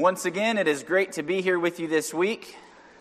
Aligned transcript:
Once 0.00 0.24
again, 0.24 0.56
it 0.56 0.66
is 0.66 0.82
great 0.82 1.12
to 1.12 1.22
be 1.22 1.42
here 1.42 1.58
with 1.58 1.78
you 1.78 1.86
this 1.86 2.14
week. 2.14 2.56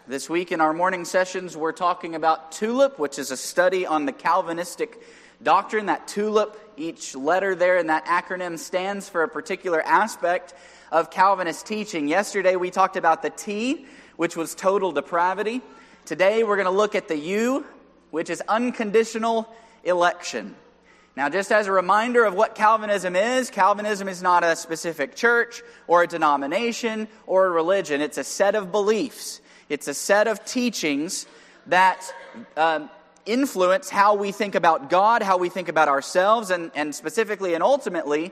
This 0.05 0.29
week 0.29 0.51
in 0.51 0.59
our 0.59 0.73
morning 0.73 1.05
sessions, 1.05 1.55
we're 1.55 1.71
talking 1.71 2.13
about 2.13 2.51
TULIP, 2.51 2.99
which 2.99 3.17
is 3.17 3.31
a 3.31 3.37
study 3.37 3.85
on 3.85 4.05
the 4.05 4.11
Calvinistic 4.11 5.01
doctrine. 5.41 5.85
That 5.85 6.09
TULIP, 6.09 6.57
each 6.75 7.15
letter 7.15 7.55
there 7.55 7.77
in 7.77 7.87
that 7.87 8.05
acronym 8.05 8.59
stands 8.59 9.07
for 9.07 9.23
a 9.23 9.29
particular 9.29 9.81
aspect 9.81 10.53
of 10.91 11.09
Calvinist 11.09 11.65
teaching. 11.65 12.09
Yesterday, 12.09 12.57
we 12.57 12.69
talked 12.69 12.97
about 12.97 13.21
the 13.21 13.29
T, 13.29 13.85
which 14.17 14.35
was 14.35 14.53
total 14.53 14.91
depravity. 14.91 15.61
Today, 16.03 16.43
we're 16.43 16.57
going 16.57 16.65
to 16.65 16.69
look 16.69 16.95
at 16.95 17.07
the 17.07 17.17
U, 17.17 17.65
which 18.11 18.29
is 18.29 18.43
unconditional 18.45 19.47
election. 19.85 20.53
Now, 21.19 21.27
just 21.27 21.51
as 21.51 21.67
a 21.67 21.73
reminder 21.73 22.23
of 22.23 22.33
what 22.33 22.55
Calvinism 22.55 23.13
is, 23.13 23.49
Calvinism 23.49 24.07
is 24.07 24.21
not 24.21 24.45
a 24.45 24.55
specific 24.55 25.17
church 25.17 25.61
or 25.85 26.03
a 26.03 26.07
denomination 26.07 27.09
or 27.27 27.47
a 27.47 27.49
religion. 27.49 27.99
It's 27.99 28.17
a 28.17 28.23
set 28.23 28.55
of 28.55 28.71
beliefs, 28.71 29.41
it's 29.67 29.89
a 29.89 29.93
set 29.93 30.27
of 30.29 30.45
teachings 30.45 31.27
that 31.67 32.09
um, 32.55 32.89
influence 33.25 33.89
how 33.89 34.15
we 34.15 34.31
think 34.31 34.55
about 34.55 34.89
God, 34.89 35.21
how 35.21 35.35
we 35.35 35.49
think 35.49 35.67
about 35.67 35.89
ourselves, 35.89 36.51
and, 36.51 36.71
and 36.73 36.95
specifically 36.95 37.53
and 37.53 37.61
ultimately, 37.61 38.31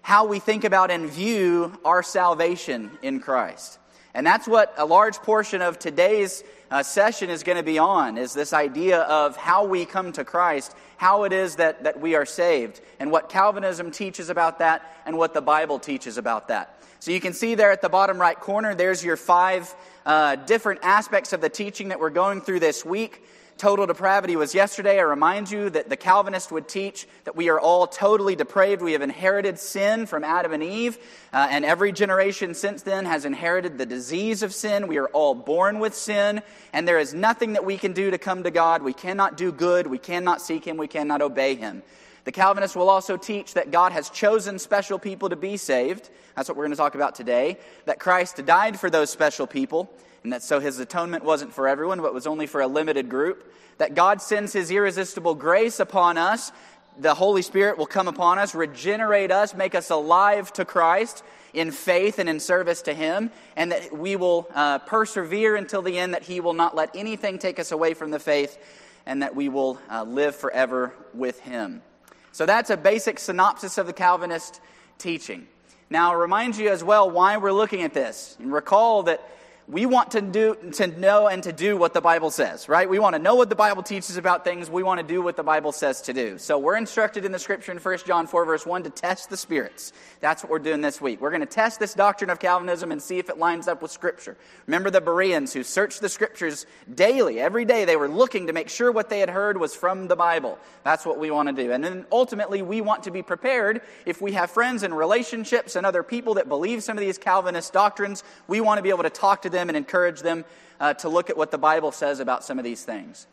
how 0.00 0.24
we 0.24 0.38
think 0.38 0.64
about 0.64 0.90
and 0.90 1.10
view 1.10 1.78
our 1.84 2.02
salvation 2.02 2.92
in 3.02 3.20
Christ. 3.20 3.78
And 4.14 4.26
that's 4.26 4.46
what 4.46 4.74
a 4.76 4.84
large 4.84 5.16
portion 5.16 5.62
of 5.62 5.78
today's 5.78 6.44
uh, 6.70 6.82
session 6.82 7.30
is 7.30 7.42
going 7.42 7.56
to 7.56 7.62
be 7.62 7.78
on 7.78 8.18
is 8.18 8.34
this 8.34 8.52
idea 8.52 9.00
of 9.02 9.36
how 9.36 9.64
we 9.64 9.84
come 9.84 10.12
to 10.12 10.24
Christ, 10.24 10.74
how 10.96 11.24
it 11.24 11.32
is 11.32 11.56
that, 11.56 11.84
that 11.84 12.00
we 12.00 12.14
are 12.14 12.26
saved, 12.26 12.80
and 12.98 13.10
what 13.10 13.28
Calvinism 13.28 13.90
teaches 13.90 14.28
about 14.28 14.58
that, 14.58 15.02
and 15.06 15.16
what 15.16 15.34
the 15.34 15.42
Bible 15.42 15.78
teaches 15.78 16.18
about 16.18 16.48
that. 16.48 16.78
So 17.00 17.10
you 17.10 17.20
can 17.20 17.32
see 17.32 17.54
there 17.54 17.72
at 17.72 17.82
the 17.82 17.88
bottom 17.88 18.18
right 18.18 18.38
corner, 18.38 18.74
there's 18.74 19.04
your 19.04 19.16
five 19.16 19.74
uh, 20.06 20.36
different 20.36 20.80
aspects 20.82 21.32
of 21.32 21.40
the 21.40 21.48
teaching 21.48 21.88
that 21.88 21.98
we're 21.98 22.10
going 22.10 22.40
through 22.42 22.60
this 22.60 22.84
week. 22.84 23.24
Total 23.62 23.86
depravity 23.86 24.34
was 24.34 24.56
yesterday. 24.56 24.98
I 24.98 25.02
remind 25.02 25.48
you 25.48 25.70
that 25.70 25.88
the 25.88 25.96
Calvinist 25.96 26.50
would 26.50 26.66
teach 26.66 27.06
that 27.22 27.36
we 27.36 27.48
are 27.48 27.60
all 27.60 27.86
totally 27.86 28.34
depraved. 28.34 28.82
We 28.82 28.90
have 28.90 29.02
inherited 29.02 29.56
sin 29.56 30.06
from 30.06 30.24
Adam 30.24 30.52
and 30.52 30.64
Eve, 30.64 30.98
uh, 31.32 31.46
and 31.48 31.64
every 31.64 31.92
generation 31.92 32.54
since 32.54 32.82
then 32.82 33.04
has 33.04 33.24
inherited 33.24 33.78
the 33.78 33.86
disease 33.86 34.42
of 34.42 34.52
sin. 34.52 34.88
We 34.88 34.98
are 34.98 35.06
all 35.10 35.36
born 35.36 35.78
with 35.78 35.94
sin, 35.94 36.42
and 36.72 36.88
there 36.88 36.98
is 36.98 37.14
nothing 37.14 37.52
that 37.52 37.64
we 37.64 37.78
can 37.78 37.92
do 37.92 38.10
to 38.10 38.18
come 38.18 38.42
to 38.42 38.50
God. 38.50 38.82
We 38.82 38.94
cannot 38.94 39.36
do 39.36 39.52
good. 39.52 39.86
We 39.86 39.98
cannot 39.98 40.42
seek 40.42 40.66
Him. 40.66 40.76
We 40.76 40.88
cannot 40.88 41.22
obey 41.22 41.54
Him. 41.54 41.84
The 42.24 42.32
Calvinist 42.32 42.74
will 42.74 42.90
also 42.90 43.16
teach 43.16 43.54
that 43.54 43.70
God 43.70 43.92
has 43.92 44.10
chosen 44.10 44.58
special 44.58 44.98
people 44.98 45.28
to 45.28 45.36
be 45.36 45.56
saved. 45.56 46.10
That's 46.34 46.48
what 46.48 46.56
we're 46.58 46.64
going 46.64 46.72
to 46.72 46.76
talk 46.78 46.96
about 46.96 47.14
today. 47.14 47.58
That 47.84 48.00
Christ 48.00 48.44
died 48.44 48.80
for 48.80 48.90
those 48.90 49.10
special 49.10 49.46
people 49.46 49.88
and 50.22 50.32
that 50.32 50.42
so 50.42 50.60
his 50.60 50.78
atonement 50.78 51.24
wasn't 51.24 51.52
for 51.52 51.66
everyone, 51.66 52.00
but 52.00 52.14
was 52.14 52.26
only 52.26 52.46
for 52.46 52.60
a 52.60 52.66
limited 52.66 53.08
group. 53.08 53.52
That 53.78 53.94
God 53.94 54.22
sends 54.22 54.52
his 54.52 54.70
irresistible 54.70 55.34
grace 55.34 55.80
upon 55.80 56.18
us. 56.18 56.52
The 56.98 57.14
Holy 57.14 57.42
Spirit 57.42 57.78
will 57.78 57.86
come 57.86 58.06
upon 58.06 58.38
us, 58.38 58.54
regenerate 58.54 59.30
us, 59.30 59.54
make 59.54 59.74
us 59.74 59.90
alive 59.90 60.52
to 60.54 60.64
Christ 60.64 61.24
in 61.54 61.70
faith 61.70 62.18
and 62.18 62.28
in 62.28 62.38
service 62.40 62.82
to 62.82 62.94
him, 62.94 63.30
and 63.56 63.72
that 63.72 63.96
we 63.96 64.16
will 64.16 64.48
uh, 64.54 64.78
persevere 64.80 65.56
until 65.56 65.82
the 65.82 65.98
end, 65.98 66.14
that 66.14 66.22
he 66.22 66.40
will 66.40 66.52
not 66.52 66.74
let 66.74 66.94
anything 66.94 67.38
take 67.38 67.58
us 67.58 67.72
away 67.72 67.94
from 67.94 68.10
the 68.10 68.18
faith, 68.18 68.58
and 69.06 69.22
that 69.22 69.34
we 69.34 69.48
will 69.48 69.78
uh, 69.90 70.02
live 70.04 70.36
forever 70.36 70.94
with 71.12 71.40
him. 71.40 71.82
So 72.30 72.46
that's 72.46 72.70
a 72.70 72.76
basic 72.76 73.18
synopsis 73.18 73.76
of 73.76 73.86
the 73.86 73.92
Calvinist 73.92 74.60
teaching. 74.98 75.46
Now, 75.90 76.12
I 76.12 76.14
remind 76.14 76.56
you 76.56 76.70
as 76.70 76.82
well 76.82 77.10
why 77.10 77.36
we're 77.36 77.52
looking 77.52 77.82
at 77.82 77.92
this. 77.92 78.36
And 78.38 78.52
recall 78.52 79.02
that 79.04 79.20
we 79.68 79.86
want 79.86 80.10
to 80.12 80.20
do 80.20 80.56
to 80.72 80.86
know 80.86 81.28
and 81.28 81.42
to 81.44 81.52
do 81.52 81.76
what 81.76 81.94
the 81.94 82.00
bible 82.00 82.30
says 82.30 82.68
right? 82.68 82.88
We 82.88 82.98
want 82.98 83.14
to 83.14 83.18
know 83.18 83.34
what 83.34 83.48
the 83.48 83.54
bible 83.54 83.82
teaches 83.82 84.16
about 84.16 84.44
things. 84.44 84.70
We 84.70 84.82
want 84.82 85.00
to 85.00 85.06
do 85.06 85.22
what 85.22 85.36
the 85.36 85.42
bible 85.42 85.72
says 85.72 86.02
to 86.02 86.12
do. 86.12 86.38
So 86.38 86.58
we're 86.58 86.76
instructed 86.76 87.24
in 87.24 87.32
the 87.32 87.38
scripture 87.38 87.72
in 87.72 87.78
1 87.78 87.98
john 88.06 88.26
4 88.26 88.44
verse 88.44 88.66
1 88.66 88.82
to 88.84 88.90
test 88.90 89.30
the 89.30 89.36
spirits. 89.36 89.92
That's 90.20 90.42
what 90.42 90.50
we're 90.50 90.58
doing 90.58 90.80
this 90.80 91.00
week. 91.00 91.20
We're 91.20 91.30
going 91.30 91.40
to 91.40 91.46
test 91.46 91.80
this 91.80 91.94
doctrine 91.94 92.30
of 92.30 92.38
calvinism 92.38 92.92
and 92.92 93.02
see 93.02 93.18
if 93.18 93.28
it 93.28 93.38
lines 93.38 93.68
up 93.68 93.82
with 93.82 93.90
scripture. 93.90 94.36
Remember 94.66 94.90
the 94.90 95.00
bereans 95.00 95.52
who 95.52 95.62
searched 95.62 96.00
the 96.00 96.08
scriptures 96.08 96.66
daily 96.92 97.40
every 97.40 97.64
day. 97.64 97.84
They 97.84 97.96
were 97.96 98.08
looking 98.08 98.48
to 98.48 98.52
make 98.52 98.68
sure 98.68 98.90
what 98.90 99.08
they 99.08 99.20
had 99.20 99.30
heard 99.30 99.58
was 99.58 99.74
from 99.74 100.08
the 100.08 100.16
bible. 100.16 100.58
That's 100.84 101.06
what 101.06 101.18
we 101.18 101.30
want 101.30 101.48
to 101.48 101.62
do. 101.62 101.72
And 101.72 101.82
then 101.82 102.06
ultimately 102.10 102.62
we 102.62 102.80
want 102.80 103.04
to 103.04 103.10
be 103.10 103.22
prepared. 103.22 103.82
If 104.06 104.20
we 104.20 104.32
have 104.32 104.50
friends 104.50 104.82
and 104.82 104.96
relationships 104.96 105.76
and 105.76 105.86
other 105.86 106.02
people 106.02 106.34
that 106.34 106.48
believe 106.48 106.82
some 106.82 106.96
of 106.96 107.00
these 107.00 107.18
calvinist 107.18 107.72
doctrines 107.72 108.24
we 108.48 108.60
want 108.60 108.78
to 108.78 108.82
be 108.82 108.90
able 108.90 109.02
to 109.04 109.10
talk 109.10 109.42
to 109.42 109.50
them 109.52 109.68
and 109.68 109.76
encourage 109.76 110.20
them 110.20 110.44
uh, 110.80 110.94
to 110.94 111.08
look 111.08 111.30
at 111.30 111.36
what 111.36 111.50
the 111.50 111.58
Bible 111.58 111.92
says 111.92 112.18
about 112.18 112.44
some 112.44 112.58
of 112.58 112.64
these 112.64 112.82
things. 112.84 113.26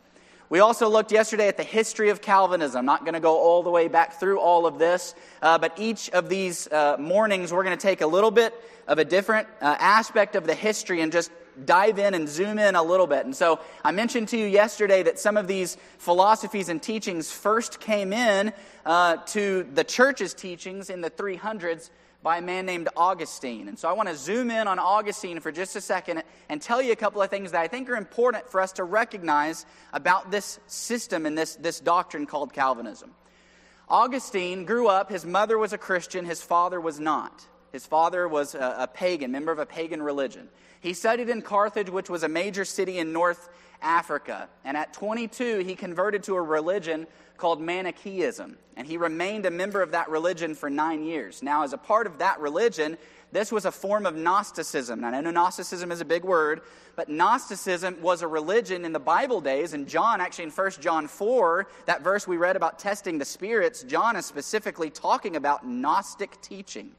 We 0.50 0.58
also 0.58 0.88
looked 0.88 1.12
yesterday 1.12 1.46
at 1.46 1.56
the 1.56 1.62
history 1.62 2.10
of 2.10 2.20
Calvinism. 2.20 2.78
I'm 2.80 2.84
not 2.84 3.04
going 3.04 3.14
to 3.14 3.20
go 3.20 3.38
all 3.38 3.62
the 3.62 3.70
way 3.70 3.86
back 3.86 4.18
through 4.18 4.40
all 4.40 4.66
of 4.66 4.80
this, 4.80 5.14
uh, 5.42 5.58
but 5.58 5.78
each 5.78 6.10
of 6.10 6.28
these 6.28 6.66
uh, 6.66 6.96
mornings 6.98 7.52
we're 7.52 7.62
going 7.62 7.76
to 7.78 7.80
take 7.80 8.00
a 8.00 8.06
little 8.06 8.32
bit 8.32 8.52
of 8.88 8.98
a 8.98 9.04
different 9.04 9.46
uh, 9.60 9.76
aspect 9.78 10.34
of 10.34 10.48
the 10.48 10.54
history 10.54 11.02
and 11.02 11.12
just 11.12 11.30
dive 11.64 12.00
in 12.00 12.14
and 12.14 12.28
zoom 12.28 12.58
in 12.58 12.74
a 12.74 12.82
little 12.82 13.06
bit. 13.06 13.24
And 13.24 13.36
so 13.36 13.60
I 13.84 13.92
mentioned 13.92 14.28
to 14.28 14.36
you 14.36 14.46
yesterday 14.46 15.04
that 15.04 15.20
some 15.20 15.36
of 15.36 15.46
these 15.46 15.76
philosophies 15.98 16.68
and 16.68 16.82
teachings 16.82 17.30
first 17.30 17.78
came 17.78 18.12
in 18.12 18.52
uh, 18.84 19.18
to 19.28 19.68
the 19.74 19.84
church's 19.84 20.34
teachings 20.34 20.90
in 20.90 21.00
the 21.00 21.10
300s 21.10 21.90
by 22.22 22.38
a 22.38 22.42
man 22.42 22.66
named 22.66 22.88
Augustine. 22.96 23.68
And 23.68 23.78
so 23.78 23.88
I 23.88 23.92
want 23.92 24.08
to 24.08 24.16
zoom 24.16 24.50
in 24.50 24.68
on 24.68 24.78
Augustine 24.78 25.40
for 25.40 25.50
just 25.50 25.74
a 25.76 25.80
second 25.80 26.22
and 26.48 26.60
tell 26.60 26.82
you 26.82 26.92
a 26.92 26.96
couple 26.96 27.22
of 27.22 27.30
things 27.30 27.52
that 27.52 27.60
I 27.60 27.68
think 27.68 27.88
are 27.88 27.96
important 27.96 28.48
for 28.50 28.60
us 28.60 28.72
to 28.72 28.84
recognize 28.84 29.64
about 29.92 30.30
this 30.30 30.60
system 30.66 31.24
and 31.24 31.36
this, 31.36 31.56
this 31.56 31.80
doctrine 31.80 32.26
called 32.26 32.52
Calvinism. 32.52 33.12
Augustine 33.88 34.64
grew 34.64 34.86
up, 34.86 35.10
his 35.10 35.24
mother 35.24 35.58
was 35.58 35.72
a 35.72 35.78
Christian, 35.78 36.24
his 36.24 36.42
father 36.42 36.80
was 36.80 37.00
not. 37.00 37.46
His 37.72 37.86
father 37.86 38.28
was 38.28 38.54
a, 38.54 38.76
a 38.80 38.86
pagan, 38.86 39.32
member 39.32 39.52
of 39.52 39.58
a 39.58 39.66
pagan 39.66 40.02
religion. 40.02 40.48
He 40.80 40.94
studied 40.94 41.28
in 41.28 41.42
Carthage, 41.42 41.90
which 41.90 42.08
was 42.08 42.22
a 42.22 42.28
major 42.28 42.64
city 42.64 42.98
in 42.98 43.12
North 43.12 43.48
Africa. 43.82 44.48
And 44.64 44.76
at 44.76 44.92
22, 44.92 45.58
he 45.58 45.74
converted 45.74 46.22
to 46.24 46.36
a 46.36 46.42
religion 46.42 47.06
called 47.36 47.60
Manichaeism. 47.60 48.56
And 48.76 48.86
he 48.86 48.96
remained 48.96 49.46
a 49.46 49.50
member 49.50 49.82
of 49.82 49.92
that 49.92 50.08
religion 50.08 50.54
for 50.54 50.70
nine 50.70 51.04
years. 51.04 51.42
Now, 51.42 51.64
as 51.64 51.72
a 51.72 51.78
part 51.78 52.06
of 52.06 52.18
that 52.18 52.40
religion, 52.40 52.98
this 53.32 53.52
was 53.52 53.64
a 53.64 53.72
form 53.72 54.06
of 54.06 54.16
Gnosticism. 54.16 55.00
Now, 55.00 55.08
I 55.08 55.20
know 55.20 55.30
Gnosticism 55.30 55.92
is 55.92 56.00
a 56.00 56.04
big 56.04 56.24
word, 56.24 56.62
but 56.96 57.08
Gnosticism 57.08 58.00
was 58.02 58.22
a 58.22 58.26
religion 58.26 58.84
in 58.84 58.92
the 58.92 59.00
Bible 59.00 59.40
days. 59.40 59.72
And 59.72 59.88
John, 59.88 60.20
actually 60.20 60.44
in 60.44 60.50
1 60.50 60.70
John 60.80 61.08
4, 61.08 61.66
that 61.86 62.02
verse 62.02 62.26
we 62.26 62.36
read 62.36 62.56
about 62.56 62.78
testing 62.78 63.18
the 63.18 63.24
spirits, 63.24 63.82
John 63.82 64.16
is 64.16 64.26
specifically 64.26 64.90
talking 64.90 65.36
about 65.36 65.66
Gnostic 65.66 66.40
teaching. 66.40 66.92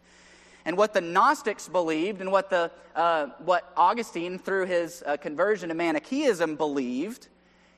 And 0.65 0.77
what 0.77 0.93
the 0.93 1.01
Gnostics 1.01 1.67
believed, 1.67 2.21
and 2.21 2.31
what, 2.31 2.49
the, 2.49 2.71
uh, 2.95 3.27
what 3.39 3.71
Augustine, 3.75 4.37
through 4.37 4.65
his 4.65 5.03
uh, 5.05 5.17
conversion 5.17 5.69
to 5.69 5.75
Manichaeism, 5.75 6.55
believed, 6.55 7.27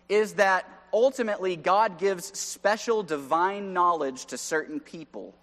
is 0.10 0.34
that 0.34 0.68
ultimately 0.92 1.56
God 1.56 1.98
gives 1.98 2.38
special 2.38 3.04
divine 3.04 3.74
knowledge 3.74 4.26
to 4.28 4.38
certain 4.38 4.80
people. 4.80 5.34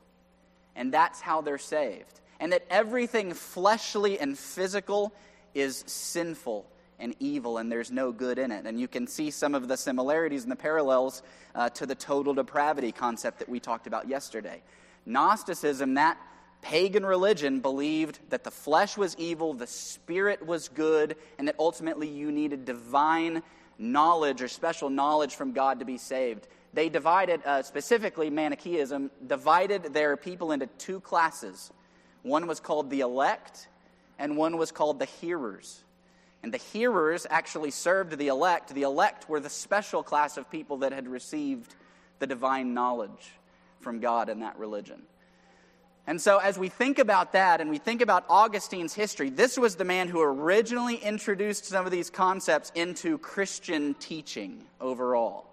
And 0.76 0.92
that's 0.92 1.20
how 1.20 1.40
they're 1.40 1.58
saved. 1.58 2.20
And 2.38 2.52
that 2.52 2.64
everything 2.70 3.34
fleshly 3.34 4.18
and 4.18 4.38
physical 4.38 5.12
is 5.54 5.82
sinful 5.86 6.66
and 6.98 7.14
evil, 7.18 7.58
and 7.58 7.72
there's 7.72 7.90
no 7.90 8.12
good 8.12 8.38
in 8.38 8.50
it. 8.52 8.66
And 8.66 8.78
you 8.78 8.86
can 8.86 9.06
see 9.06 9.30
some 9.30 9.54
of 9.54 9.68
the 9.68 9.76
similarities 9.76 10.42
and 10.42 10.52
the 10.52 10.56
parallels 10.56 11.22
uh, 11.54 11.70
to 11.70 11.86
the 11.86 11.94
total 11.94 12.34
depravity 12.34 12.92
concept 12.92 13.38
that 13.38 13.48
we 13.48 13.58
talked 13.58 13.86
about 13.86 14.06
yesterday. 14.06 14.62
Gnosticism, 15.06 15.94
that 15.94 16.18
pagan 16.62 17.04
religion 17.04 17.60
believed 17.60 18.18
that 18.30 18.44
the 18.44 18.50
flesh 18.50 18.96
was 18.96 19.16
evil, 19.18 19.54
the 19.54 19.66
spirit 19.66 20.44
was 20.46 20.68
good, 20.68 21.16
and 21.38 21.48
that 21.48 21.56
ultimately 21.58 22.08
you 22.08 22.30
needed 22.30 22.64
divine 22.64 23.42
knowledge 23.78 24.42
or 24.42 24.48
special 24.48 24.90
knowledge 24.90 25.34
from 25.34 25.52
God 25.52 25.78
to 25.78 25.84
be 25.84 25.98
saved. 25.98 26.46
They 26.72 26.88
divided, 26.88 27.40
uh, 27.44 27.62
specifically 27.62 28.30
Manichaeism, 28.30 29.10
divided 29.26 29.94
their 29.94 30.16
people 30.16 30.52
into 30.52 30.66
two 30.78 31.00
classes. 31.00 31.72
One 32.22 32.46
was 32.46 32.60
called 32.60 32.90
the 32.90 33.00
elect, 33.00 33.68
and 34.18 34.36
one 34.36 34.58
was 34.58 34.70
called 34.70 34.98
the 34.98 35.06
hearers. 35.06 35.82
And 36.42 36.54
the 36.54 36.58
hearers 36.58 37.26
actually 37.28 37.70
served 37.70 38.16
the 38.16 38.28
elect. 38.28 38.72
The 38.74 38.82
elect 38.82 39.28
were 39.28 39.40
the 39.40 39.50
special 39.50 40.02
class 40.02 40.36
of 40.36 40.50
people 40.50 40.78
that 40.78 40.92
had 40.92 41.08
received 41.08 41.74
the 42.18 42.26
divine 42.26 42.72
knowledge 42.72 43.32
from 43.80 44.00
God 44.00 44.28
in 44.28 44.40
that 44.40 44.58
religion. 44.58 45.02
And 46.06 46.20
so, 46.20 46.38
as 46.38 46.58
we 46.58 46.68
think 46.68 46.98
about 46.98 47.32
that 47.32 47.60
and 47.60 47.70
we 47.70 47.78
think 47.78 48.00
about 48.00 48.24
Augustine's 48.28 48.94
history, 48.94 49.30
this 49.30 49.58
was 49.58 49.76
the 49.76 49.84
man 49.84 50.08
who 50.08 50.20
originally 50.20 50.96
introduced 50.96 51.66
some 51.66 51.86
of 51.86 51.92
these 51.92 52.10
concepts 52.10 52.72
into 52.74 53.18
Christian 53.18 53.94
teaching 53.94 54.64
overall. 54.80 55.46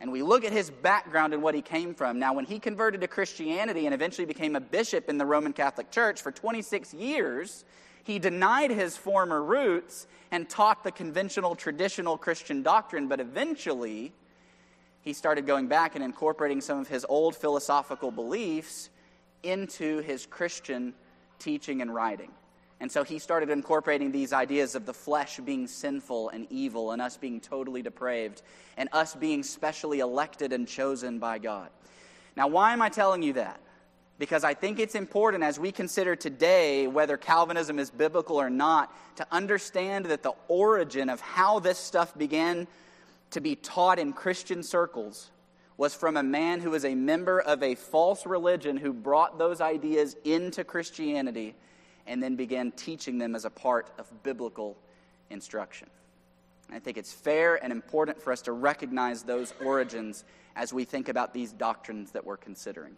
And 0.00 0.10
we 0.10 0.22
look 0.22 0.44
at 0.44 0.52
his 0.52 0.70
background 0.70 1.32
and 1.32 1.42
what 1.42 1.54
he 1.54 1.62
came 1.62 1.94
from. 1.94 2.18
Now, 2.18 2.34
when 2.34 2.44
he 2.44 2.58
converted 2.58 3.00
to 3.02 3.08
Christianity 3.08 3.86
and 3.86 3.94
eventually 3.94 4.26
became 4.26 4.56
a 4.56 4.60
bishop 4.60 5.08
in 5.08 5.16
the 5.16 5.24
Roman 5.24 5.52
Catholic 5.52 5.90
Church 5.90 6.20
for 6.20 6.32
26 6.32 6.92
years, 6.92 7.64
he 8.02 8.18
denied 8.18 8.70
his 8.70 8.96
former 8.96 9.42
roots 9.42 10.06
and 10.30 10.48
taught 10.48 10.84
the 10.84 10.92
conventional, 10.92 11.54
traditional 11.54 12.18
Christian 12.18 12.62
doctrine, 12.62 13.08
but 13.08 13.20
eventually 13.20 14.12
he 15.00 15.12
started 15.12 15.46
going 15.46 15.68
back 15.68 15.94
and 15.94 16.04
incorporating 16.04 16.60
some 16.60 16.78
of 16.80 16.88
his 16.88 17.06
old 17.08 17.36
philosophical 17.36 18.10
beliefs 18.10 18.90
into 19.44 19.98
his 19.98 20.26
Christian 20.26 20.94
teaching 21.38 21.82
and 21.82 21.94
writing. 21.94 22.30
And 22.80 22.90
so 22.90 23.04
he 23.04 23.18
started 23.18 23.50
incorporating 23.50 24.10
these 24.10 24.32
ideas 24.32 24.74
of 24.74 24.84
the 24.84 24.92
flesh 24.92 25.38
being 25.38 25.66
sinful 25.66 26.30
and 26.30 26.46
evil, 26.50 26.90
and 26.92 27.00
us 27.00 27.16
being 27.16 27.40
totally 27.40 27.82
depraved, 27.82 28.42
and 28.76 28.88
us 28.92 29.14
being 29.14 29.42
specially 29.42 30.00
elected 30.00 30.52
and 30.52 30.66
chosen 30.66 31.18
by 31.18 31.38
God. 31.38 31.70
Now, 32.36 32.48
why 32.48 32.72
am 32.72 32.82
I 32.82 32.88
telling 32.88 33.22
you 33.22 33.34
that? 33.34 33.60
Because 34.18 34.44
I 34.44 34.54
think 34.54 34.78
it's 34.78 34.94
important 34.94 35.42
as 35.42 35.58
we 35.58 35.72
consider 35.72 36.14
today 36.14 36.86
whether 36.86 37.16
Calvinism 37.16 37.78
is 37.78 37.90
biblical 37.90 38.36
or 38.36 38.50
not 38.50 38.94
to 39.16 39.26
understand 39.30 40.06
that 40.06 40.22
the 40.22 40.34
origin 40.48 41.08
of 41.08 41.20
how 41.20 41.60
this 41.60 41.78
stuff 41.78 42.16
began 42.16 42.66
to 43.30 43.40
be 43.40 43.56
taught 43.56 43.98
in 43.98 44.12
Christian 44.12 44.62
circles 44.62 45.30
was 45.76 45.94
from 45.94 46.16
a 46.16 46.22
man 46.22 46.60
who 46.60 46.70
was 46.70 46.84
a 46.84 46.94
member 46.94 47.40
of 47.40 47.62
a 47.62 47.74
false 47.74 48.26
religion 48.26 48.76
who 48.76 48.92
brought 48.92 49.38
those 49.38 49.60
ideas 49.60 50.16
into 50.24 50.62
Christianity 50.62 51.54
and 52.06 52.22
then 52.22 52.36
began 52.36 52.70
teaching 52.72 53.18
them 53.18 53.34
as 53.34 53.44
a 53.44 53.50
part 53.50 53.90
of 53.98 54.10
biblical 54.22 54.76
instruction. 55.30 55.88
I 56.70 56.78
think 56.78 56.96
it's 56.96 57.12
fair 57.12 57.62
and 57.62 57.72
important 57.72 58.22
for 58.22 58.32
us 58.32 58.42
to 58.42 58.52
recognize 58.52 59.22
those 59.22 59.52
origins 59.64 60.24
as 60.56 60.72
we 60.72 60.84
think 60.84 61.08
about 61.08 61.34
these 61.34 61.52
doctrines 61.52 62.12
that 62.12 62.24
we're 62.24 62.36
considering. 62.36 62.96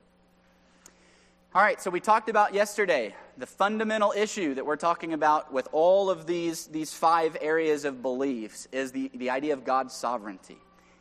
All 1.54 1.62
right, 1.62 1.80
so 1.80 1.90
we 1.90 2.00
talked 2.00 2.28
about 2.28 2.52
yesterday 2.52 3.14
the 3.38 3.46
fundamental 3.46 4.12
issue 4.14 4.54
that 4.54 4.66
we're 4.66 4.76
talking 4.76 5.14
about 5.14 5.52
with 5.52 5.68
all 5.72 6.10
of 6.10 6.26
these, 6.26 6.66
these 6.66 6.92
five 6.92 7.36
areas 7.40 7.86
of 7.86 8.02
beliefs 8.02 8.68
is 8.72 8.92
the, 8.92 9.10
the 9.14 9.30
idea 9.30 9.54
of 9.54 9.64
God's 9.64 9.94
sovereignty. 9.94 10.58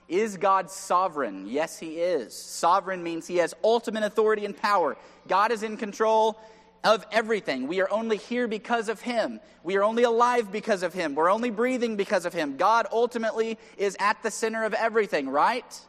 Is 0.07 0.37
God 0.37 0.69
sovereign? 0.69 1.47
Yes, 1.47 1.79
He 1.79 1.99
is. 1.99 2.35
Sovereign 2.35 3.01
means 3.01 3.27
He 3.27 3.37
has 3.37 3.53
ultimate 3.63 4.03
authority 4.03 4.45
and 4.45 4.55
power. 4.55 4.97
God 5.27 5.51
is 5.51 5.63
in 5.63 5.77
control 5.77 6.39
of 6.83 7.05
everything. 7.11 7.67
We 7.67 7.81
are 7.81 7.91
only 7.91 8.17
here 8.17 8.47
because 8.47 8.89
of 8.89 9.01
Him. 9.01 9.39
We 9.63 9.75
are 9.77 9.83
only 9.83 10.03
alive 10.03 10.51
because 10.51 10.83
of 10.83 10.93
Him. 10.93 11.15
We're 11.15 11.31
only 11.31 11.49
breathing 11.49 11.95
because 11.95 12.25
of 12.25 12.33
Him. 12.33 12.57
God 12.57 12.85
ultimately 12.91 13.57
is 13.77 13.97
at 13.99 14.21
the 14.21 14.29
center 14.29 14.63
of 14.63 14.75
everything, 14.75 15.27
right? 15.27 15.79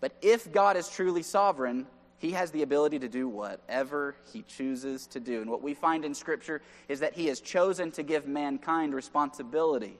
But 0.00 0.12
if 0.20 0.52
God 0.52 0.76
is 0.76 0.88
truly 0.88 1.22
sovereign, 1.22 1.86
he 2.18 2.32
has 2.32 2.50
the 2.50 2.62
ability 2.62 2.98
to 2.98 3.08
do 3.08 3.28
whatever 3.28 4.16
he 4.32 4.42
chooses 4.42 5.06
to 5.08 5.20
do. 5.20 5.40
And 5.40 5.50
what 5.50 5.62
we 5.62 5.72
find 5.72 6.04
in 6.04 6.14
Scripture 6.14 6.60
is 6.88 7.00
that 7.00 7.14
he 7.14 7.26
has 7.26 7.40
chosen 7.40 7.90
to 7.92 8.02
give 8.02 8.26
mankind 8.26 8.94
responsibility 8.94 9.96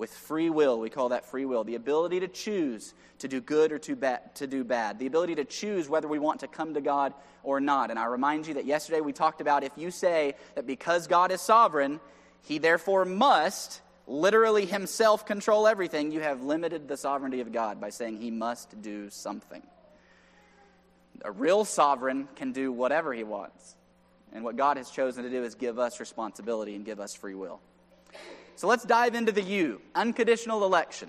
with 0.00 0.10
free 0.10 0.48
will. 0.48 0.80
We 0.80 0.88
call 0.88 1.10
that 1.10 1.26
free 1.26 1.44
will. 1.44 1.62
The 1.62 1.74
ability 1.74 2.20
to 2.20 2.28
choose 2.28 2.94
to 3.18 3.28
do 3.28 3.40
good 3.40 3.70
or 3.70 3.78
to, 3.80 3.94
ba- 3.94 4.22
to 4.36 4.46
do 4.46 4.64
bad. 4.64 4.98
The 4.98 5.06
ability 5.06 5.34
to 5.34 5.44
choose 5.44 5.90
whether 5.90 6.08
we 6.08 6.18
want 6.18 6.40
to 6.40 6.48
come 6.48 6.72
to 6.72 6.80
God 6.80 7.12
or 7.42 7.60
not. 7.60 7.90
And 7.90 7.98
I 7.98 8.06
remind 8.06 8.46
you 8.46 8.54
that 8.54 8.64
yesterday 8.64 9.02
we 9.02 9.12
talked 9.12 9.42
about 9.42 9.62
if 9.62 9.72
you 9.76 9.90
say 9.90 10.36
that 10.54 10.66
because 10.66 11.06
God 11.06 11.30
is 11.30 11.42
sovereign, 11.42 12.00
he 12.40 12.56
therefore 12.56 13.04
must 13.04 13.82
literally 14.06 14.64
himself 14.64 15.26
control 15.26 15.66
everything, 15.66 16.10
you 16.10 16.20
have 16.20 16.42
limited 16.42 16.88
the 16.88 16.96
sovereignty 16.96 17.42
of 17.42 17.52
God 17.52 17.78
by 17.78 17.90
saying 17.90 18.16
he 18.16 18.30
must 18.30 18.80
do 18.80 19.10
something. 19.10 19.62
A 21.26 21.30
real 21.30 21.66
sovereign 21.66 22.26
can 22.36 22.52
do 22.52 22.72
whatever 22.72 23.12
he 23.12 23.22
wants. 23.22 23.76
And 24.32 24.44
what 24.44 24.56
God 24.56 24.78
has 24.78 24.90
chosen 24.90 25.24
to 25.24 25.30
do 25.30 25.44
is 25.44 25.54
give 25.54 25.78
us 25.78 26.00
responsibility 26.00 26.74
and 26.74 26.86
give 26.86 27.00
us 27.00 27.14
free 27.14 27.34
will. 27.34 27.60
So 28.60 28.68
let's 28.68 28.84
dive 28.84 29.14
into 29.14 29.32
the 29.32 29.40
U 29.40 29.80
unconditional 29.94 30.66
election. 30.66 31.08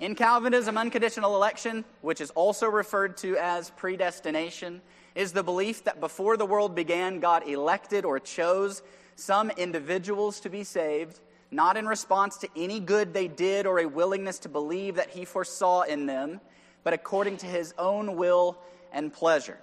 In 0.00 0.16
Calvinism, 0.16 0.76
unconditional 0.76 1.36
election, 1.36 1.84
which 2.00 2.20
is 2.20 2.30
also 2.30 2.66
referred 2.66 3.16
to 3.18 3.36
as 3.36 3.70
predestination, 3.70 4.82
is 5.14 5.30
the 5.30 5.44
belief 5.44 5.84
that 5.84 6.00
before 6.00 6.36
the 6.36 6.44
world 6.44 6.74
began, 6.74 7.20
God 7.20 7.46
elected 7.46 8.04
or 8.04 8.18
chose 8.18 8.82
some 9.14 9.50
individuals 9.50 10.40
to 10.40 10.50
be 10.50 10.64
saved, 10.64 11.20
not 11.52 11.76
in 11.76 11.86
response 11.86 12.38
to 12.38 12.48
any 12.56 12.80
good 12.80 13.14
they 13.14 13.28
did 13.28 13.64
or 13.64 13.78
a 13.78 13.86
willingness 13.86 14.40
to 14.40 14.48
believe 14.48 14.96
that 14.96 15.10
He 15.10 15.24
foresaw 15.24 15.82
in 15.82 16.06
them, 16.06 16.40
but 16.82 16.92
according 16.92 17.36
to 17.36 17.46
His 17.46 17.72
own 17.78 18.16
will 18.16 18.58
and 18.90 19.12
pleasure. 19.12 19.58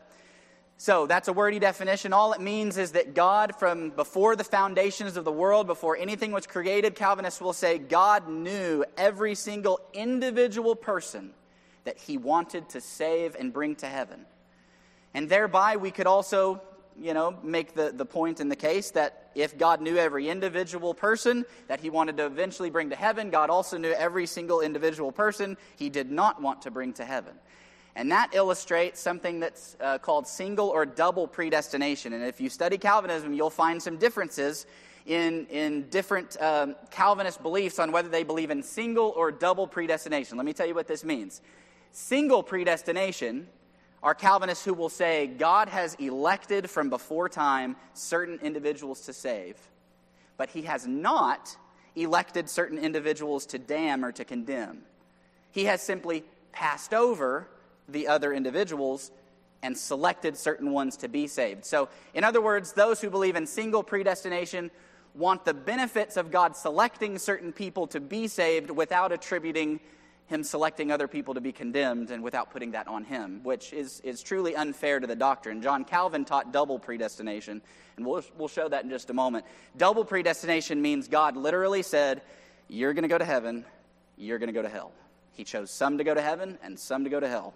So 0.83 1.07
that's 1.07 1.29
a 1.29 1.33
wordy 1.33 1.59
definition. 1.59 2.11
All 2.11 2.33
it 2.33 2.41
means 2.41 2.77
is 2.77 2.91
that 2.91 3.15
God, 3.15 3.55
from 3.55 3.91
before 3.91 4.35
the 4.35 4.43
foundations 4.43 5.15
of 5.15 5.23
the 5.23 5.31
world, 5.31 5.65
before 5.65 5.95
anything 5.95 6.33
was 6.33 6.45
created, 6.45 6.93
Calvinists 6.93 7.39
will 7.39 7.53
say 7.53 7.77
God 7.77 8.27
knew 8.27 8.83
every 8.97 9.33
single 9.33 9.79
individual 9.93 10.75
person 10.75 11.31
that 11.85 11.97
he 11.97 12.17
wanted 12.17 12.67
to 12.71 12.81
save 12.81 13.33
and 13.39 13.53
bring 13.53 13.77
to 13.77 13.85
heaven. 13.85 14.25
And 15.13 15.29
thereby, 15.29 15.77
we 15.77 15.89
could 15.89 16.05
also, 16.05 16.61
you 16.99 17.13
know, 17.13 17.37
make 17.41 17.75
the, 17.75 17.93
the 17.95 18.05
point 18.05 18.41
in 18.41 18.49
the 18.49 18.57
case 18.57 18.91
that 18.91 19.31
if 19.35 19.57
God 19.57 19.79
knew 19.79 19.95
every 19.95 20.27
individual 20.27 20.93
person 20.93 21.45
that 21.69 21.79
he 21.79 21.91
wanted 21.91 22.17
to 22.17 22.25
eventually 22.25 22.69
bring 22.69 22.89
to 22.89 22.97
heaven, 22.97 23.29
God 23.29 23.49
also 23.49 23.77
knew 23.77 23.93
every 23.93 24.25
single 24.25 24.59
individual 24.59 25.13
person 25.13 25.55
he 25.77 25.87
did 25.87 26.11
not 26.11 26.41
want 26.41 26.63
to 26.63 26.71
bring 26.71 26.91
to 26.95 27.05
heaven. 27.05 27.35
And 27.95 28.11
that 28.11 28.33
illustrates 28.33 28.99
something 28.99 29.39
that's 29.39 29.77
uh, 29.79 29.99
called 29.99 30.27
single 30.27 30.69
or 30.69 30.85
double 30.85 31.27
predestination. 31.27 32.13
And 32.13 32.23
if 32.23 32.41
you 32.41 32.49
study 32.49 32.77
Calvinism, 32.77 33.33
you'll 33.33 33.51
find 33.51 33.81
some 33.81 33.97
differences 33.97 34.65
in, 35.05 35.45
in 35.47 35.89
different 35.89 36.41
um, 36.41 36.75
Calvinist 36.89 37.43
beliefs 37.43 37.77
on 37.77 37.91
whether 37.91 38.09
they 38.09 38.23
believe 38.23 38.49
in 38.49 38.63
single 38.63 39.13
or 39.15 39.31
double 39.31 39.67
predestination. 39.67 40.37
Let 40.37 40.45
me 40.45 40.53
tell 40.53 40.65
you 40.65 40.73
what 40.73 40.87
this 40.87 41.03
means. 41.03 41.41
Single 41.91 42.41
predestination 42.41 43.47
are 44.01 44.15
Calvinists 44.15 44.65
who 44.65 44.73
will 44.73 44.89
say 44.89 45.27
God 45.27 45.69
has 45.69 45.93
elected 45.95 46.69
from 46.69 46.89
before 46.89 47.29
time 47.29 47.75
certain 47.93 48.39
individuals 48.41 49.01
to 49.01 49.13
save, 49.13 49.57
but 50.35 50.49
he 50.49 50.63
has 50.63 50.87
not 50.87 51.55
elected 51.95 52.49
certain 52.49 52.79
individuals 52.79 53.45
to 53.45 53.59
damn 53.59 54.03
or 54.03 54.11
to 54.11 54.25
condemn. 54.25 54.79
He 55.51 55.65
has 55.65 55.81
simply 55.81 56.23
passed 56.51 56.93
over 56.93 57.47
the 57.93 58.07
other 58.07 58.33
individuals 58.33 59.11
and 59.61 59.77
selected 59.77 60.35
certain 60.35 60.71
ones 60.71 60.97
to 60.97 61.07
be 61.07 61.27
saved. 61.27 61.65
So, 61.65 61.87
in 62.13 62.23
other 62.23 62.41
words, 62.41 62.73
those 62.73 62.99
who 62.99 63.09
believe 63.09 63.37
in 63.37 63.47
single 63.47 63.81
predestination 63.81 64.71
want 65.15 65.45
the 65.45 65.53
benefits 65.53 66.17
of 66.17 66.31
God 66.31 66.55
selecting 66.55 67.17
certain 67.17 67.53
people 67.53 67.87
to 67.87 67.99
be 67.99 68.27
saved 68.27 68.69
without 68.69 69.11
attributing 69.11 69.79
him 70.27 70.43
selecting 70.43 70.91
other 70.91 71.07
people 71.07 71.33
to 71.33 71.41
be 71.41 71.51
condemned 71.51 72.09
and 72.09 72.23
without 72.23 72.49
putting 72.49 72.71
that 72.71 72.87
on 72.87 73.03
him, 73.03 73.41
which 73.43 73.73
is, 73.73 73.99
is 74.01 74.23
truly 74.23 74.55
unfair 74.55 74.99
to 74.99 75.07
the 75.07 75.15
doctrine. 75.15 75.61
John 75.61 75.83
Calvin 75.83 76.25
taught 76.25 76.51
double 76.51 76.79
predestination, 76.79 77.61
and 77.97 78.05
we'll, 78.05 78.23
we'll 78.37 78.47
show 78.47 78.69
that 78.69 78.83
in 78.83 78.89
just 78.89 79.09
a 79.09 79.13
moment. 79.13 79.45
Double 79.75 80.05
predestination 80.05 80.81
means 80.81 81.07
God 81.07 81.35
literally 81.35 81.83
said, 81.83 82.21
You're 82.67 82.93
going 82.93 83.03
to 83.03 83.09
go 83.09 83.17
to 83.17 83.25
heaven, 83.25 83.65
you're 84.17 84.39
going 84.39 84.47
to 84.47 84.53
go 84.53 84.61
to 84.61 84.69
hell. 84.69 84.91
He 85.33 85.43
chose 85.43 85.71
some 85.71 85.97
to 85.97 86.03
go 86.03 86.13
to 86.13 86.21
heaven 86.21 86.57
and 86.63 86.79
some 86.79 87.03
to 87.03 87.09
go 87.09 87.19
to 87.19 87.27
hell. 87.27 87.53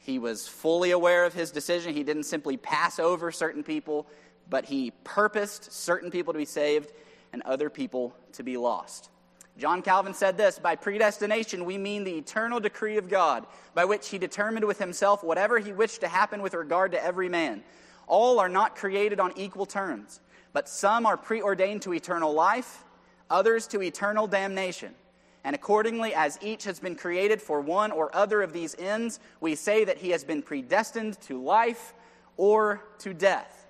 He 0.00 0.18
was 0.18 0.48
fully 0.48 0.90
aware 0.92 1.24
of 1.24 1.34
his 1.34 1.50
decision. 1.50 1.94
He 1.94 2.02
didn't 2.02 2.24
simply 2.24 2.56
pass 2.56 2.98
over 2.98 3.30
certain 3.30 3.62
people, 3.62 4.06
but 4.48 4.64
he 4.64 4.92
purposed 5.04 5.72
certain 5.72 6.10
people 6.10 6.32
to 6.32 6.38
be 6.38 6.46
saved 6.46 6.92
and 7.32 7.42
other 7.42 7.70
people 7.70 8.16
to 8.32 8.42
be 8.42 8.56
lost. 8.56 9.10
John 9.58 9.82
Calvin 9.82 10.14
said 10.14 10.38
this 10.38 10.58
By 10.58 10.74
predestination, 10.74 11.66
we 11.66 11.76
mean 11.76 12.04
the 12.04 12.16
eternal 12.16 12.60
decree 12.60 12.96
of 12.96 13.10
God, 13.10 13.46
by 13.74 13.84
which 13.84 14.08
he 14.08 14.16
determined 14.16 14.64
with 14.64 14.78
himself 14.78 15.22
whatever 15.22 15.58
he 15.58 15.72
wished 15.72 16.00
to 16.00 16.08
happen 16.08 16.40
with 16.40 16.54
regard 16.54 16.92
to 16.92 17.04
every 17.04 17.28
man. 17.28 17.62
All 18.06 18.40
are 18.40 18.48
not 18.48 18.76
created 18.76 19.20
on 19.20 19.36
equal 19.36 19.66
terms, 19.66 20.20
but 20.54 20.68
some 20.68 21.04
are 21.04 21.18
preordained 21.18 21.82
to 21.82 21.92
eternal 21.92 22.32
life, 22.32 22.84
others 23.28 23.66
to 23.68 23.82
eternal 23.82 24.26
damnation. 24.26 24.94
And 25.44 25.54
accordingly, 25.54 26.14
as 26.14 26.38
each 26.42 26.64
has 26.64 26.80
been 26.80 26.96
created 26.96 27.40
for 27.40 27.60
one 27.60 27.92
or 27.92 28.14
other 28.14 28.42
of 28.42 28.52
these 28.52 28.74
ends, 28.78 29.20
we 29.40 29.54
say 29.54 29.84
that 29.84 29.98
he 29.98 30.10
has 30.10 30.22
been 30.22 30.42
predestined 30.42 31.20
to 31.22 31.42
life 31.42 31.94
or 32.36 32.84
to 32.98 33.14
death. 33.14 33.66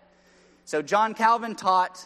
So, 0.64 0.82
John 0.82 1.14
Calvin 1.14 1.54
taught 1.54 2.04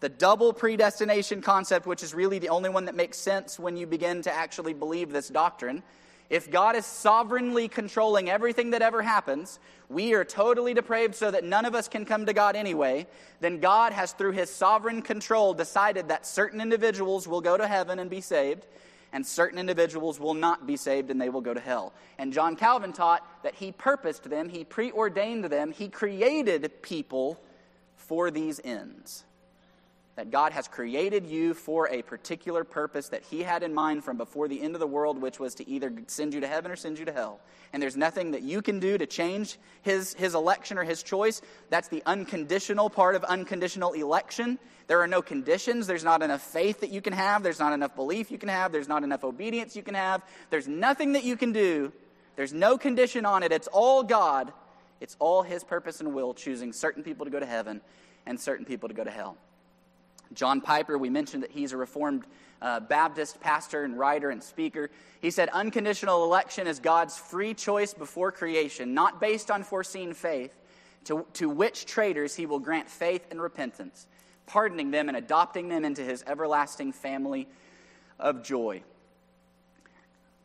the 0.00 0.08
double 0.08 0.52
predestination 0.52 1.40
concept, 1.40 1.86
which 1.86 2.02
is 2.02 2.14
really 2.14 2.38
the 2.38 2.50
only 2.50 2.68
one 2.68 2.84
that 2.84 2.94
makes 2.94 3.16
sense 3.16 3.58
when 3.58 3.76
you 3.76 3.86
begin 3.86 4.22
to 4.22 4.32
actually 4.32 4.74
believe 4.74 5.10
this 5.10 5.28
doctrine. 5.28 5.82
If 6.28 6.50
God 6.50 6.74
is 6.74 6.84
sovereignly 6.84 7.68
controlling 7.68 8.28
everything 8.28 8.70
that 8.70 8.82
ever 8.82 9.00
happens, 9.00 9.60
we 9.88 10.12
are 10.14 10.24
totally 10.24 10.74
depraved 10.74 11.14
so 11.14 11.30
that 11.30 11.44
none 11.44 11.64
of 11.64 11.74
us 11.74 11.88
can 11.88 12.04
come 12.04 12.26
to 12.26 12.32
God 12.32 12.56
anyway, 12.56 13.06
then 13.40 13.60
God 13.60 13.92
has, 13.92 14.12
through 14.12 14.32
his 14.32 14.50
sovereign 14.50 15.02
control, 15.02 15.54
decided 15.54 16.08
that 16.08 16.26
certain 16.26 16.60
individuals 16.60 17.28
will 17.28 17.40
go 17.40 17.56
to 17.56 17.66
heaven 17.66 18.00
and 18.00 18.10
be 18.10 18.20
saved, 18.20 18.66
and 19.12 19.26
certain 19.26 19.58
individuals 19.58 20.20
will 20.20 20.34
not 20.34 20.66
be 20.66 20.76
saved 20.76 21.10
and 21.10 21.20
they 21.20 21.28
will 21.28 21.40
go 21.40 21.54
to 21.54 21.60
hell. 21.60 21.92
And 22.18 22.32
John 22.32 22.56
Calvin 22.56 22.92
taught 22.92 23.42
that 23.42 23.54
he 23.54 23.72
purposed 23.72 24.28
them, 24.28 24.48
he 24.48 24.64
preordained 24.64 25.44
them, 25.44 25.72
he 25.72 25.88
created 25.88 26.82
people 26.82 27.40
for 27.96 28.30
these 28.30 28.60
ends. 28.64 29.24
That 30.16 30.30
God 30.30 30.52
has 30.52 30.66
created 30.66 31.26
you 31.26 31.52
for 31.52 31.88
a 31.88 32.00
particular 32.00 32.64
purpose 32.64 33.10
that 33.10 33.22
He 33.22 33.42
had 33.42 33.62
in 33.62 33.74
mind 33.74 34.02
from 34.02 34.16
before 34.16 34.48
the 34.48 34.60
end 34.60 34.74
of 34.74 34.80
the 34.80 34.86
world, 34.86 35.20
which 35.20 35.38
was 35.38 35.54
to 35.56 35.68
either 35.68 35.92
send 36.06 36.32
you 36.32 36.40
to 36.40 36.46
heaven 36.46 36.70
or 36.70 36.76
send 36.76 36.98
you 36.98 37.04
to 37.04 37.12
hell. 37.12 37.40
And 37.72 37.82
there's 37.82 37.98
nothing 37.98 38.30
that 38.30 38.42
you 38.42 38.62
can 38.62 38.80
do 38.80 38.96
to 38.96 39.06
change 39.06 39.58
His, 39.82 40.14
his 40.14 40.34
election 40.34 40.78
or 40.78 40.84
His 40.84 41.02
choice. 41.02 41.42
That's 41.68 41.88
the 41.88 42.02
unconditional 42.06 42.88
part 42.88 43.14
of 43.14 43.24
unconditional 43.24 43.92
election. 43.92 44.58
There 44.86 45.02
are 45.02 45.06
no 45.06 45.20
conditions. 45.20 45.86
There's 45.86 46.04
not 46.04 46.22
enough 46.22 46.42
faith 46.42 46.80
that 46.80 46.90
you 46.90 47.02
can 47.02 47.12
have. 47.12 47.42
There's 47.42 47.60
not 47.60 47.74
enough 47.74 47.94
belief 47.94 48.30
you 48.30 48.38
can 48.38 48.48
have. 48.48 48.72
There's 48.72 48.88
not 48.88 49.04
enough 49.04 49.22
obedience 49.22 49.76
you 49.76 49.82
can 49.82 49.94
have. 49.94 50.22
There's 50.48 50.66
nothing 50.66 51.12
that 51.12 51.24
you 51.24 51.36
can 51.36 51.52
do. 51.52 51.92
There's 52.36 52.54
no 52.54 52.78
condition 52.78 53.26
on 53.26 53.42
it. 53.42 53.52
It's 53.52 53.68
all 53.68 54.02
God. 54.02 54.50
It's 54.98 55.16
all 55.18 55.42
His 55.42 55.62
purpose 55.62 56.00
and 56.00 56.14
will, 56.14 56.32
choosing 56.32 56.72
certain 56.72 57.02
people 57.02 57.26
to 57.26 57.30
go 57.30 57.40
to 57.40 57.46
heaven 57.46 57.82
and 58.24 58.40
certain 58.40 58.64
people 58.64 58.88
to 58.88 58.94
go 58.94 59.04
to 59.04 59.10
hell. 59.10 59.36
John 60.32 60.60
Piper, 60.60 60.98
we 60.98 61.10
mentioned 61.10 61.42
that 61.42 61.50
he's 61.50 61.72
a 61.72 61.76
Reformed 61.76 62.24
uh, 62.60 62.80
Baptist 62.80 63.40
pastor 63.40 63.84
and 63.84 63.98
writer 63.98 64.30
and 64.30 64.42
speaker. 64.42 64.90
He 65.20 65.30
said, 65.30 65.48
Unconditional 65.50 66.24
election 66.24 66.66
is 66.66 66.78
God's 66.78 67.16
free 67.16 67.54
choice 67.54 67.94
before 67.94 68.32
creation, 68.32 68.94
not 68.94 69.20
based 69.20 69.50
on 69.50 69.62
foreseen 69.62 70.14
faith, 70.14 70.52
to, 71.04 71.26
to 71.34 71.48
which 71.48 71.86
traitors 71.86 72.34
he 72.34 72.46
will 72.46 72.58
grant 72.58 72.88
faith 72.88 73.26
and 73.30 73.40
repentance, 73.40 74.06
pardoning 74.46 74.90
them 74.90 75.08
and 75.08 75.16
adopting 75.16 75.68
them 75.68 75.84
into 75.84 76.02
his 76.02 76.24
everlasting 76.26 76.92
family 76.92 77.48
of 78.18 78.42
joy. 78.42 78.82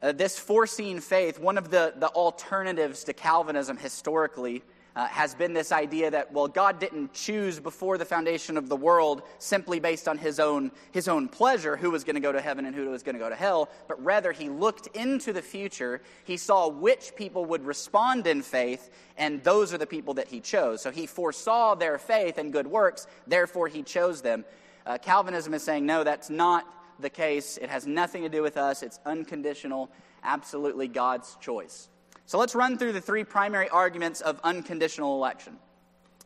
Uh, 0.01 0.11
this 0.11 0.37
foreseen 0.39 0.99
faith, 0.99 1.39
one 1.39 1.57
of 1.57 1.69
the, 1.69 1.93
the 1.97 2.07
alternatives 2.09 3.03
to 3.03 3.13
Calvinism 3.13 3.77
historically, 3.77 4.63
uh, 4.95 5.07
has 5.07 5.33
been 5.35 5.53
this 5.53 5.71
idea 5.71 6.11
that, 6.11 6.31
well, 6.33 6.47
God 6.47 6.79
didn't 6.79 7.13
choose 7.13 7.59
before 7.59 7.97
the 7.97 8.05
foundation 8.05 8.57
of 8.57 8.67
the 8.67 8.75
world 8.75 9.23
simply 9.39 9.79
based 9.79 10.07
on 10.07 10.17
his 10.17 10.39
own, 10.39 10.71
his 10.91 11.07
own 11.07 11.29
pleasure 11.29 11.77
who 11.77 11.91
was 11.91 12.03
going 12.03 12.15
to 12.15 12.21
go 12.21 12.31
to 12.31 12.41
heaven 12.41 12.65
and 12.65 12.75
who 12.75 12.89
was 12.89 13.01
going 13.01 13.15
to 13.15 13.19
go 13.19 13.29
to 13.29 13.35
hell, 13.35 13.69
but 13.87 14.03
rather 14.03 14.31
he 14.31 14.49
looked 14.49 14.87
into 14.95 15.31
the 15.31 15.41
future. 15.41 16.01
He 16.25 16.35
saw 16.35 16.67
which 16.67 17.15
people 17.15 17.45
would 17.45 17.65
respond 17.65 18.27
in 18.27 18.41
faith, 18.41 18.89
and 19.17 19.41
those 19.43 19.73
are 19.73 19.77
the 19.77 19.87
people 19.87 20.15
that 20.15 20.27
he 20.27 20.41
chose. 20.41 20.81
So 20.81 20.91
he 20.91 21.05
foresaw 21.05 21.75
their 21.75 21.97
faith 21.97 22.37
and 22.37 22.51
good 22.51 22.67
works, 22.67 23.07
therefore 23.27 23.69
he 23.69 23.83
chose 23.83 24.21
them. 24.21 24.43
Uh, 24.85 24.97
Calvinism 24.97 25.53
is 25.53 25.63
saying, 25.63 25.85
no, 25.85 26.03
that's 26.03 26.29
not 26.29 26.65
the 26.99 27.09
case. 27.09 27.57
It 27.57 27.69
has 27.69 27.87
nothing 27.87 28.23
to 28.23 28.29
do 28.29 28.41
with 28.41 28.57
us, 28.57 28.83
it's 28.83 28.99
unconditional, 29.05 29.89
absolutely 30.23 30.89
God's 30.89 31.37
choice. 31.39 31.87
So 32.25 32.37
let's 32.37 32.55
run 32.55 32.77
through 32.77 32.93
the 32.93 33.01
three 33.01 33.23
primary 33.23 33.69
arguments 33.69 34.21
of 34.21 34.39
unconditional 34.43 35.15
election. 35.15 35.57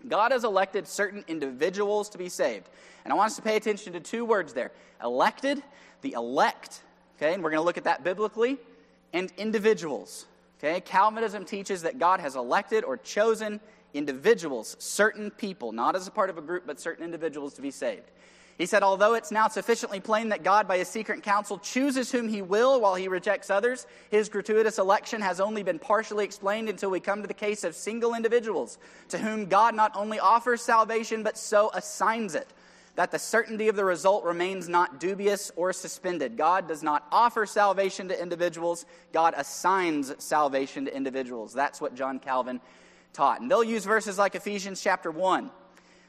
God 0.08 0.32
has 0.32 0.44
elected 0.44 0.88
certain 0.88 1.24
individuals 1.28 2.10
to 2.10 2.18
be 2.18 2.30
saved. 2.30 2.70
And 3.04 3.12
I 3.12 3.16
want 3.16 3.32
us 3.32 3.36
to 3.38 3.42
pay 3.42 3.56
attention 3.56 3.94
to 3.94 4.00
two 4.00 4.26
words 4.26 4.54
there 4.54 4.72
elected, 5.04 5.62
the 6.02 6.14
elect, 6.14 6.82
okay, 7.18 7.34
and 7.34 7.44
we're 7.44 7.50
going 7.50 7.62
to 7.62 7.66
look 7.66 7.78
at 7.78 7.84
that 7.86 8.04
biblically, 8.04 8.58
and 9.14 9.32
individuals. 9.38 10.26
Okay, 10.60 10.80
Calvinism 10.82 11.46
teaches 11.46 11.82
that 11.82 12.00
God 12.00 12.20
has 12.20 12.36
elected 12.36 12.84
or 12.84 12.98
chosen 12.98 13.60
individuals, 13.94 14.76
certain 14.80 15.32
people, 15.32 15.72
not 15.72 15.96
as 15.96 16.08
a 16.08 16.12
part 16.12 16.30
of 16.30 16.38
a 16.38 16.42
group, 16.42 16.66
but 16.66 16.80
certain 16.80 17.04
individuals 17.04 17.54
to 17.56 17.62
be 17.62 17.72
saved. 17.72 18.12
He 18.58 18.66
said, 18.66 18.84
Although 18.84 19.16
it's 19.16 19.32
now 19.32 19.50
sufficiently 19.50 20.00
plain 20.00 20.30
that 20.30 20.44
God, 20.44 20.68
by 20.68 20.78
his 20.78 20.88
secret 20.88 21.24
counsel, 21.24 21.58
chooses 21.58 22.12
whom 22.12 22.30
he 22.30 22.42
will 22.42 22.80
while 22.80 22.96
he 22.96 23.08
rejects 23.08 23.50
others, 23.50 23.86
his 24.10 24.30
gratuitous 24.30 24.78
election 24.80 25.22
has 25.22 25.42
only 25.42 25.62
been 25.62 25.80
partially 25.80 26.24
explained 26.24 26.70
until 26.70 26.90
we 26.90 27.02
come 27.02 27.22
to 27.22 27.28
the 27.28 27.34
case 27.34 27.64
of 27.66 27.76
single 27.76 28.14
individuals 28.14 28.78
to 29.10 29.18
whom 29.18 29.48
God 29.48 29.76
not 29.76 29.92
only 29.96 30.20
offers 30.20 30.62
salvation, 30.62 31.22
but 31.22 31.38
so 31.38 31.70
assigns 31.74 32.34
it 32.34 32.48
that 32.96 33.12
the 33.12 33.20
certainty 33.20 33.68
of 33.68 33.76
the 33.76 33.84
result 33.84 34.24
remains 34.24 34.70
not 34.70 35.02
dubious 35.02 35.52
or 35.58 35.74
suspended. 35.74 36.38
God 36.38 36.68
does 36.68 36.82
not 36.82 37.06
offer 37.12 37.46
salvation 37.46 38.08
to 38.08 38.22
individuals, 38.22 38.86
God 39.12 39.34
assigns 39.36 40.14
salvation 40.24 40.86
to 40.86 40.96
individuals. 40.96 41.54
That's 41.54 41.82
what 41.82 41.94
John 41.94 42.20
Calvin 42.20 42.62
taught. 43.12 43.42
And 43.42 43.52
they'll 43.52 43.66
use 43.66 43.84
verses 43.84 44.18
like 44.18 44.36
Ephesians 44.36 44.82
chapter 44.82 45.12
1 45.12 45.52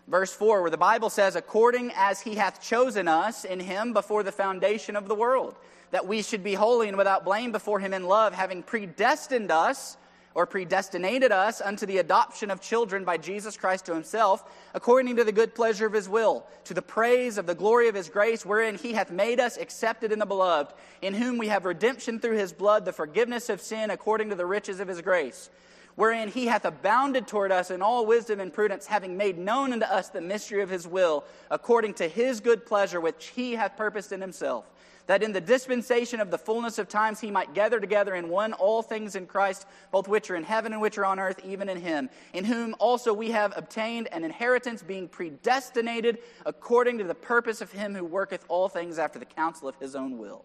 verse 0.08 0.32
4, 0.32 0.62
where 0.62 0.70
the 0.70 0.76
Bible 0.76 1.10
says, 1.10 1.36
According 1.36 1.92
as 1.96 2.20
he 2.20 2.36
hath 2.36 2.60
chosen 2.60 3.08
us 3.08 3.44
in 3.44 3.60
him 3.60 3.92
before 3.92 4.22
the 4.22 4.32
foundation 4.32 4.96
of 4.96 5.08
the 5.08 5.14
world, 5.14 5.56
that 5.90 6.06
we 6.06 6.22
should 6.22 6.42
be 6.42 6.54
holy 6.54 6.88
and 6.88 6.96
without 6.96 7.24
blame 7.24 7.52
before 7.52 7.80
him 7.80 7.94
in 7.94 8.06
love, 8.06 8.32
having 8.32 8.62
predestined 8.62 9.50
us 9.50 9.96
or 10.34 10.44
predestinated 10.44 11.32
us 11.32 11.62
unto 11.62 11.86
the 11.86 11.96
adoption 11.96 12.50
of 12.50 12.60
children 12.60 13.04
by 13.04 13.16
Jesus 13.16 13.56
Christ 13.56 13.86
to 13.86 13.94
himself, 13.94 14.44
according 14.74 15.16
to 15.16 15.24
the 15.24 15.32
good 15.32 15.54
pleasure 15.54 15.86
of 15.86 15.94
his 15.94 16.10
will, 16.10 16.46
to 16.64 16.74
the 16.74 16.82
praise 16.82 17.38
of 17.38 17.46
the 17.46 17.54
glory 17.54 17.88
of 17.88 17.94
his 17.94 18.10
grace, 18.10 18.44
wherein 18.44 18.74
he 18.74 18.92
hath 18.92 19.10
made 19.10 19.40
us 19.40 19.56
accepted 19.56 20.12
in 20.12 20.18
the 20.18 20.26
beloved, 20.26 20.74
in 21.00 21.14
whom 21.14 21.38
we 21.38 21.48
have 21.48 21.64
redemption 21.64 22.20
through 22.20 22.36
his 22.36 22.52
blood, 22.52 22.84
the 22.84 22.92
forgiveness 22.92 23.48
of 23.48 23.62
sin 23.62 23.88
according 23.90 24.28
to 24.28 24.34
the 24.34 24.44
riches 24.44 24.78
of 24.78 24.88
his 24.88 25.00
grace 25.00 25.48
wherein 25.96 26.28
he 26.28 26.46
hath 26.46 26.64
abounded 26.64 27.26
toward 27.26 27.50
us 27.50 27.70
in 27.70 27.82
all 27.82 28.06
wisdom 28.06 28.38
and 28.38 28.52
prudence, 28.52 28.86
having 28.86 29.16
made 29.16 29.36
known 29.36 29.72
unto 29.72 29.86
us 29.86 30.10
the 30.10 30.20
mystery 30.20 30.62
of 30.62 30.70
his 30.70 30.86
will, 30.86 31.24
according 31.50 31.94
to 31.94 32.06
his 32.06 32.40
good 32.40 32.64
pleasure, 32.64 33.00
which 33.00 33.28
he 33.34 33.54
hath 33.54 33.76
purposed 33.76 34.12
in 34.12 34.20
himself, 34.20 34.66
that 35.06 35.22
in 35.22 35.32
the 35.32 35.40
dispensation 35.40 36.20
of 36.20 36.30
the 36.30 36.38
fullness 36.38 36.78
of 36.78 36.88
times 36.88 37.20
he 37.20 37.30
might 37.30 37.54
gather 37.54 37.80
together 37.80 38.14
in 38.14 38.28
one 38.28 38.52
all 38.52 38.82
things 38.82 39.16
in 39.16 39.26
Christ, 39.26 39.66
both 39.90 40.06
which 40.06 40.30
are 40.30 40.36
in 40.36 40.44
heaven 40.44 40.72
and 40.72 40.82
which 40.82 40.98
are 40.98 41.04
on 41.06 41.18
earth, 41.18 41.40
even 41.44 41.68
in 41.68 41.80
him, 41.80 42.10
in 42.34 42.44
whom 42.44 42.74
also 42.78 43.14
we 43.14 43.30
have 43.30 43.54
obtained 43.56 44.08
an 44.12 44.22
inheritance, 44.22 44.82
being 44.82 45.08
predestinated 45.08 46.18
according 46.44 46.98
to 46.98 47.04
the 47.04 47.14
purpose 47.14 47.62
of 47.62 47.72
him 47.72 47.94
who 47.94 48.04
worketh 48.04 48.44
all 48.48 48.68
things 48.68 48.98
after 48.98 49.18
the 49.18 49.24
counsel 49.24 49.66
of 49.66 49.76
his 49.76 49.96
own 49.96 50.18
will. 50.18 50.44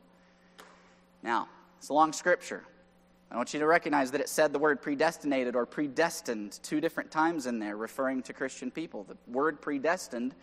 Now, 1.24 1.50
it's 1.78 1.90
a 1.90 1.94
long 1.94 2.14
scripture. 2.14 2.64
I 3.32 3.38
want 3.38 3.54
you 3.54 3.62
to 3.62 3.66
recognize 3.66 4.12
that 4.12 4.20
it 4.20 4.28
said 4.28 4.52
the 4.52 4.60
word 4.60 4.82
predestinated 4.82 5.56
or 5.56 5.66
predestined 5.66 6.60
two 6.64 6.82
different 6.82 7.12
times 7.12 7.46
in 7.46 7.60
there, 7.60 7.78
referring 7.78 8.24
to 8.24 8.34
Christian 8.34 8.72
people. 8.72 9.06
The 9.06 9.16
word 9.26 9.62
predestined 9.62 10.36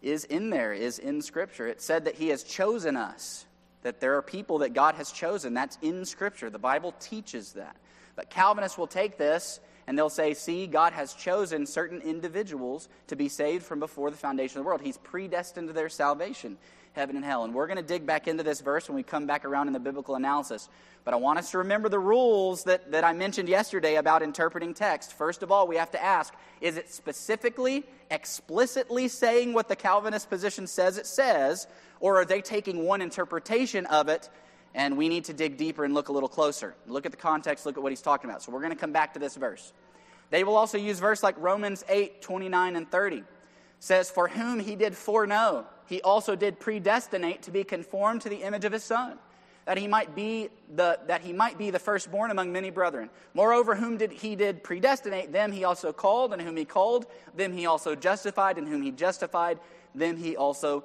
is 0.00 0.24
in 0.24 0.48
there, 0.48 0.72
is 0.72 1.00
in 1.00 1.22
Scripture. 1.22 1.66
It 1.66 1.82
said 1.82 2.04
that 2.04 2.14
He 2.14 2.28
has 2.28 2.44
chosen 2.44 2.96
us, 2.96 3.46
that 3.82 4.00
there 4.00 4.16
are 4.16 4.22
people 4.22 4.58
that 4.58 4.74
God 4.74 4.94
has 4.94 5.10
chosen. 5.10 5.54
That's 5.54 5.76
in 5.82 6.04
Scripture. 6.04 6.50
The 6.50 6.58
Bible 6.58 6.94
teaches 7.00 7.54
that. 7.54 7.74
But 8.14 8.30
Calvinists 8.30 8.78
will 8.78 8.86
take 8.86 9.18
this 9.18 9.58
and 9.88 9.98
they'll 9.98 10.08
say, 10.08 10.34
see, 10.34 10.68
God 10.68 10.92
has 10.92 11.14
chosen 11.14 11.66
certain 11.66 12.00
individuals 12.00 12.88
to 13.08 13.16
be 13.16 13.28
saved 13.28 13.64
from 13.64 13.80
before 13.80 14.08
the 14.12 14.16
foundation 14.16 14.58
of 14.58 14.64
the 14.64 14.68
world. 14.68 14.82
He's 14.82 14.98
predestined 14.98 15.70
their 15.70 15.88
salvation 15.88 16.58
heaven 16.92 17.16
and 17.16 17.24
hell. 17.24 17.44
And 17.44 17.54
we're 17.54 17.66
going 17.66 17.76
to 17.76 17.82
dig 17.82 18.06
back 18.06 18.26
into 18.26 18.42
this 18.42 18.60
verse 18.60 18.88
when 18.88 18.96
we 18.96 19.02
come 19.02 19.26
back 19.26 19.44
around 19.44 19.68
in 19.68 19.72
the 19.72 19.80
biblical 19.80 20.16
analysis. 20.16 20.68
But 21.04 21.14
I 21.14 21.16
want 21.16 21.38
us 21.38 21.50
to 21.52 21.58
remember 21.58 21.88
the 21.88 21.98
rules 21.98 22.64
that, 22.64 22.92
that 22.92 23.04
I 23.04 23.12
mentioned 23.12 23.48
yesterday 23.48 23.96
about 23.96 24.22
interpreting 24.22 24.74
text. 24.74 25.12
First 25.12 25.42
of 25.42 25.50
all, 25.50 25.66
we 25.66 25.76
have 25.76 25.90
to 25.92 26.02
ask 26.02 26.34
is 26.60 26.76
it 26.76 26.90
specifically, 26.90 27.84
explicitly 28.10 29.08
saying 29.08 29.54
what 29.54 29.68
the 29.68 29.76
Calvinist 29.76 30.28
position 30.28 30.66
says 30.66 30.98
it 30.98 31.06
says, 31.06 31.66
or 32.00 32.20
are 32.20 32.24
they 32.24 32.42
taking 32.42 32.84
one 32.84 33.00
interpretation 33.00 33.86
of 33.86 34.08
it? 34.08 34.28
And 34.74 34.96
we 34.96 35.08
need 35.08 35.24
to 35.24 35.32
dig 35.32 35.56
deeper 35.56 35.84
and 35.84 35.94
look 35.94 36.08
a 36.08 36.12
little 36.12 36.28
closer. 36.28 36.74
Look 36.86 37.06
at 37.06 37.12
the 37.12 37.18
context, 37.18 37.66
look 37.66 37.76
at 37.76 37.82
what 37.82 37.92
he's 37.92 38.02
talking 38.02 38.28
about. 38.28 38.42
So 38.42 38.52
we're 38.52 38.60
going 38.60 38.72
to 38.72 38.78
come 38.78 38.92
back 38.92 39.14
to 39.14 39.18
this 39.18 39.36
verse. 39.36 39.72
They 40.30 40.44
will 40.44 40.56
also 40.56 40.78
use 40.78 41.00
verse 41.00 41.22
like 41.22 41.34
Romans 41.38 41.82
8, 41.88 42.22
29 42.22 42.76
and 42.76 42.90
30 42.90 43.24
says, 43.80 44.10
For 44.10 44.28
whom 44.28 44.60
he 44.60 44.76
did 44.76 44.96
foreknow, 44.96 45.66
he 45.86 46.00
also 46.02 46.36
did 46.36 46.60
predestinate 46.60 47.42
to 47.42 47.50
be 47.50 47.64
conformed 47.64 48.20
to 48.22 48.28
the 48.28 48.42
image 48.44 48.64
of 48.64 48.72
his 48.72 48.84
son, 48.84 49.18
that 49.64 49.78
he 49.78 49.88
might 49.88 50.14
be 50.14 50.50
the, 50.72 51.00
that 51.08 51.22
he 51.22 51.32
might 51.32 51.58
be 51.58 51.70
the 51.70 51.78
firstborn 51.78 52.30
among 52.30 52.52
many 52.52 52.70
brethren. 52.70 53.10
Moreover, 53.34 53.74
whom 53.74 53.96
did 53.96 54.12
he 54.12 54.36
did 54.36 54.62
predestinate, 54.62 55.32
them 55.32 55.50
he 55.50 55.64
also 55.64 55.92
called, 55.92 56.32
and 56.32 56.40
whom 56.40 56.56
he 56.56 56.64
called, 56.64 57.06
them 57.34 57.52
he 57.52 57.66
also 57.66 57.96
justified, 57.96 58.58
and 58.58 58.68
whom 58.68 58.82
he 58.82 58.92
justified, 58.92 59.58
them 59.94 60.16
he 60.16 60.36
also 60.36 60.84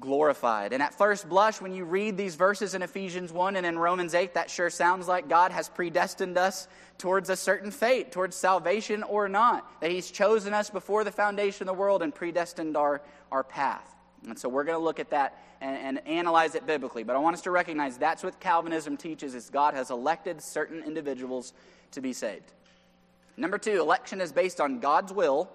glorified. 0.00 0.72
And 0.72 0.82
at 0.82 0.96
first 0.96 1.28
blush, 1.28 1.60
when 1.60 1.74
you 1.74 1.84
read 1.84 2.16
these 2.16 2.34
verses 2.34 2.74
in 2.74 2.82
Ephesians 2.82 3.32
1 3.32 3.56
and 3.56 3.64
in 3.64 3.78
Romans 3.78 4.14
8, 4.14 4.34
that 4.34 4.50
sure 4.50 4.70
sounds 4.70 5.08
like 5.08 5.28
God 5.28 5.52
has 5.52 5.68
predestined 5.68 6.36
us 6.36 6.68
towards 6.98 7.30
a 7.30 7.36
certain 7.36 7.70
fate, 7.70 8.12
towards 8.12 8.36
salvation 8.36 9.02
or 9.02 9.28
not. 9.28 9.80
That 9.80 9.90
He's 9.90 10.10
chosen 10.10 10.52
us 10.52 10.70
before 10.70 11.04
the 11.04 11.12
foundation 11.12 11.68
of 11.68 11.74
the 11.74 11.80
world 11.80 12.02
and 12.02 12.14
predestined 12.14 12.76
our, 12.76 13.02
our 13.30 13.44
path. 13.44 13.94
And 14.26 14.38
so 14.38 14.48
we're 14.48 14.64
going 14.64 14.78
to 14.78 14.84
look 14.84 15.00
at 15.00 15.10
that 15.10 15.42
and, 15.60 15.98
and 15.98 16.06
analyze 16.06 16.54
it 16.54 16.66
biblically. 16.66 17.04
But 17.04 17.16
I 17.16 17.18
want 17.18 17.34
us 17.34 17.42
to 17.42 17.50
recognize 17.50 17.98
that's 17.98 18.22
what 18.22 18.40
Calvinism 18.40 18.96
teaches 18.96 19.34
is 19.34 19.50
God 19.50 19.74
has 19.74 19.90
elected 19.90 20.42
certain 20.42 20.82
individuals 20.82 21.52
to 21.92 22.00
be 22.00 22.12
saved. 22.12 22.52
Number 23.36 23.58
two, 23.58 23.80
election 23.80 24.20
is 24.20 24.32
based 24.32 24.60
on 24.60 24.78
God's 24.78 25.12
will 25.12 25.50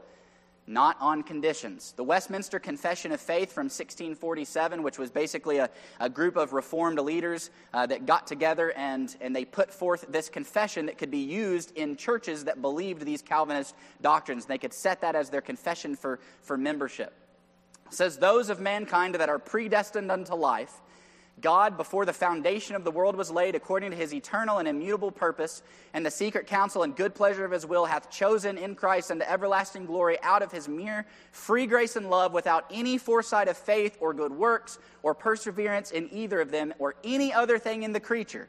not 0.69 0.95
on 1.01 1.23
conditions. 1.23 1.93
The 1.97 2.03
Westminster 2.03 2.59
Confession 2.59 3.11
of 3.11 3.19
Faith 3.19 3.51
from 3.51 3.65
1647, 3.65 4.83
which 4.83 4.99
was 4.99 5.09
basically 5.09 5.57
a, 5.57 5.69
a 5.99 6.09
group 6.09 6.38
of 6.38 6.53
Reformed 6.53 6.99
leaders 6.99 7.49
uh, 7.73 7.88
that 7.88 8.05
got 8.05 8.27
together 8.27 8.71
and, 8.73 9.15
and 9.19 9.35
they 9.35 9.45
put 9.45 9.73
forth 9.73 10.05
this 10.09 10.29
confession 10.29 10.85
that 10.85 10.99
could 10.99 11.09
be 11.09 11.17
used 11.17 11.75
in 11.75 11.95
churches 11.95 12.45
that 12.45 12.61
believed 12.61 13.01
these 13.01 13.23
Calvinist 13.23 13.75
doctrines. 14.01 14.45
They 14.45 14.59
could 14.59 14.73
set 14.73 15.01
that 15.01 15.15
as 15.15 15.31
their 15.31 15.41
confession 15.41 15.95
for, 15.95 16.19
for 16.43 16.55
membership. 16.55 17.13
It 17.88 17.93
says, 17.93 18.17
Those 18.17 18.49
of 18.49 18.59
mankind 18.59 19.15
that 19.15 19.27
are 19.27 19.39
predestined 19.39 20.11
unto 20.11 20.35
life, 20.35 20.81
God, 21.41 21.77
before 21.77 22.05
the 22.05 22.13
foundation 22.13 22.75
of 22.75 22.84
the 22.84 22.91
world 22.91 23.15
was 23.15 23.31
laid, 23.31 23.55
according 23.55 23.91
to 23.91 23.98
his 23.98 24.13
eternal 24.13 24.58
and 24.58 24.67
immutable 24.67 25.12
purpose, 25.12 25.62
and 25.93 26.05
the 26.05 26.12
secret 26.12 26.48
counsel 26.48 26.84
and 26.84 26.96
good 26.96 27.15
pleasure 27.15 27.46
of 27.46 27.51
his 27.51 27.65
will, 27.65 27.86
hath 27.86 28.10
chosen 28.10 28.58
in 28.58 28.75
Christ 28.75 29.12
unto 29.12 29.25
everlasting 29.25 29.86
glory 29.86 30.17
out 30.24 30.41
of 30.41 30.51
his 30.51 30.67
mere 30.67 31.05
free 31.31 31.65
grace 31.65 31.96
and 31.96 32.10
love, 32.10 32.34
without 32.34 32.65
any 32.72 32.98
foresight 32.98 33.48
of 33.48 33.58
faith 33.58 33.98
or 34.00 34.13
good 34.13 34.34
works, 34.34 34.79
or 35.03 35.13
perseverance 35.13 35.91
in 35.91 36.10
either 36.13 36.41
of 36.41 36.51
them, 36.51 36.74
or 36.79 36.96
any 37.03 37.34
other 37.34 37.58
thing 37.58 37.84
in 37.84 37.93
the 37.93 38.00
creature, 38.00 38.48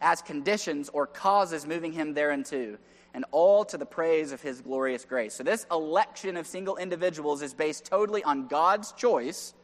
as 0.00 0.22
conditions 0.22 0.88
or 0.90 1.06
causes 1.06 1.66
moving 1.66 1.92
him 1.92 2.14
thereunto 2.14 2.78
and 3.14 3.24
all 3.30 3.64
to 3.64 3.76
the 3.76 3.86
praise 3.86 4.32
of 4.32 4.42
his 4.42 4.60
glorious 4.60 5.04
grace. 5.04 5.34
So, 5.34 5.42
this 5.42 5.66
election 5.70 6.36
of 6.36 6.46
single 6.46 6.76
individuals 6.76 7.42
is 7.42 7.54
based 7.54 7.84
totally 7.84 8.22
on 8.22 8.46
God's 8.46 8.92
choice, 8.92 9.54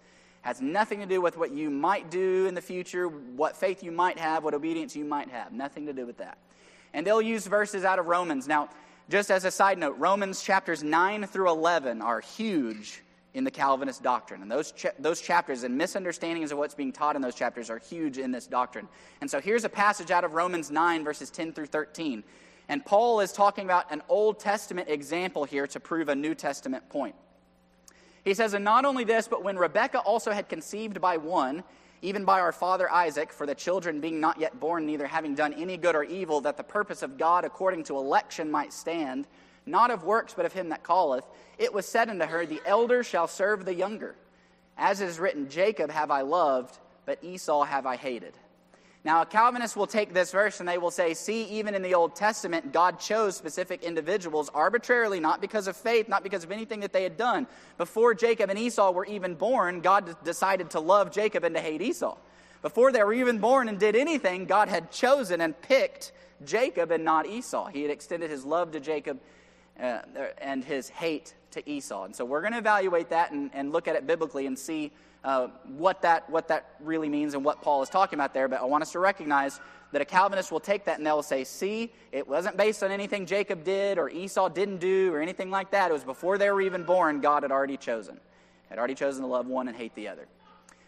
has 0.45 0.61
nothing 0.61 1.01
to 1.01 1.07
do 1.07 1.23
with 1.23 1.39
what 1.39 1.53
you 1.53 1.71
might 1.71 2.11
do 2.11 2.45
in 2.47 2.55
the 2.55 2.61
future, 2.61 3.09
what 3.09 3.57
faith 3.57 3.83
you 3.83 3.91
might 3.91 4.19
have, 4.19 4.45
what 4.45 4.53
obedience 4.53 4.95
you 4.95 5.03
might 5.03 5.31
have. 5.31 5.55
Nothing 5.55 5.87
to 5.87 5.95
do 5.95 6.05
with 6.05 6.19
that. 6.19 6.37
And 6.93 7.07
they'll 7.07 7.23
use 7.23 7.47
verses 7.47 7.83
out 7.83 7.99
of 7.99 8.09
Romans. 8.09 8.47
Now, 8.47 8.69
just 9.09 9.31
as 9.31 9.47
a 9.47 9.51
side 9.51 9.79
note, 9.79 9.97
Romans 9.99 10.43
chapters 10.43 10.83
9 10.83 11.27
through 11.29 11.49
11 11.49 12.03
are 12.03 12.21
huge 12.21 13.03
in 13.33 13.43
the 13.45 13.51
Calvinist 13.51 14.03
doctrine. 14.03 14.43
And 14.43 14.51
those, 14.51 14.75
those 14.99 15.23
chapters 15.23 15.63
and 15.65 15.79
misunderstandings 15.79 16.53
of 16.53 16.59
what's 16.59 16.75
being 16.75 16.93
taught 16.93 17.17
in 17.17 17.23
those 17.23 17.35
chapters 17.35 17.71
are 17.71 17.79
huge 17.79 18.19
in 18.19 18.31
this 18.31 18.47
doctrine. 18.47 18.87
And 19.23 19.31
so 19.31 19.41
here's 19.41 19.65
a 19.65 19.71
passage 19.71 20.11
out 20.11 20.25
of 20.25 20.35
Romans 20.35 20.71
9, 20.71 21.05
verses 21.05 21.31
10 21.31 21.55
through 21.55 21.67
13. 21.67 22.23
And 22.69 22.85
Paul 22.85 23.21
is 23.21 23.33
talking 23.33 23.65
about 23.65 23.91
an 23.91 24.03
Old 24.11 24.41
Testament 24.41 24.91
example 24.91 25.45
here 25.45 25.67
to 25.69 25.81
prove 25.81 26.11
a 26.11 26.15
New 26.15 26.35
Testament 26.35 26.87
point. 26.91 27.15
He 28.25 28.35
says, 28.35 28.55
And 28.55 28.65
not 28.65 28.85
only 28.85 29.05
this, 29.05 29.29
but 29.29 29.45
when 29.45 29.57
Rebekah 29.57 30.01
also 30.01 30.33
had 30.33 30.49
conceived 30.49 31.01
by 31.01 31.19
one, 31.19 31.63
even 32.03 32.25
by 32.25 32.41
our 32.41 32.53
father 32.53 32.91
Isaac, 32.91 33.33
for 33.33 33.47
the 33.47 33.55
children 33.55 34.01
being 34.01 34.21
not 34.21 34.41
yet 34.41 34.59
born, 34.59 34.87
neither 34.87 35.07
having 35.07 35.35
done 35.35 35.53
any 35.55 35.77
good 35.77 35.95
or 35.95 36.05
evil, 36.05 36.41
that 36.43 36.57
the 36.57 36.65
purpose 36.65 37.03
of 37.03 37.19
God 37.19 37.45
according 37.45 37.85
to 37.85 37.97
election 37.97 38.51
might 38.51 38.73
stand, 38.73 39.27
not 39.67 39.91
of 39.91 40.05
works, 40.05 40.35
but 40.35 40.47
of 40.47 40.53
him 40.53 40.71
that 40.71 40.85
calleth, 40.85 41.25
it 41.59 41.73
was 41.73 41.87
said 41.87 42.11
unto 42.11 42.27
her, 42.27 42.45
The 42.45 42.63
elder 42.67 43.03
shall 43.03 43.27
serve 43.27 43.65
the 43.65 43.75
younger. 43.75 44.17
As 44.77 45.01
it 45.01 45.09
is 45.09 45.19
written, 45.19 45.49
Jacob 45.49 45.91
have 45.91 46.11
I 46.11 46.23
loved, 46.23 46.79
but 47.07 47.23
Esau 47.23 47.65
have 47.65 47.87
I 47.87 47.97
hated. 47.97 48.35
Now, 49.05 49.21
a 49.21 49.27
Calvinist 49.27 49.77
will 49.77 49.87
take 49.87 50.15
this 50.15 50.31
verse 50.31 50.61
and 50.61 50.69
they 50.69 50.79
will 50.79 50.91
say, 50.91 51.13
see, 51.13 51.45
even 51.45 51.75
in 51.75 51.83
the 51.83 51.95
Old 51.95 52.17
Testament, 52.17 52.73
God 52.73 52.99
chose 52.99 53.37
specific 53.37 53.83
individuals 53.83 54.51
arbitrarily, 54.55 55.21
not 55.21 55.43
because 55.43 55.67
of 55.67 55.77
faith, 55.77 56.09
not 56.09 56.23
because 56.23 56.43
of 56.43 56.51
anything 56.51 56.81
that 56.81 56.95
they 56.95 57.03
had 57.03 57.19
done. 57.19 57.47
Before 57.77 58.15
Jacob 58.15 58.49
and 58.49 58.59
Esau 58.59 58.93
were 58.93 59.05
even 59.05 59.35
born, 59.35 59.83
God 59.83 60.17
decided 60.25 60.71
to 60.71 60.81
love 60.81 61.13
Jacob 61.13 61.45
and 61.45 61.55
to 61.55 61.61
hate 61.61 61.83
Esau. 61.83 62.17
Before 62.63 62.93
they 62.93 63.05
were 63.05 63.13
even 63.13 63.41
born 63.41 63.69
and 63.69 63.79
did 63.79 63.95
anything, 63.95 64.47
God 64.47 64.71
had 64.71 64.91
chosen 64.91 65.43
and 65.43 65.61
picked 65.61 66.13
Jacob 66.43 66.91
and 66.91 67.05
not 67.05 67.27
Esau. 67.27 67.67
He 67.67 67.83
had 67.83 67.91
extended 67.91 68.31
his 68.31 68.47
love 68.47 68.73
to 68.73 68.81
Jacob 68.81 69.21
uh, 69.79 69.99
and 70.39 70.65
his 70.65 70.89
hate 70.89 71.35
to 71.51 71.69
Esau. 71.69 72.05
And 72.05 72.17
so 72.17 72.25
we're 72.25 72.41
going 72.41 72.55
to 72.55 72.59
evaluate 72.59 73.11
that 73.11 73.33
and, 73.33 73.51
and 73.53 73.71
look 73.71 73.87
at 73.87 73.97
it 73.97 74.07
biblically 74.07 74.47
and 74.47 74.59
see 74.59 74.93
uh, 75.25 75.49
what, 75.77 76.03
that, 76.03 76.29
what 76.29 76.49
that 76.49 76.77
really 76.81 77.09
means 77.09 77.35
and 77.35 77.45
what 77.45 77.63
Paul 77.63 77.83
is 77.83 77.89
talking 77.89 78.19
about 78.19 78.35
there, 78.35 78.47
but 78.47 78.61
I 78.61 78.65
want 78.65 78.83
us 78.83 78.93
to 78.93 78.99
recognize 78.99 79.59
that 79.93 80.03
a 80.03 80.05
Calvinist 80.05 80.53
will 80.53 80.61
take 80.61 80.85
that 80.85 80.99
and 80.99 81.07
they'll 81.07 81.23
say, 81.23 81.45
see, 81.45 81.93
it 82.13 82.29
wasn't 82.29 82.57
based 82.57 82.83
on 82.83 82.91
anything 82.91 83.27
Jacob 83.27 83.65
did 83.65 83.97
or 83.97 84.11
Esau 84.11 84.49
didn't 84.49 84.79
do 84.79 85.13
or 85.15 85.21
anything 85.21 85.51
like 85.51 85.71
that. 85.71 85.91
It 85.91 85.95
was 85.95 86.05
before 86.05 86.37
they 86.37 86.51
were 86.51 86.61
even 86.61 86.85
born, 86.85 87.21
God 87.21 87.43
had 87.43 87.53
already 87.53 87.77
chosen. 87.77 88.21
Had 88.69 88.79
already 88.79 88.95
chosen 88.95 89.23
to 89.23 89.29
love 89.29 89.47
one 89.47 89.69
and 89.69 89.77
hate 89.77 89.95
the 89.95 90.09
other. 90.09 90.27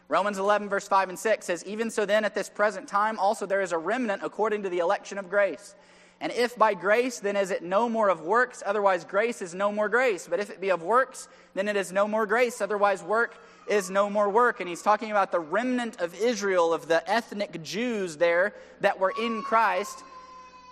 Romans 0.08 0.38
11, 0.38 0.68
verse 0.68 0.86
5 0.86 1.08
and 1.08 1.18
6 1.18 1.46
says, 1.46 1.64
Even 1.64 1.90
so 1.90 2.06
then, 2.06 2.24
at 2.24 2.34
this 2.34 2.48
present 2.48 2.86
time, 2.86 3.18
also 3.18 3.46
there 3.46 3.60
is 3.60 3.72
a 3.72 3.78
remnant 3.78 4.22
according 4.22 4.62
to 4.62 4.68
the 4.68 4.78
election 4.78 5.18
of 5.18 5.28
grace. 5.28 5.74
And 6.20 6.32
if 6.32 6.56
by 6.56 6.74
grace, 6.74 7.18
then 7.20 7.36
is 7.36 7.50
it 7.50 7.62
no 7.62 7.88
more 7.88 8.08
of 8.08 8.22
works, 8.22 8.62
otherwise 8.64 9.04
grace 9.04 9.42
is 9.42 9.54
no 9.54 9.70
more 9.70 9.88
grace. 9.88 10.26
But 10.28 10.40
if 10.40 10.48
it 10.48 10.60
be 10.60 10.70
of 10.70 10.82
works, 10.82 11.28
then 11.54 11.68
it 11.68 11.76
is 11.76 11.92
no 11.92 12.08
more 12.08 12.26
grace, 12.26 12.60
otherwise 12.60 13.02
work 13.02 13.36
is 13.68 13.90
no 13.90 14.08
more 14.08 14.30
work. 14.30 14.60
And 14.60 14.68
he's 14.68 14.82
talking 14.82 15.10
about 15.10 15.30
the 15.30 15.40
remnant 15.40 16.00
of 16.00 16.14
Israel, 16.14 16.72
of 16.72 16.88
the 16.88 17.08
ethnic 17.10 17.62
Jews 17.62 18.16
there 18.16 18.54
that 18.80 18.98
were 18.98 19.12
in 19.20 19.42
Christ, 19.42 19.98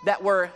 that 0.05 0.23
were, 0.23 0.49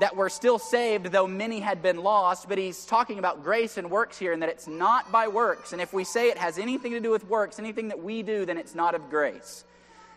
that 0.00 0.14
were 0.14 0.28
still 0.28 0.58
saved, 0.58 1.06
though 1.06 1.26
many 1.26 1.58
had 1.58 1.82
been 1.82 1.96
lost. 1.96 2.48
But 2.48 2.58
he's 2.58 2.84
talking 2.86 3.18
about 3.18 3.42
grace 3.42 3.78
and 3.78 3.90
works 3.90 4.16
here, 4.16 4.32
and 4.32 4.42
that 4.42 4.48
it's 4.48 4.68
not 4.68 5.10
by 5.10 5.26
works. 5.26 5.72
And 5.72 5.82
if 5.82 5.92
we 5.92 6.04
say 6.04 6.28
it 6.28 6.38
has 6.38 6.58
anything 6.58 6.92
to 6.92 7.00
do 7.00 7.10
with 7.10 7.26
works, 7.28 7.58
anything 7.58 7.88
that 7.88 8.00
we 8.00 8.22
do, 8.22 8.44
then 8.44 8.58
it's 8.58 8.76
not 8.76 8.94
of 8.94 9.10
grace. 9.10 9.64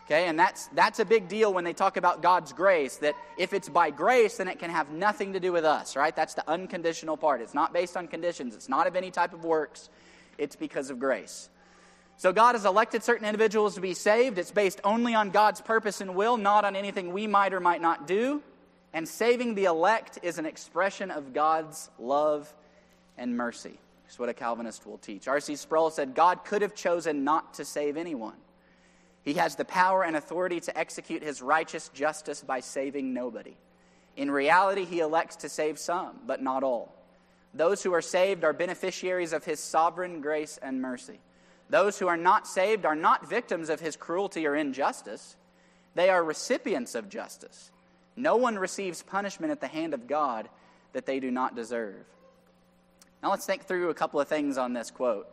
Okay, 0.10 0.26
and 0.26 0.40
that's, 0.40 0.66
that's 0.74 0.98
a 0.98 1.06
big 1.06 1.28
deal 1.28 1.54
when 1.54 1.64
they 1.64 1.74
talk 1.74 1.96
about 1.96 2.24
God's 2.24 2.52
grace, 2.52 2.96
that 2.96 3.16
if 3.38 3.54
it's 3.54 3.70
by 3.70 3.92
grace, 3.92 4.38
then 4.38 4.48
it 4.48 4.58
can 4.58 4.72
have 4.72 4.90
nothing 4.90 5.34
to 5.34 5.40
do 5.40 5.52
with 5.52 5.64
us, 5.64 5.96
right? 5.96 6.16
That's 6.16 6.34
the 6.34 6.50
unconditional 6.50 7.16
part. 7.16 7.42
It's 7.42 7.54
not 7.54 7.74
based 7.74 7.96
on 7.96 8.08
conditions, 8.08 8.56
it's 8.56 8.68
not 8.68 8.88
of 8.88 8.96
any 8.96 9.12
type 9.12 9.34
of 9.34 9.46
works, 9.46 9.92
it's 10.40 10.56
because 10.56 10.90
of 10.90 10.98
grace. 11.00 11.50
So 12.18 12.34
God 12.34 12.56
has 12.56 12.66
elected 12.66 13.04
certain 13.04 13.28
individuals 13.28 13.76
to 13.76 13.82
be 13.82 13.94
saved. 13.94 14.40
It's 14.40 14.50
based 14.50 14.82
only 14.84 15.14
on 15.14 15.30
God's 15.30 15.62
purpose 15.62 16.02
and 16.02 16.16
will, 16.16 16.38
not 16.38 16.66
on 16.66 16.76
anything 16.76 17.14
we 17.14 17.28
might 17.28 17.54
or 17.54 17.60
might 17.60 17.80
not 17.80 18.08
do. 18.08 18.42
And 18.94 19.08
saving 19.08 19.54
the 19.54 19.66
elect 19.66 20.18
is 20.24 20.40
an 20.40 20.48
expression 20.48 21.12
of 21.12 21.34
God's 21.34 21.88
love 22.00 22.52
and 23.16 23.38
mercy. 23.38 23.78
That's 24.06 24.18
what 24.18 24.28
a 24.28 24.34
Calvinist 24.34 24.88
will 24.88 24.98
teach. 24.98 25.28
R.C. 25.28 25.56
Sproul 25.56 25.92
said 25.92 26.16
God 26.16 26.44
could 26.46 26.64
have 26.64 26.74
chosen 26.74 27.24
not 27.24 27.54
to 27.54 27.64
save 27.64 27.96
anyone. 27.96 28.34
He 29.24 29.34
has 29.36 29.56
the 29.56 29.66
power 29.66 30.04
and 30.04 30.16
authority 30.16 30.60
to 30.62 30.78
execute 30.78 31.24
his 31.24 31.42
righteous 31.42 31.90
justice 31.90 32.42
by 32.42 32.62
saving 32.62 33.14
nobody. 33.14 33.58
In 34.16 34.32
reality, 34.32 34.86
he 34.86 35.00
elects 35.00 35.38
to 35.38 35.50
save 35.50 35.78
some, 35.78 36.20
but 36.26 36.42
not 36.42 36.64
all. 36.64 36.94
Those 37.54 37.84
who 37.84 37.94
are 37.94 38.02
saved 38.02 38.44
are 38.44 38.54
beneficiaries 38.54 39.34
of 39.34 39.46
his 39.46 39.60
sovereign 39.60 40.22
grace 40.22 40.60
and 40.62 40.82
mercy. 40.82 41.20
Those 41.70 42.00
who 42.00 42.08
are 42.08 42.18
not 42.18 42.48
saved 42.48 42.86
are 42.86 42.96
not 42.96 43.30
victims 43.30 43.70
of 43.70 43.80
his 43.80 43.96
cruelty 43.96 44.48
or 44.48 44.56
injustice, 44.56 45.36
they 45.96 46.10
are 46.10 46.24
recipients 46.24 46.96
of 46.96 47.10
justice. 47.10 47.72
No 48.16 48.36
one 48.36 48.58
receives 48.58 49.02
punishment 49.02 49.52
at 49.52 49.62
the 49.62 49.68
hand 49.68 49.94
of 49.94 50.08
God 50.08 50.50
that 50.94 51.06
they 51.06 51.20
do 51.20 51.32
not 51.32 51.56
deserve. 51.56 52.06
Now 53.22 53.32
let's 53.32 53.46
think 53.46 53.66
through 53.66 53.90
a 53.90 53.94
couple 53.94 54.20
of 54.20 54.28
things 54.28 54.58
on 54.58 54.74
this 54.74 54.92
quote. 54.92 55.32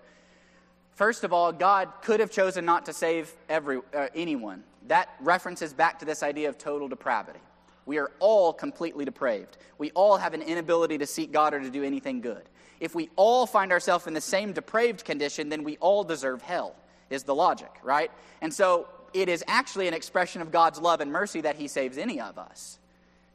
First 0.96 1.24
of 1.24 1.32
all, 1.34 1.52
God 1.52 1.90
could 2.00 2.20
have 2.20 2.30
chosen 2.30 2.64
not 2.64 2.86
to 2.86 2.92
save 2.94 3.30
every, 3.50 3.80
uh, 3.94 4.08
anyone. 4.14 4.64
That 4.88 5.10
references 5.20 5.74
back 5.74 5.98
to 5.98 6.06
this 6.06 6.22
idea 6.22 6.48
of 6.48 6.56
total 6.56 6.88
depravity. 6.88 7.38
We 7.84 7.98
are 7.98 8.10
all 8.18 8.54
completely 8.54 9.04
depraved. 9.04 9.58
We 9.76 9.90
all 9.90 10.16
have 10.16 10.32
an 10.32 10.40
inability 10.40 10.96
to 10.98 11.06
seek 11.06 11.32
God 11.32 11.52
or 11.52 11.60
to 11.60 11.68
do 11.68 11.84
anything 11.84 12.22
good. 12.22 12.42
If 12.80 12.94
we 12.94 13.10
all 13.16 13.46
find 13.46 13.72
ourselves 13.72 14.06
in 14.06 14.14
the 14.14 14.22
same 14.22 14.54
depraved 14.54 15.04
condition, 15.04 15.50
then 15.50 15.64
we 15.64 15.76
all 15.78 16.02
deserve 16.02 16.40
hell, 16.40 16.74
is 17.10 17.24
the 17.24 17.34
logic, 17.34 17.70
right? 17.82 18.10
And 18.40 18.52
so 18.52 18.88
it 19.12 19.28
is 19.28 19.44
actually 19.46 19.88
an 19.88 19.94
expression 19.94 20.40
of 20.40 20.50
God's 20.50 20.80
love 20.80 21.02
and 21.02 21.12
mercy 21.12 21.42
that 21.42 21.56
He 21.56 21.68
saves 21.68 21.98
any 21.98 22.22
of 22.22 22.38
us, 22.38 22.78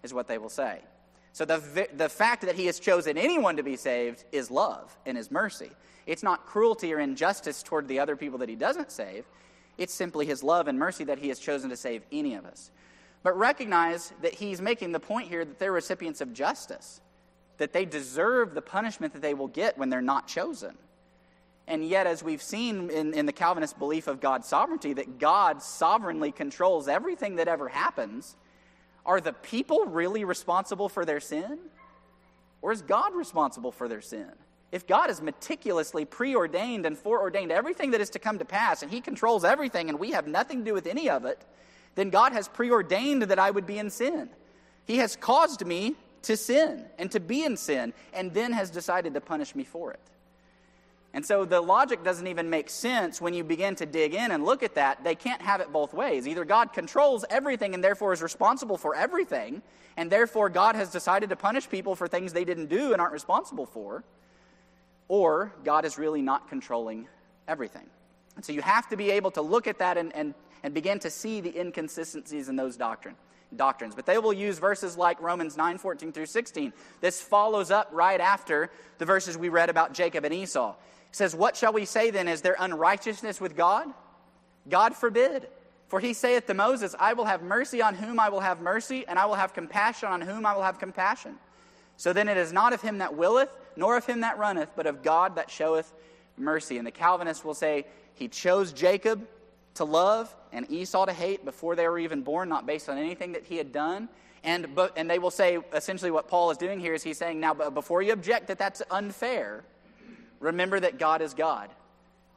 is 0.01 0.15
what 0.15 0.27
they 0.27 0.39
will 0.39 0.49
say. 0.49 0.79
So 1.33 1.45
the, 1.45 1.87
the 1.95 2.09
fact 2.09 2.41
that 2.41 2.55
He 2.55 2.65
has 2.65 2.79
chosen 2.79 3.19
anyone 3.19 3.57
to 3.57 3.63
be 3.63 3.75
saved 3.75 4.23
is 4.31 4.49
love 4.49 4.97
and 5.05 5.15
His 5.15 5.29
mercy. 5.29 5.69
It's 6.05 6.23
not 6.23 6.45
cruelty 6.45 6.93
or 6.93 6.99
injustice 6.99 7.63
toward 7.63 7.87
the 7.87 7.99
other 7.99 8.15
people 8.15 8.39
that 8.39 8.49
he 8.49 8.55
doesn't 8.55 8.91
save. 8.91 9.25
It's 9.77 9.93
simply 9.93 10.25
his 10.25 10.43
love 10.43 10.67
and 10.67 10.77
mercy 10.77 11.03
that 11.05 11.19
he 11.19 11.29
has 11.29 11.39
chosen 11.39 11.69
to 11.69 11.77
save 11.77 12.03
any 12.11 12.35
of 12.35 12.45
us. 12.45 12.71
But 13.23 13.37
recognize 13.37 14.13
that 14.21 14.33
he's 14.33 14.61
making 14.61 14.91
the 14.91 14.99
point 14.99 15.27
here 15.27 15.45
that 15.45 15.59
they're 15.59 15.71
recipients 15.71 16.21
of 16.21 16.33
justice, 16.33 17.01
that 17.57 17.73
they 17.73 17.85
deserve 17.85 18.53
the 18.53 18.61
punishment 18.61 19.13
that 19.13 19.21
they 19.21 19.33
will 19.33 19.47
get 19.47 19.77
when 19.77 19.89
they're 19.89 20.01
not 20.01 20.27
chosen. 20.27 20.75
And 21.67 21.87
yet, 21.87 22.07
as 22.07 22.23
we've 22.23 22.41
seen 22.41 22.89
in, 22.89 23.13
in 23.13 23.25
the 23.25 23.31
Calvinist 23.33 23.77
belief 23.77 24.07
of 24.07 24.19
God's 24.19 24.47
sovereignty, 24.47 24.93
that 24.93 25.19
God 25.19 25.61
sovereignly 25.61 26.31
controls 26.31 26.87
everything 26.87 27.35
that 27.35 27.47
ever 27.47 27.69
happens, 27.69 28.35
are 29.05 29.21
the 29.21 29.33
people 29.33 29.85
really 29.85 30.23
responsible 30.23 30.89
for 30.89 31.05
their 31.05 31.19
sin? 31.19 31.59
Or 32.61 32.71
is 32.71 32.81
God 32.81 33.13
responsible 33.15 33.71
for 33.71 33.87
their 33.87 34.01
sin? 34.01 34.31
If 34.71 34.87
God 34.87 35.07
has 35.07 35.21
meticulously 35.21 36.05
preordained 36.05 36.85
and 36.85 36.97
foreordained 36.97 37.51
everything 37.51 37.91
that 37.91 38.01
is 38.01 38.09
to 38.11 38.19
come 38.19 38.39
to 38.39 38.45
pass, 38.45 38.81
and 38.81 38.91
He 38.91 39.01
controls 39.01 39.43
everything, 39.43 39.89
and 39.89 39.99
we 39.99 40.11
have 40.11 40.27
nothing 40.27 40.59
to 40.59 40.65
do 40.65 40.73
with 40.73 40.87
any 40.87 41.09
of 41.09 41.25
it, 41.25 41.43
then 41.95 42.09
God 42.09 42.31
has 42.31 42.47
preordained 42.47 43.23
that 43.23 43.39
I 43.39 43.51
would 43.51 43.65
be 43.65 43.77
in 43.77 43.89
sin. 43.89 44.29
He 44.85 44.97
has 44.97 45.15
caused 45.17 45.65
me 45.65 45.95
to 46.23 46.37
sin 46.37 46.85
and 46.97 47.11
to 47.11 47.19
be 47.19 47.43
in 47.43 47.57
sin, 47.57 47.93
and 48.13 48.33
then 48.33 48.53
has 48.53 48.69
decided 48.69 49.13
to 49.15 49.21
punish 49.21 49.55
me 49.55 49.65
for 49.65 49.91
it. 49.91 49.99
And 51.13 51.25
so 51.25 51.43
the 51.43 51.59
logic 51.59 52.05
doesn't 52.05 52.27
even 52.27 52.49
make 52.49 52.69
sense 52.69 53.19
when 53.19 53.33
you 53.33 53.43
begin 53.43 53.75
to 53.75 53.85
dig 53.85 54.13
in 54.13 54.31
and 54.31 54.45
look 54.45 54.63
at 54.63 54.75
that. 54.75 55.03
They 55.03 55.15
can't 55.15 55.41
have 55.41 55.59
it 55.59 55.73
both 55.73 55.93
ways. 55.93 56.25
Either 56.25 56.45
God 56.45 56.71
controls 56.71 57.25
everything 57.29 57.73
and 57.73 57.83
therefore 57.83 58.13
is 58.13 58.21
responsible 58.21 58.77
for 58.77 58.95
everything, 58.95 59.61
and 59.97 60.09
therefore 60.09 60.47
God 60.47 60.75
has 60.75 60.89
decided 60.89 61.29
to 61.31 61.35
punish 61.35 61.69
people 61.69 61.97
for 61.97 62.07
things 62.07 62.31
they 62.31 62.45
didn't 62.45 62.67
do 62.67 62.93
and 62.93 63.01
aren't 63.01 63.11
responsible 63.11 63.65
for 63.65 64.05
or 65.11 65.51
God 65.65 65.83
is 65.83 65.97
really 65.97 66.21
not 66.21 66.47
controlling 66.47 67.05
everything. 67.45 67.85
And 68.37 68.45
so 68.45 68.53
you 68.53 68.61
have 68.61 68.87
to 68.87 68.95
be 68.95 69.11
able 69.11 69.29
to 69.31 69.41
look 69.41 69.67
at 69.67 69.79
that 69.79 69.97
and, 69.97 70.15
and, 70.15 70.33
and 70.63 70.73
begin 70.73 70.99
to 70.99 71.09
see 71.09 71.41
the 71.41 71.59
inconsistencies 71.59 72.47
in 72.47 72.55
those 72.55 72.77
doctrine, 72.77 73.15
doctrines. 73.53 73.93
But 73.93 74.05
they 74.05 74.17
will 74.19 74.31
use 74.31 74.57
verses 74.57 74.95
like 74.95 75.21
Romans 75.21 75.57
9 75.57 75.79
14 75.79 76.13
through 76.13 76.27
16. 76.27 76.71
This 77.01 77.19
follows 77.19 77.71
up 77.71 77.89
right 77.91 78.21
after 78.21 78.71
the 78.99 79.05
verses 79.05 79.37
we 79.37 79.49
read 79.49 79.69
about 79.69 79.91
Jacob 79.91 80.23
and 80.23 80.33
Esau. 80.33 80.75
It 81.09 81.15
says, 81.17 81.35
What 81.35 81.57
shall 81.57 81.73
we 81.73 81.83
say 81.83 82.09
then? 82.09 82.29
Is 82.29 82.41
there 82.41 82.55
unrighteousness 82.57 83.41
with 83.41 83.57
God? 83.57 83.89
God 84.69 84.95
forbid. 84.95 85.49
For 85.89 85.99
he 85.99 86.13
saith 86.13 86.47
to 86.47 86.53
Moses, 86.53 86.95
I 86.97 87.11
will 87.11 87.25
have 87.25 87.43
mercy 87.43 87.81
on 87.81 87.95
whom 87.95 88.17
I 88.17 88.29
will 88.29 88.39
have 88.39 88.61
mercy, 88.61 89.03
and 89.09 89.19
I 89.19 89.25
will 89.25 89.35
have 89.35 89.53
compassion 89.53 90.07
on 90.07 90.21
whom 90.21 90.45
I 90.45 90.55
will 90.55 90.63
have 90.63 90.79
compassion. 90.79 91.35
So 91.97 92.13
then 92.13 92.29
it 92.29 92.37
is 92.37 92.53
not 92.53 92.71
of 92.71 92.81
him 92.81 92.99
that 92.99 93.17
willeth, 93.17 93.49
nor 93.75 93.97
of 93.97 94.05
him 94.05 94.21
that 94.21 94.37
runneth, 94.37 94.69
but 94.75 94.87
of 94.87 95.03
God 95.03 95.35
that 95.35 95.49
showeth 95.49 95.91
mercy. 96.37 96.77
And 96.77 96.85
the 96.85 96.91
Calvinists 96.91 97.43
will 97.43 97.53
say, 97.53 97.85
He 98.13 98.27
chose 98.27 98.73
Jacob 98.73 99.27
to 99.75 99.85
love 99.85 100.33
and 100.51 100.69
Esau 100.69 101.05
to 101.05 101.13
hate 101.13 101.45
before 101.45 101.75
they 101.75 101.87
were 101.87 101.99
even 101.99 102.21
born, 102.21 102.49
not 102.49 102.65
based 102.65 102.89
on 102.89 102.97
anything 102.97 103.33
that 103.33 103.43
he 103.43 103.57
had 103.57 103.71
done. 103.71 104.09
And, 104.43 104.73
but, 104.75 104.93
and 104.97 105.09
they 105.09 105.19
will 105.19 105.31
say 105.31 105.59
essentially 105.73 106.11
what 106.11 106.27
Paul 106.27 106.51
is 106.51 106.57
doing 106.57 106.79
here 106.79 106.93
is 106.93 107.03
he's 107.03 107.17
saying, 107.17 107.39
now, 107.39 107.53
before 107.53 108.01
you 108.01 108.11
object 108.11 108.47
that 108.47 108.57
that's 108.57 108.81
unfair, 108.89 109.63
remember 110.39 110.79
that 110.79 110.97
God 110.97 111.21
is 111.21 111.33
God. 111.33 111.69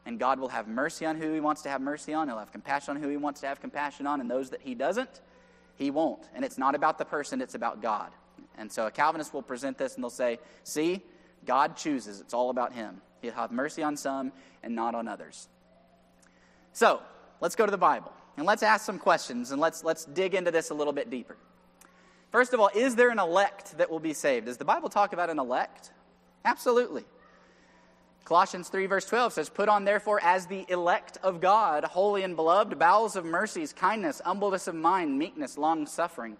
And 0.06 0.18
God 0.18 0.38
will 0.38 0.50
have 0.50 0.68
mercy 0.68 1.06
on 1.06 1.16
who 1.16 1.32
he 1.32 1.40
wants 1.40 1.62
to 1.62 1.70
have 1.70 1.80
mercy 1.80 2.12
on. 2.12 2.28
He'll 2.28 2.38
have 2.38 2.52
compassion 2.52 2.96
on 2.96 3.02
who 3.02 3.08
he 3.08 3.16
wants 3.16 3.40
to 3.40 3.46
have 3.46 3.60
compassion 3.60 4.06
on. 4.06 4.20
And 4.20 4.30
those 4.30 4.50
that 4.50 4.60
he 4.60 4.74
doesn't, 4.74 5.22
he 5.76 5.90
won't. 5.90 6.28
And 6.34 6.44
it's 6.44 6.58
not 6.58 6.74
about 6.74 6.98
the 6.98 7.06
person, 7.06 7.40
it's 7.40 7.54
about 7.54 7.80
God. 7.80 8.10
And 8.58 8.70
so 8.70 8.86
a 8.86 8.90
Calvinist 8.90 9.32
will 9.32 9.42
present 9.42 9.78
this 9.78 9.94
and 9.94 10.04
they'll 10.04 10.10
say, 10.10 10.38
see, 10.62 11.02
God 11.46 11.76
chooses. 11.76 12.20
It's 12.20 12.34
all 12.34 12.50
about 12.50 12.72
him. 12.72 13.00
He'll 13.22 13.32
have 13.32 13.52
mercy 13.52 13.82
on 13.82 13.96
some 13.96 14.32
and 14.62 14.74
not 14.74 14.94
on 14.94 15.08
others. 15.08 15.48
So 16.72 17.00
let's 17.40 17.54
go 17.54 17.64
to 17.64 17.70
the 17.70 17.78
Bible 17.78 18.12
and 18.36 18.46
let's 18.46 18.62
ask 18.62 18.84
some 18.84 18.98
questions 18.98 19.50
and 19.50 19.60
let's, 19.60 19.84
let's 19.84 20.04
dig 20.04 20.34
into 20.34 20.50
this 20.50 20.70
a 20.70 20.74
little 20.74 20.92
bit 20.92 21.10
deeper. 21.10 21.36
First 22.30 22.52
of 22.52 22.60
all, 22.60 22.70
is 22.74 22.96
there 22.96 23.10
an 23.10 23.18
elect 23.18 23.78
that 23.78 23.90
will 23.90 24.00
be 24.00 24.12
saved? 24.12 24.46
Does 24.46 24.56
the 24.56 24.64
Bible 24.64 24.88
talk 24.88 25.12
about 25.12 25.30
an 25.30 25.38
elect? 25.38 25.92
Absolutely. 26.44 27.04
Colossians 28.24 28.68
3, 28.68 28.86
verse 28.86 29.04
12 29.04 29.34
says, 29.34 29.48
Put 29.50 29.68
on 29.68 29.84
therefore 29.84 30.18
as 30.22 30.46
the 30.46 30.64
elect 30.68 31.18
of 31.22 31.40
God, 31.40 31.84
holy 31.84 32.22
and 32.22 32.34
beloved, 32.34 32.78
bowels 32.78 33.16
of 33.16 33.24
mercies, 33.24 33.72
kindness, 33.72 34.20
humbleness 34.24 34.66
of 34.66 34.74
mind, 34.74 35.18
meekness, 35.18 35.58
long 35.58 35.86
suffering. 35.86 36.36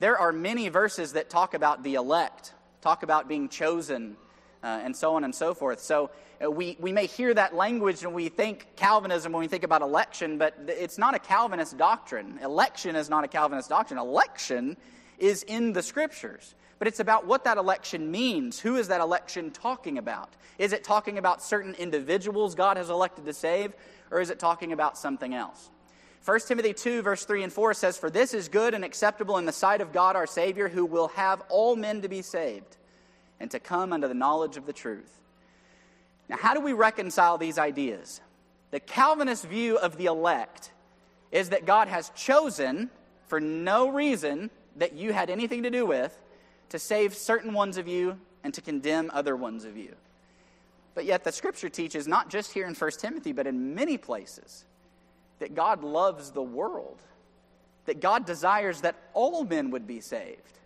There 0.00 0.18
are 0.18 0.32
many 0.32 0.68
verses 0.68 1.12
that 1.12 1.30
talk 1.30 1.54
about 1.54 1.82
the 1.82 1.94
elect, 1.94 2.54
talk 2.84 3.02
about 3.02 3.26
being 3.26 3.48
chosen, 3.48 4.16
uh, 4.62 4.80
and 4.84 4.94
so 4.94 5.16
on 5.16 5.24
and 5.24 5.34
so 5.34 5.54
forth. 5.54 5.80
So 5.80 6.10
uh, 6.44 6.50
we, 6.50 6.76
we 6.78 6.92
may 6.92 7.06
hear 7.06 7.34
that 7.34 7.56
language 7.56 8.04
and 8.04 8.14
we 8.14 8.28
think 8.28 8.68
Calvinism 8.76 9.32
when 9.32 9.40
we 9.40 9.48
think 9.48 9.64
about 9.64 9.82
election, 9.82 10.38
but 10.38 10.54
it's 10.68 10.98
not 10.98 11.14
a 11.14 11.18
Calvinist 11.18 11.76
doctrine. 11.78 12.38
Election 12.42 12.94
is 12.94 13.10
not 13.10 13.24
a 13.24 13.28
Calvinist 13.28 13.70
doctrine. 13.70 13.98
Election 13.98 14.76
is 15.18 15.42
in 15.44 15.72
the 15.72 15.82
scriptures 15.82 16.54
but 16.78 16.88
it's 16.88 17.00
about 17.00 17.26
what 17.26 17.44
that 17.44 17.56
election 17.56 18.10
means. 18.10 18.60
Who 18.60 18.76
is 18.76 18.88
that 18.88 19.00
election 19.00 19.50
talking 19.50 19.96
about? 19.96 20.34
Is 20.58 20.72
it 20.72 20.84
talking 20.84 21.16
about 21.16 21.42
certain 21.42 21.74
individuals 21.74 22.54
God 22.54 22.76
has 22.76 22.90
elected 22.90 23.24
to 23.24 23.32
save, 23.32 23.72
or 24.10 24.20
is 24.20 24.28
it 24.28 24.38
talking 24.38 24.72
about 24.72 24.98
something 24.98 25.32
else? 25.32 25.70
1 26.24 26.40
Timothy 26.40 26.72
2, 26.72 27.02
verse 27.02 27.26
3 27.26 27.42
and 27.42 27.52
4 27.52 27.74
says, 27.74 27.98
For 27.98 28.08
this 28.08 28.32
is 28.32 28.48
good 28.48 28.72
and 28.72 28.82
acceptable 28.82 29.36
in 29.36 29.44
the 29.44 29.52
sight 29.52 29.82
of 29.82 29.92
God 29.92 30.16
our 30.16 30.26
Savior, 30.26 30.68
who 30.68 30.86
will 30.86 31.08
have 31.08 31.42
all 31.50 31.76
men 31.76 32.00
to 32.00 32.08
be 32.08 32.22
saved 32.22 32.78
and 33.40 33.50
to 33.50 33.60
come 33.60 33.92
unto 33.92 34.08
the 34.08 34.14
knowledge 34.14 34.56
of 34.56 34.64
the 34.64 34.72
truth. 34.72 35.20
Now, 36.30 36.38
how 36.38 36.54
do 36.54 36.60
we 36.60 36.72
reconcile 36.72 37.36
these 37.36 37.58
ideas? 37.58 38.22
The 38.70 38.80
Calvinist 38.80 39.46
view 39.46 39.76
of 39.76 39.98
the 39.98 40.06
elect 40.06 40.72
is 41.30 41.50
that 41.50 41.66
God 41.66 41.88
has 41.88 42.10
chosen, 42.16 42.88
for 43.26 43.38
no 43.38 43.90
reason 43.90 44.50
that 44.76 44.94
you 44.94 45.12
had 45.12 45.28
anything 45.28 45.62
to 45.64 45.70
do 45.70 45.84
with, 45.84 46.18
to 46.70 46.78
save 46.78 47.14
certain 47.14 47.52
ones 47.52 47.76
of 47.76 47.86
you 47.86 48.18
and 48.42 48.54
to 48.54 48.62
condemn 48.62 49.10
other 49.12 49.36
ones 49.36 49.66
of 49.66 49.76
you. 49.76 49.94
But 50.94 51.04
yet, 51.04 51.22
the 51.22 51.32
scripture 51.32 51.68
teaches, 51.68 52.08
not 52.08 52.30
just 52.30 52.52
here 52.52 52.66
in 52.66 52.74
1 52.74 52.90
Timothy, 52.92 53.32
but 53.32 53.46
in 53.46 53.74
many 53.74 53.98
places, 53.98 54.64
that 55.38 55.54
God 55.54 55.82
loves 55.82 56.30
the 56.30 56.42
world, 56.42 57.00
that 57.86 58.00
God 58.00 58.26
desires 58.26 58.82
that 58.82 58.96
all 59.12 59.44
men 59.44 59.70
would 59.70 59.86
be 59.86 60.00
saved, 60.00 60.58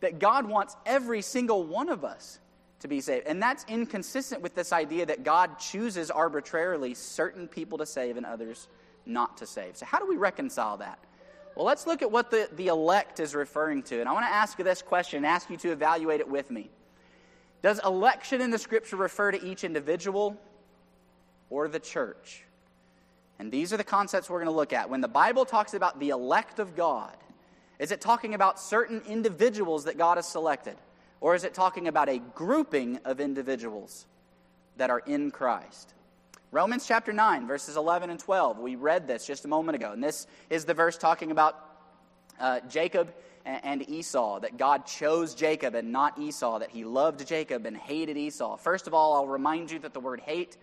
that 0.00 0.18
God 0.18 0.46
wants 0.46 0.76
every 0.86 1.22
single 1.22 1.64
one 1.64 1.88
of 1.88 2.04
us 2.04 2.38
to 2.80 2.88
be 2.88 3.00
saved. 3.00 3.26
And 3.26 3.42
that's 3.42 3.64
inconsistent 3.68 4.42
with 4.42 4.54
this 4.54 4.72
idea 4.72 5.06
that 5.06 5.24
God 5.24 5.58
chooses 5.58 6.10
arbitrarily 6.10 6.94
certain 6.94 7.48
people 7.48 7.78
to 7.78 7.86
save 7.86 8.16
and 8.16 8.24
others 8.24 8.68
not 9.06 9.38
to 9.38 9.46
save. 9.46 9.76
So, 9.76 9.86
how 9.86 9.98
do 9.98 10.06
we 10.06 10.16
reconcile 10.16 10.76
that? 10.78 10.98
Well, 11.56 11.66
let's 11.66 11.86
look 11.86 12.02
at 12.02 12.10
what 12.12 12.30
the, 12.30 12.48
the 12.52 12.68
elect 12.68 13.18
is 13.18 13.34
referring 13.34 13.82
to. 13.84 13.98
And 13.98 14.08
I 14.08 14.12
want 14.12 14.26
to 14.26 14.32
ask 14.32 14.58
you 14.58 14.64
this 14.64 14.80
question, 14.80 15.24
ask 15.24 15.50
you 15.50 15.56
to 15.56 15.72
evaluate 15.72 16.20
it 16.20 16.28
with 16.28 16.50
me. 16.50 16.70
Does 17.62 17.80
election 17.84 18.40
in 18.40 18.50
the 18.50 18.58
scripture 18.58 18.94
refer 18.94 19.32
to 19.32 19.44
each 19.44 19.64
individual 19.64 20.36
or 21.50 21.66
the 21.66 21.80
church? 21.80 22.44
And 23.38 23.52
these 23.52 23.72
are 23.72 23.76
the 23.76 23.84
concepts 23.84 24.28
we're 24.28 24.38
going 24.38 24.50
to 24.50 24.56
look 24.56 24.72
at. 24.72 24.90
When 24.90 25.00
the 25.00 25.08
Bible 25.08 25.44
talks 25.44 25.74
about 25.74 26.00
the 26.00 26.10
elect 26.10 26.58
of 26.58 26.74
God, 26.74 27.16
is 27.78 27.92
it 27.92 28.00
talking 28.00 28.34
about 28.34 28.58
certain 28.58 29.02
individuals 29.06 29.84
that 29.84 29.96
God 29.96 30.16
has 30.16 30.26
selected? 30.26 30.76
Or 31.20 31.34
is 31.34 31.44
it 31.44 31.54
talking 31.54 31.88
about 31.88 32.08
a 32.08 32.18
grouping 32.18 32.98
of 33.04 33.20
individuals 33.20 34.06
that 34.76 34.90
are 34.90 35.00
in 35.00 35.30
Christ? 35.30 35.94
Romans 36.50 36.86
chapter 36.86 37.12
9, 37.12 37.46
verses 37.46 37.76
11 37.76 38.10
and 38.10 38.18
12. 38.18 38.58
We 38.58 38.74
read 38.76 39.06
this 39.06 39.26
just 39.26 39.44
a 39.44 39.48
moment 39.48 39.76
ago. 39.76 39.92
And 39.92 40.02
this 40.02 40.26
is 40.48 40.64
the 40.64 40.74
verse 40.74 40.96
talking 40.96 41.30
about 41.30 41.56
uh, 42.40 42.60
Jacob 42.68 43.12
and 43.44 43.88
Esau, 43.88 44.40
that 44.40 44.56
God 44.56 44.84
chose 44.86 45.34
Jacob 45.34 45.74
and 45.74 45.90
not 45.92 46.18
Esau, 46.18 46.58
that 46.58 46.70
he 46.70 46.84
loved 46.84 47.26
Jacob 47.26 47.66
and 47.66 47.76
hated 47.76 48.16
Esau. 48.16 48.56
First 48.56 48.86
of 48.86 48.94
all, 48.94 49.14
I'll 49.14 49.26
remind 49.26 49.70
you 49.70 49.78
that 49.80 49.94
the 49.94 50.00
word 50.00 50.20
hate 50.20 50.56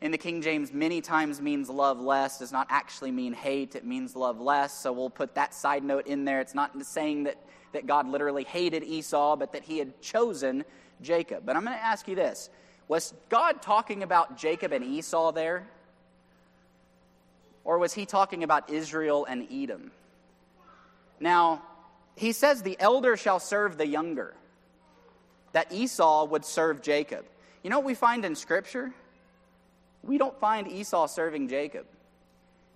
in 0.00 0.12
the 0.12 0.18
King 0.18 0.42
James 0.42 0.72
many 0.72 1.00
times 1.00 1.40
means 1.40 1.68
love 1.68 2.00
less, 2.00 2.38
does 2.38 2.52
not 2.52 2.68
actually 2.70 3.10
mean 3.10 3.32
hate, 3.32 3.74
it 3.74 3.84
means 3.84 4.14
love 4.14 4.40
less. 4.40 4.72
So 4.72 4.92
we'll 4.92 5.10
put 5.10 5.34
that 5.34 5.54
side 5.54 5.82
note 5.82 6.06
in 6.06 6.24
there. 6.24 6.40
It's 6.40 6.54
not 6.54 6.80
saying 6.84 7.24
that, 7.24 7.36
that 7.72 7.86
God 7.86 8.06
literally 8.08 8.44
hated 8.44 8.84
Esau, 8.84 9.36
but 9.36 9.52
that 9.52 9.64
he 9.64 9.78
had 9.78 10.00
chosen 10.00 10.64
Jacob. 11.00 11.44
But 11.44 11.56
I'm 11.56 11.64
going 11.64 11.76
to 11.76 11.84
ask 11.84 12.06
you 12.06 12.14
this 12.14 12.48
was 12.86 13.12
God 13.28 13.60
talking 13.60 14.02
about 14.02 14.38
Jacob 14.38 14.72
and 14.72 14.84
Esau 14.84 15.32
there? 15.32 15.66
Or 17.64 17.78
was 17.78 17.92
he 17.92 18.06
talking 18.06 18.44
about 18.44 18.70
Israel 18.70 19.26
and 19.26 19.46
Edom? 19.52 19.90
Now, 21.20 21.62
he 22.16 22.32
says 22.32 22.62
the 22.62 22.80
elder 22.80 23.16
shall 23.16 23.40
serve 23.40 23.76
the 23.76 23.86
younger, 23.86 24.34
that 25.52 25.70
Esau 25.70 26.24
would 26.26 26.44
serve 26.44 26.80
Jacob. 26.80 27.26
You 27.62 27.70
know 27.70 27.78
what 27.78 27.86
we 27.86 27.94
find 27.94 28.24
in 28.24 28.36
Scripture? 28.36 28.94
We 30.02 30.18
don't 30.18 30.38
find 30.38 30.68
Esau 30.68 31.06
serving 31.06 31.48
Jacob. 31.48 31.86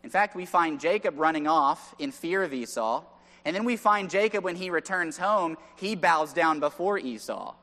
In 0.03 0.11
fact, 0.11 0.35
we 0.35 0.47
find 0.47 0.81
Jacob 0.81 1.19
running 1.19 1.47
off 1.47 1.95
in 1.99 2.11
fear 2.13 2.43
of 2.43 2.53
Esau. 2.53 3.05
And 3.45 3.55
then 3.55 3.65
we 3.65 3.77
find 3.77 4.11
Jacob, 4.11 4.45
when 4.45 4.57
he 4.57 4.71
returns 4.71 5.17
home, 5.17 5.57
he 5.77 5.95
bows 5.95 6.33
down 6.33 6.61
before 6.61 6.99
Esau 6.99 7.55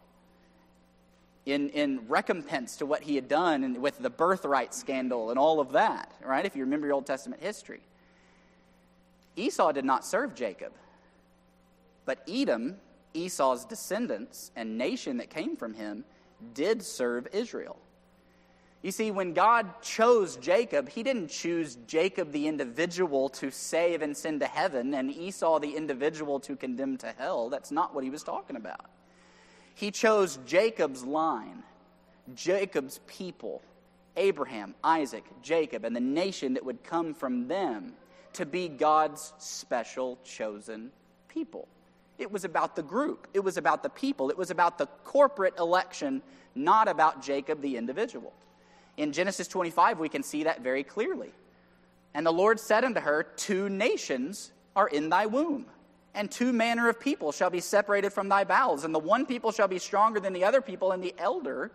in, 1.45 1.69
in 1.69 2.07
recompense 2.07 2.77
to 2.77 2.85
what 2.85 3.03
he 3.03 3.15
had 3.15 3.27
done 3.27 3.63
and 3.63 3.77
with 3.81 3.97
the 3.99 4.09
birthright 4.09 4.73
scandal 4.73 5.29
and 5.29 5.39
all 5.39 5.59
of 5.59 5.71
that, 5.73 6.11
right? 6.23 6.45
If 6.45 6.55
you 6.55 6.63
remember 6.63 6.87
your 6.87 6.95
Old 6.95 7.05
Testament 7.05 7.41
history. 7.41 7.81
Esau 9.35 9.71
did 9.71 9.85
not 9.85 10.05
serve 10.05 10.35
Jacob, 10.35 10.73
but 12.05 12.21
Edom, 12.27 12.75
Esau's 13.13 13.65
descendants 13.65 14.51
and 14.55 14.77
nation 14.77 15.17
that 15.17 15.29
came 15.29 15.55
from 15.55 15.73
him, 15.73 16.03
did 16.53 16.83
serve 16.83 17.27
Israel. 17.31 17.77
You 18.81 18.91
see, 18.91 19.11
when 19.11 19.33
God 19.33 19.81
chose 19.81 20.37
Jacob, 20.37 20.87
he 20.87 21.03
didn't 21.03 21.27
choose 21.27 21.77
Jacob 21.85 22.31
the 22.31 22.47
individual 22.47 23.27
to 23.29 23.51
save 23.51 24.01
and 24.01 24.15
send 24.15 24.39
to 24.39 24.47
heaven 24.47 24.93
and 24.93 25.11
Esau 25.11 25.59
the 25.59 25.75
individual 25.75 26.39
to 26.41 26.55
condemn 26.55 26.97
to 26.97 27.13
hell. 27.17 27.49
That's 27.49 27.71
not 27.71 27.93
what 27.93 28.05
he 28.05 28.09
was 28.09 28.23
talking 28.23 28.55
about. 28.55 28.89
He 29.75 29.91
chose 29.91 30.39
Jacob's 30.45 31.03
line, 31.03 31.63
Jacob's 32.35 33.01
people, 33.05 33.61
Abraham, 34.15 34.75
Isaac, 34.81 35.25
Jacob, 35.41 35.83
and 35.83 35.93
the 35.93 36.01
nation 36.01 36.53
that 36.53 36.65
would 36.65 36.83
come 36.83 37.13
from 37.13 37.49
them 37.49 37.93
to 38.33 38.45
be 38.45 38.69
God's 38.69 39.33
special 39.39 40.17
chosen 40.23 40.91
people. 41.27 41.67
It 42.17 42.31
was 42.31 42.45
about 42.45 42.75
the 42.75 42.83
group, 42.83 43.27
it 43.33 43.39
was 43.41 43.57
about 43.57 43.83
the 43.83 43.89
people, 43.89 44.29
it 44.29 44.37
was 44.37 44.51
about 44.51 44.77
the 44.77 44.87
corporate 45.03 45.57
election, 45.57 46.21
not 46.55 46.87
about 46.87 47.21
Jacob 47.21 47.61
the 47.61 47.77
individual. 47.77 48.33
In 48.99 49.11
Genesis 49.13 49.47
25, 49.47 49.99
we 49.99 50.09
can 50.09 50.23
see 50.23 50.43
that 50.43 50.61
very 50.61 50.83
clearly. 50.83 51.31
And 52.13 52.25
the 52.25 52.33
Lord 52.33 52.59
said 52.59 52.83
unto 52.83 52.99
her, 52.99 53.23
Two 53.23 53.69
nations 53.69 54.51
are 54.75 54.87
in 54.87 55.09
thy 55.09 55.25
womb 55.25 55.65
and 56.15 56.29
two 56.29 56.51
manner 56.51 56.89
of 56.89 56.99
people 56.99 57.31
shall 57.31 57.49
be 57.49 57.59
separated 57.59 58.11
from 58.11 58.29
thy 58.29 58.43
bowels, 58.43 58.83
and 58.83 58.93
the 58.93 58.99
one 58.99 59.25
people 59.25 59.51
shall 59.51 59.67
be 59.67 59.79
stronger 59.79 60.19
than 60.19 60.33
the 60.33 60.43
other 60.43 60.61
people, 60.61 60.91
and 60.91 61.03
the 61.03 61.13
elder 61.17 61.71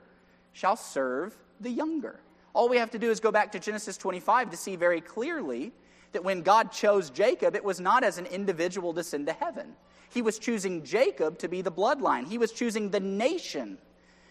shall 0.52 0.76
serve 0.76 1.34
the 1.60 1.70
younger. 1.70 2.20
All 2.52 2.68
we 2.68 2.76
have 2.76 2.90
to 2.92 2.98
do 2.98 3.10
is 3.10 3.20
go 3.20 3.32
back 3.32 3.52
to 3.52 3.58
Genesis 3.58 3.96
25 3.96 4.50
to 4.50 4.56
see 4.56 4.76
very 4.76 5.00
clearly 5.00 5.72
that 6.12 6.22
when 6.22 6.42
God 6.42 6.70
chose 6.70 7.10
Jacob, 7.10 7.56
it 7.56 7.64
was 7.64 7.80
not 7.80 8.04
as 8.04 8.18
an 8.18 8.26
individual 8.26 8.94
to 8.94 9.02
send 9.02 9.26
to 9.26 9.32
heaven. 9.32 9.74
He 10.10 10.22
was 10.22 10.38
choosing 10.38 10.84
Jacob 10.84 11.38
to 11.38 11.48
be 11.48 11.62
the 11.62 11.72
bloodline, 11.72 12.26
he 12.26 12.38
was 12.38 12.52
choosing 12.52 12.90
the 12.90 13.00
nation 13.00 13.78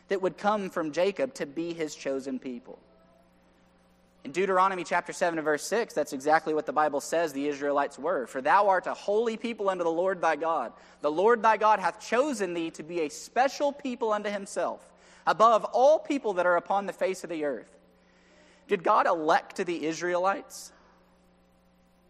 that 0.08 0.22
would 0.22 0.38
come 0.38 0.70
from 0.70 0.92
Jacob 0.92 1.34
to 1.36 1.46
be 1.46 1.74
his 1.74 1.96
chosen 1.96 2.40
people. 2.40 2.80
In 4.24 4.32
Deuteronomy 4.32 4.86
chapter 4.86 5.12
7 5.12 5.38
and 5.38 5.44
verse 5.44 5.66
6, 5.68 5.94
that's 5.94 6.14
exactly 6.14 6.54
what 6.54 6.66
the 6.66 6.72
Bible 6.72 7.02
says 7.02 7.34
the 7.34 7.48
Israelites 7.48 8.00
were. 8.00 8.26
For 8.26 8.42
thou 8.42 8.70
art 8.70 8.88
a 8.88 8.94
holy 8.94 9.36
people 9.36 9.70
unto 9.70 9.84
the 9.84 9.92
Lord 9.92 10.22
thy 10.22 10.38
God. 10.38 10.72
The 11.02 11.12
Lord 11.12 11.42
thy 11.42 11.58
God 11.58 11.80
hath 11.80 12.00
chosen 12.00 12.54
thee 12.54 12.72
to 12.72 12.84
be 12.84 13.02
a 13.02 13.10
special 13.10 13.74
people 13.74 14.14
unto 14.14 14.30
himself, 14.30 14.82
above 15.28 15.66
all 15.66 16.00
people 16.00 16.34
that 16.34 16.46
are 16.46 16.56
upon 16.56 16.86
the 16.86 16.94
face 16.94 17.26
of 17.26 17.30
the 17.30 17.44
earth. 17.44 17.70
Did 18.70 18.82
God 18.84 19.08
elect 19.08 19.58
the 19.58 19.86
Israelites? 19.86 20.72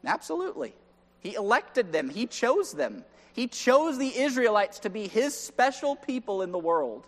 Absolutely. 0.06 0.74
He 1.20 1.34
elected 1.34 1.92
them, 1.92 2.10
He 2.10 2.28
chose 2.28 2.74
them. 2.74 3.06
He 3.34 3.48
chose 3.48 3.98
the 3.98 4.16
Israelites 4.16 4.80
to 4.80 4.92
be 4.92 5.08
His 5.08 5.36
special 5.36 5.96
people 5.96 6.44
in 6.44 6.52
the 6.52 6.60
world. 6.60 7.08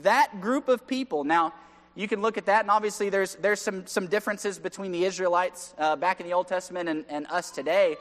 That 0.00 0.40
group 0.40 0.68
of 0.68 0.86
people. 0.86 1.24
Now, 1.24 1.52
you 1.94 2.08
can 2.08 2.22
look 2.22 2.38
at 2.38 2.46
that, 2.46 2.62
and 2.62 2.70
obviously 2.70 3.10
there's, 3.10 3.34
there's 3.36 3.60
some, 3.60 3.86
some 3.86 4.06
differences 4.06 4.58
between 4.58 4.92
the 4.92 5.04
Israelites 5.04 5.74
uh, 5.76 5.96
back 5.96 6.20
in 6.20 6.26
the 6.26 6.32
Old 6.32 6.48
Testament 6.48 6.88
and, 6.88 7.04
and 7.08 7.26
us 7.26 7.50
today. 7.50 7.96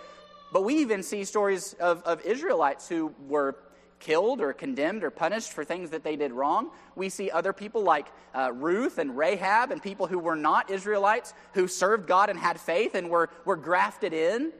But 0.53 0.63
we 0.63 0.75
even 0.77 1.03
see 1.03 1.25
stories 1.25 1.73
of, 1.79 2.01
of 2.03 2.21
Israelites 2.21 2.87
who 2.87 3.13
were 3.27 3.55
killed 3.99 4.41
or 4.41 4.51
condemned 4.51 5.03
or 5.03 5.11
punished 5.11 5.53
for 5.53 5.63
things 5.63 5.91
that 5.91 6.03
they 6.03 6.15
did 6.15 6.31
wrong. 6.31 6.71
We 6.95 7.09
see 7.09 7.29
other 7.29 7.53
people 7.53 7.83
like 7.83 8.07
uh, 8.33 8.51
Ruth 8.53 8.97
and 8.97 9.15
Rahab 9.15 9.71
and 9.71 9.81
people 9.81 10.07
who 10.07 10.19
were 10.19 10.35
not 10.35 10.69
Israelites 10.69 11.33
who 11.53 11.67
served 11.67 12.07
God 12.07 12.29
and 12.29 12.37
had 12.39 12.59
faith 12.59 12.95
and 12.95 13.09
were, 13.09 13.29
were 13.45 13.55
grafted 13.55 14.13
in. 14.13 14.51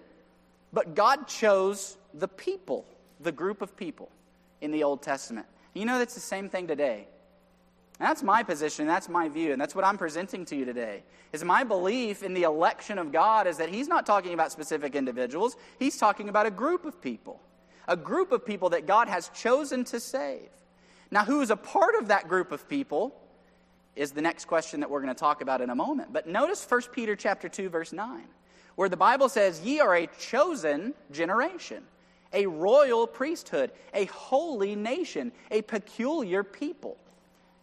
But 0.72 0.96
God 0.96 1.28
chose 1.28 1.98
the 2.14 2.28
people, 2.28 2.86
the 3.20 3.32
group 3.32 3.62
of 3.62 3.76
people 3.76 4.12
in 4.62 4.72
the 4.72 4.84
Old 4.84 5.02
Testament. 5.02 5.48
You 5.74 5.86
know, 5.86 6.00
that's 6.00 6.14
the 6.14 6.22
same 6.22 6.48
thing 6.50 6.68
today. 6.68 7.08
That's 8.02 8.24
my 8.24 8.42
position, 8.42 8.88
that's 8.88 9.08
my 9.08 9.30
view, 9.30 9.52
and 9.52 9.62
that's 9.62 9.76
what 9.76 9.86
I'm 9.86 9.98
presenting 9.98 10.44
to 10.46 10.56
you 10.56 10.66
today. 10.66 11.04
Is 11.34 11.44
my 11.44 11.64
belief 11.64 12.24
in 12.24 12.34
the 12.34 12.44
election 12.44 12.98
of 12.98 13.12
God 13.12 13.46
is 13.46 13.58
that 13.58 13.70
he's 13.70 13.88
not 13.88 14.08
talking 14.08 14.34
about 14.34 14.52
specific 14.52 14.96
individuals, 14.96 15.56
he's 15.78 15.98
talking 15.98 16.28
about 16.28 16.48
a 16.48 16.52
group 16.52 16.84
of 16.84 17.00
people. 17.00 17.40
A 17.88 17.96
group 17.96 18.32
of 18.32 18.44
people 18.44 18.70
that 18.70 18.88
God 18.88 19.08
has 19.08 19.30
chosen 19.30 19.84
to 19.86 20.00
save. 20.00 20.50
Now, 21.12 21.26
who 21.26 21.42
is 21.42 21.52
a 21.52 21.56
part 21.56 21.96
of 21.96 22.08
that 22.08 22.28
group 22.28 22.52
of 22.52 22.68
people 22.68 23.16
is 23.96 24.12
the 24.12 24.22
next 24.22 24.46
question 24.46 24.80
that 24.80 24.90
we're 24.90 25.02
going 25.02 25.14
to 25.14 25.20
talk 25.20 25.42
about 25.42 25.62
in 25.62 25.70
a 25.70 25.76
moment. 25.76 26.12
But 26.12 26.28
notice 26.28 26.66
1 26.68 26.82
Peter 26.94 27.16
chapter 27.16 27.50
2 27.50 27.70
verse 27.70 27.94
9, 27.94 28.24
where 28.76 28.90
the 28.90 28.98
Bible 28.98 29.30
says, 29.30 29.62
"Ye 29.62 29.80
are 29.80 29.96
a 29.96 30.08
chosen 30.20 30.96
generation, 31.12 31.86
a 32.34 32.48
royal 32.48 33.06
priesthood, 33.06 33.72
a 33.94 34.06
holy 34.06 34.76
nation, 34.76 35.32
a 35.52 35.62
peculiar 35.62 36.44
people." 36.44 36.98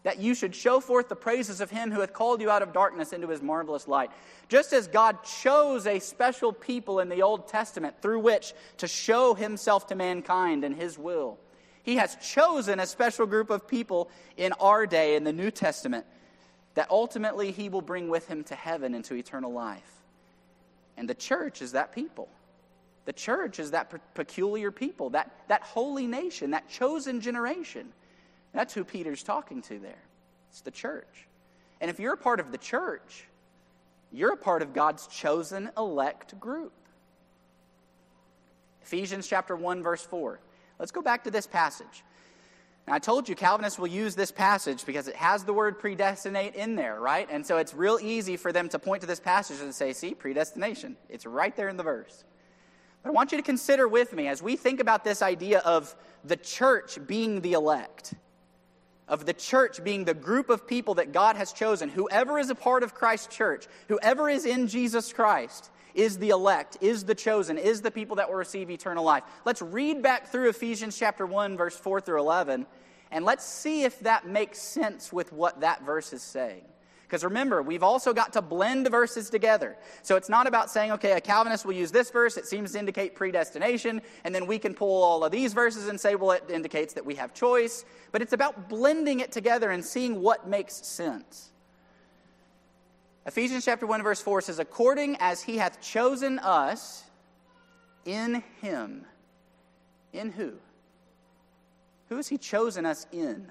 That 0.05 0.19
you 0.19 0.35
should 0.35 0.55
show 0.55 0.81
forth 0.81 1.09
the 1.09 1.17
praises 1.17 1.61
of 1.61 1.71
him 1.71 1.91
who 1.91 2.01
hath 2.01 2.13
called 2.13 2.41
you 2.41 2.51
out 2.51 2.63
of 2.63 2.73
darkness 2.73 3.13
into 3.13 3.29
his 3.29 3.43
marvelous 3.43 3.89
light. 3.89 4.11
Just 4.49 4.73
as 4.73 4.87
God 4.87 5.23
chose 5.25 5.87
a 5.87 5.99
special 5.99 6.53
people 6.53 7.01
in 7.01 7.09
the 7.09 7.23
Old 7.23 7.49
Testament 7.49 8.01
through 8.01 8.21
which 8.21 8.55
to 8.79 8.87
show 8.87 9.35
himself 9.35 9.89
to 9.89 9.95
mankind 9.95 10.65
and 10.65 10.75
his 10.75 10.99
will, 10.99 11.39
he 11.83 11.97
has 11.97 12.17
chosen 12.17 12.81
a 12.81 12.87
special 12.87 13.27
group 13.27 13.51
of 13.51 13.67
people 13.67 14.11
in 14.37 14.53
our 14.61 14.87
day 14.87 15.17
in 15.17 15.25
the 15.25 15.33
New 15.33 15.51
Testament 15.51 16.07
that 16.75 16.91
ultimately 16.91 17.51
he 17.51 17.69
will 17.69 17.83
bring 17.83 18.09
with 18.09 18.29
him 18.29 18.45
to 18.45 18.55
heaven 18.55 18.95
into 18.95 19.15
eternal 19.15 19.53
life. 19.53 19.91
And 20.97 21.09
the 21.09 21.15
church 21.15 21.61
is 21.63 21.73
that 21.73 21.93
people. 21.93 22.29
The 23.05 23.13
church 23.13 23.59
is 23.59 23.71
that 23.71 23.93
peculiar 24.15 24.71
people, 24.71 25.11
that, 25.11 25.33
that 25.49 25.63
holy 25.63 26.07
nation, 26.07 26.51
that 26.51 26.69
chosen 26.69 27.21
generation. 27.21 27.89
That's 28.59 28.75
who 28.75 28.83
Peter's 28.83 29.23
talking 29.23 29.63
to 29.63 29.79
there. 29.79 30.03
It's 30.51 30.63
the 30.63 30.73
church. 30.73 31.29
And 31.81 31.89
if 31.89 32.01
you're 32.01 32.15
a 32.15 32.17
part 32.17 32.41
of 32.41 32.51
the 32.51 32.59
church, 32.59 33.29
you're 34.11 34.33
a 34.33 34.37
part 34.37 34.63
of 34.63 34.75
God's 34.75 35.07
chosen 35.07 35.71
elect 35.79 36.41
group. 36.41 36.73
Ephesians 38.83 39.29
chapter 39.29 39.55
1 39.55 39.81
verse 39.85 40.03
4. 40.03 40.41
Let's 40.81 40.91
go 40.91 41.01
back 41.01 41.23
to 41.23 41.31
this 41.31 41.47
passage. 41.47 42.03
Now, 42.89 42.95
I 42.95 42.99
told 42.99 43.29
you 43.29 43.37
Calvinists 43.37 43.79
will 43.79 43.87
use 43.87 44.17
this 44.17 44.33
passage 44.33 44.85
because 44.85 45.07
it 45.07 45.15
has 45.15 45.45
the 45.45 45.53
word 45.53 45.79
predestinate 45.79 46.57
in 46.57 46.75
there, 46.75 46.99
right? 46.99 47.29
And 47.31 47.47
so 47.47 47.59
it's 47.59 47.75
real 47.75 48.01
easy 48.03 48.37
for 48.37 48.51
them 48.51 48.69
to 48.71 48.81
point 48.81 49.03
to 49.03 49.07
this 49.07 49.21
passage 49.21 49.61
and 49.61 49.73
say, 49.73 49.93
see, 49.93 50.15
predestination. 50.15 50.97
It's 51.09 51.27
right 51.27 51.55
there 51.55 51.69
in 51.69 51.77
the 51.77 51.85
verse. 51.85 52.25
But 53.05 53.11
I 53.11 53.13
want 53.13 53.31
you 53.31 53.39
to 53.39 53.45
consider 53.45 53.87
with 53.87 54.13
me 54.13 54.27
as 54.27 54.43
we 54.43 54.57
think 54.57 54.81
about 54.81 55.05
this 55.05 55.23
idea 55.23 55.61
of 55.61 55.95
the 56.25 56.37
church 56.37 56.99
being 57.07 57.41
the 57.41 57.53
elect 57.53 58.15
of 59.09 59.27
the 59.27 59.33
church 59.33 59.83
being 59.83 60.05
the 60.05 60.15
group 60.15 60.51
of 60.51 60.67
people 60.67 60.95
that 60.95 61.13
God 61.13 61.37
has 61.37 61.53
chosen. 61.53 61.89
Whoever 61.89 62.39
is 62.39 62.51
a 62.51 62.55
part 62.55 62.83
of 62.83 62.95
Christ's 62.95 63.35
church, 63.35 63.67
whoever 63.89 64.29
is 64.29 64.45
in 64.45 64.69
Jesus 64.69 65.13
Christ, 65.13 65.71
is 65.95 66.19
the 66.19 66.29
elect, 66.31 66.77
is 66.81 67.05
the 67.05 67.15
chosen, 67.15 67.59
is 67.59 67.81
the 67.81 67.91
people 67.91 68.17
that 68.17 68.29
will 68.29 68.37
receive 68.37 68.71
eternal 68.71 69.05
life. 69.05 69.25
Let's 69.45 69.63
read 69.63 70.03
back 70.03 70.29
through 70.29 70.51
Ephesians 70.51 70.97
chapter 70.97 71.27
1, 71.27 71.57
verse 71.57 71.77
4 71.77 72.01
through 72.01 72.21
11, 72.21 72.67
and 73.11 73.25
let's 73.25 73.45
see 73.45 73.83
if 73.83 73.99
that 74.01 74.27
makes 74.27 74.59
sense 74.59 75.13
with 75.13 75.33
what 75.33 75.61
that 75.61 75.85
verse 75.85 76.13
is 76.13 76.23
saying. 76.23 76.65
Because 77.09 77.25
remember, 77.25 77.63
we've 77.63 77.83
also 77.83 78.13
got 78.13 78.35
to 78.35 78.43
blend 78.43 78.87
verses 78.91 79.31
together. 79.31 79.79
So 80.03 80.17
it's 80.17 80.29
not 80.29 80.47
about 80.47 80.71
saying, 80.71 80.93
okay, 80.93 81.13
a 81.13 81.23
Calvinist 81.23 81.65
will 81.65 81.73
use 81.73 81.91
this 81.91 82.11
verse, 82.11 82.37
it 82.37 82.45
seems 82.45 82.73
to 82.73 82.79
indicate 82.79 83.15
predestination, 83.15 84.03
and 84.25 84.35
then 84.35 84.47
we 84.47 84.59
can 84.59 84.75
pull 84.75 85.03
all 85.03 85.25
of 85.25 85.33
these 85.33 85.55
verses 85.55 85.89
and 85.89 85.99
say, 85.99 86.17
well, 86.17 86.33
it 86.33 86.45
indicates 86.51 86.93
that 86.93 87.07
we 87.07 87.15
have 87.15 87.33
choice. 87.33 87.87
But 88.13 88.21
it's 88.21 88.35
about 88.35 88.69
blending 88.69 89.21
it 89.21 89.33
together 89.33 89.71
and 89.71 89.83
seeing 89.83 90.21
what 90.21 90.47
makes 90.47 90.75
sense. 90.87 91.51
Ephesians 93.25 93.65
chapter 93.65 93.87
1, 93.87 94.03
verse 94.03 94.21
4 94.21 94.43
says, 94.43 94.59
According 94.59 95.17
as 95.19 95.43
he 95.43 95.57
hath 95.57 95.81
chosen 95.81 96.39
us 96.39 97.05
in 98.05 98.43
him. 98.61 99.07
In 100.13 100.31
who? 100.31 100.53
Who 102.11 102.17
has 102.17 102.29
he 102.29 102.37
chosen 102.37 102.85
us 102.85 103.07
in? 103.13 103.51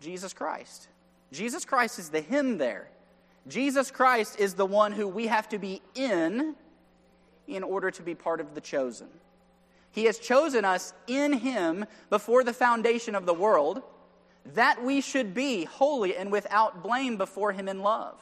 Jesus 0.00 0.32
Christ. 0.32 0.88
Jesus 1.32 1.64
Christ 1.64 1.98
is 1.98 2.10
the 2.10 2.20
him 2.20 2.58
there. 2.58 2.88
Jesus 3.48 3.90
Christ 3.90 4.38
is 4.38 4.54
the 4.54 4.66
one 4.66 4.92
who 4.92 5.08
we 5.08 5.26
have 5.26 5.48
to 5.48 5.58
be 5.58 5.82
in 5.94 6.54
in 7.48 7.62
order 7.62 7.90
to 7.90 8.02
be 8.02 8.14
part 8.14 8.40
of 8.40 8.54
the 8.54 8.60
chosen. 8.60 9.08
He 9.90 10.04
has 10.04 10.18
chosen 10.18 10.64
us 10.64 10.92
in 11.06 11.32
him 11.32 11.84
before 12.08 12.44
the 12.44 12.52
foundation 12.52 13.14
of 13.14 13.26
the 13.26 13.34
world 13.34 13.82
that 14.54 14.82
we 14.82 15.00
should 15.00 15.34
be 15.34 15.64
holy 15.64 16.16
and 16.16 16.30
without 16.30 16.82
blame 16.82 17.16
before 17.16 17.52
him 17.52 17.68
in 17.68 17.80
love, 17.80 18.18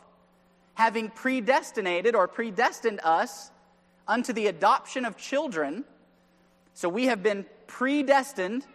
having 0.75 1.09
predestinated 1.09 2.15
or 2.15 2.29
predestined 2.29 3.01
us 3.03 3.51
unto 4.07 4.33
the 4.33 4.49
adoption 4.49 5.05
of 5.05 5.17
children. 5.17 5.85
So 6.75 6.89
we 6.89 7.07
have 7.07 7.23
been 7.23 7.47
predestined 7.67 8.67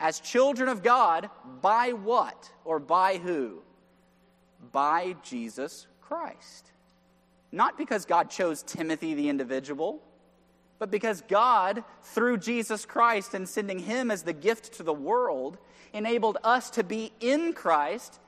as 0.00 0.20
children 0.20 0.68
of 0.68 0.82
God 0.82 1.28
by 1.60 1.92
what 1.92 2.50
or 2.64 2.78
by 2.78 3.18
who? 3.18 3.62
By 4.72 5.16
Jesus 5.22 5.86
Christ. 6.00 6.70
Not 7.52 7.78
because 7.78 8.04
God 8.04 8.30
chose 8.30 8.62
Timothy 8.62 9.14
the 9.14 9.28
individual, 9.28 10.02
but 10.78 10.90
because 10.90 11.22
God, 11.28 11.84
through 12.02 12.38
Jesus 12.38 12.84
Christ 12.84 13.34
and 13.34 13.48
sending 13.48 13.78
him 13.78 14.10
as 14.10 14.22
the 14.22 14.32
gift 14.32 14.74
to 14.74 14.82
the 14.82 14.92
world, 14.92 15.56
enabled 15.92 16.38
us 16.44 16.70
to 16.70 16.84
be 16.84 17.12
in 17.20 17.54
Christ 17.54 18.20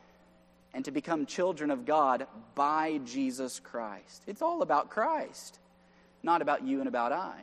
and 0.72 0.84
to 0.84 0.90
become 0.90 1.26
children 1.26 1.70
of 1.70 1.84
God 1.84 2.26
by 2.54 3.00
Jesus 3.04 3.60
Christ. 3.60 4.22
It's 4.26 4.42
all 4.42 4.62
about 4.62 4.90
Christ, 4.90 5.58
not 6.22 6.40
about 6.40 6.64
you 6.64 6.78
and 6.78 6.88
about 6.88 7.12
I. 7.12 7.40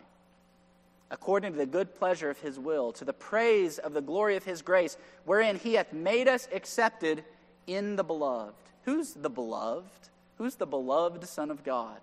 According 1.11 1.51
to 1.51 1.57
the 1.57 1.65
good 1.67 1.93
pleasure 1.95 2.31
of 2.31 2.39
his 2.39 2.57
will, 2.57 2.91
to 2.93 3.05
the 3.05 3.13
praise 3.13 3.77
of 3.77 3.93
the 3.93 4.01
glory 4.01 4.37
of 4.37 4.43
his 4.43 4.63
grace, 4.63 4.97
wherein 5.25 5.57
he 5.57 5.75
hath 5.75 5.93
made 5.93 6.27
us 6.27 6.47
accepted 6.51 7.23
in 7.67 7.95
the 7.95 8.03
beloved. 8.03 8.53
Who's 8.83 9.13
the 9.13 9.29
beloved? 9.29 9.89
Who's 10.37 10.55
the 10.55 10.65
beloved 10.65 11.25
Son 11.25 11.49
of 11.49 11.63
God? 11.63 11.99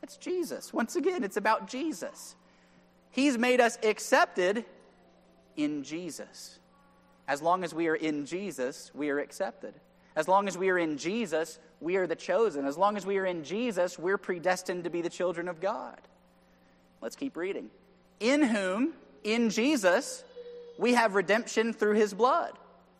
That's 0.00 0.16
Jesus. 0.16 0.72
Once 0.72 0.96
again, 0.96 1.24
it's 1.24 1.36
about 1.36 1.66
Jesus. 1.66 2.36
He's 3.10 3.38
made 3.38 3.60
us 3.60 3.78
accepted 3.82 4.64
in 5.56 5.82
Jesus. 5.82 6.58
As 7.26 7.40
long 7.40 7.64
as 7.64 7.72
we 7.72 7.88
are 7.88 7.94
in 7.94 8.26
Jesus, 8.26 8.90
we 8.94 9.08
are 9.10 9.18
accepted. 9.18 9.74
As 10.16 10.28
long 10.28 10.46
as 10.46 10.58
we 10.58 10.68
are 10.68 10.78
in 10.78 10.98
Jesus, 10.98 11.58
we 11.80 11.96
are 11.96 12.06
the 12.06 12.16
chosen. 12.16 12.66
As 12.66 12.76
long 12.76 12.96
as 12.96 13.06
we 13.06 13.18
are 13.18 13.24
in 13.24 13.44
Jesus, 13.44 13.98
we're 13.98 14.18
predestined 14.18 14.84
to 14.84 14.90
be 14.90 15.00
the 15.00 15.08
children 15.08 15.48
of 15.48 15.60
God. 15.60 16.00
Let's 17.00 17.16
keep 17.16 17.36
reading. 17.36 17.70
In 18.20 18.42
whom, 18.42 18.92
in 19.24 19.50
Jesus, 19.50 20.24
we 20.78 20.94
have 20.94 21.14
redemption 21.14 21.72
through 21.72 21.94
his 21.94 22.14
blood 22.14 22.52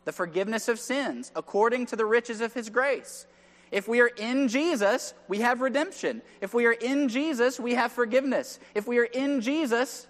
the 0.05 0.13
forgiveness 0.13 0.69
of 0.69 0.79
sins, 0.79 1.33
according 1.35 1.87
to 1.87 1.97
the 1.97 2.05
riches 2.05 2.41
of 2.41 2.53
his 2.53 2.71
grace, 2.71 3.27
If 3.71 3.89
we 3.89 4.01
are 4.01 4.11
in 4.17 4.49
Jesus, 4.49 5.15
we 5.27 5.41
have 5.41 5.61
redemption. 5.61 6.23
If 6.41 6.55
we 6.55 6.67
are 6.67 6.73
in 6.73 7.09
Jesus, 7.09 7.59
we 7.59 7.75
have 7.75 7.93
forgiveness. 7.93 8.61
If 8.75 8.87
we 8.87 8.99
are 8.99 9.05
in 9.05 9.41
Jesus, 9.41 10.07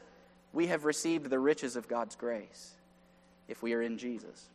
we 0.52 0.66
have 0.66 0.84
received 0.84 1.30
the 1.30 1.38
riches 1.38 1.76
of 1.76 1.88
God's 1.88 2.16
grace. 2.16 2.72
If 3.48 3.62
we 3.62 3.74
are 3.74 3.82
in 3.82 3.98
Jesus 3.98 4.48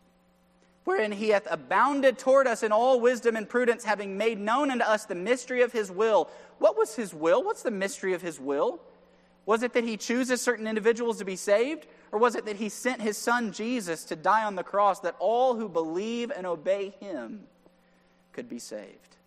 wherein 0.89 1.11
he 1.11 1.29
hath 1.29 1.47
abounded 1.51 2.17
toward 2.17 2.47
us 2.47 2.63
in 2.63 2.71
all 2.71 2.99
wisdom 2.99 3.35
and 3.35 3.47
prudence, 3.47 3.83
having 3.83 4.17
made 4.17 4.39
known 4.39 4.71
unto 4.71 4.83
us 4.83 5.05
the 5.05 5.13
mystery 5.13 5.61
of 5.61 5.71
his 5.71 5.91
will. 5.91 6.27
What 6.57 6.75
was 6.75 6.95
his 6.95 7.13
will? 7.13 7.43
What's 7.43 7.61
the 7.61 7.69
mystery 7.69 8.15
of 8.15 8.23
his 8.23 8.39
will? 8.39 8.81
Was 9.49 9.63
it 9.63 9.73
that 9.73 9.83
he 9.83 9.97
chooses 9.97 10.43
certain 10.43 10.67
individuals 10.67 11.17
to 11.17 11.25
be 11.25 11.35
saved? 11.35 11.87
Or 12.11 12.19
was 12.19 12.35
it 12.35 12.45
that 12.45 12.57
he 12.57 12.69
sent 12.69 13.01
his 13.01 13.17
son 13.17 13.51
Jesus 13.51 14.03
to 14.03 14.15
die 14.15 14.43
on 14.43 14.53
the 14.53 14.61
cross 14.61 14.99
that 14.99 15.15
all 15.17 15.55
who 15.55 15.67
believe 15.67 16.29
and 16.29 16.45
obey 16.45 16.93
him 16.99 17.47
could 18.31 18.47
be 18.47 18.59
saved? 18.59 19.17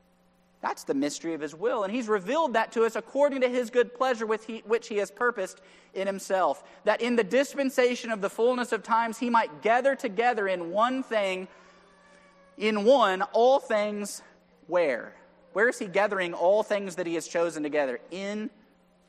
That's 0.61 0.85
the 0.85 0.95
mystery 0.95 1.35
of 1.35 1.41
his 1.41 1.57
will. 1.57 1.83
And 1.83 1.93
he's 1.93 2.07
revealed 2.07 2.53
that 2.53 2.71
to 2.71 2.85
us 2.85 2.95
according 2.95 3.41
to 3.41 3.49
his 3.49 3.69
good 3.69 3.97
pleasure, 3.97 4.25
which 4.25 4.87
he 4.87 4.97
has 4.99 5.11
purposed 5.11 5.61
in 5.93 6.07
himself. 6.07 6.63
That 6.85 7.01
in 7.01 7.17
the 7.17 7.25
dispensation 7.25 8.13
of 8.13 8.21
the 8.21 8.31
fullness 8.31 8.71
of 8.71 8.85
times, 8.85 9.19
he 9.19 9.29
might 9.29 9.61
gather 9.61 9.97
together 9.97 10.47
in 10.47 10.71
one 10.71 11.03
thing, 11.03 11.49
in 12.57 12.85
one, 12.85 13.23
all 13.33 13.59
things 13.59 14.23
where? 14.69 15.17
Where 15.53 15.69
is 15.69 15.81
he 15.81 15.87
gathering 15.87 16.33
all 16.33 16.63
things 16.63 16.95
that 16.95 17.09
he 17.09 17.15
has 17.15 17.27
chosen 17.27 17.65
together? 17.65 17.99
In 18.13 18.51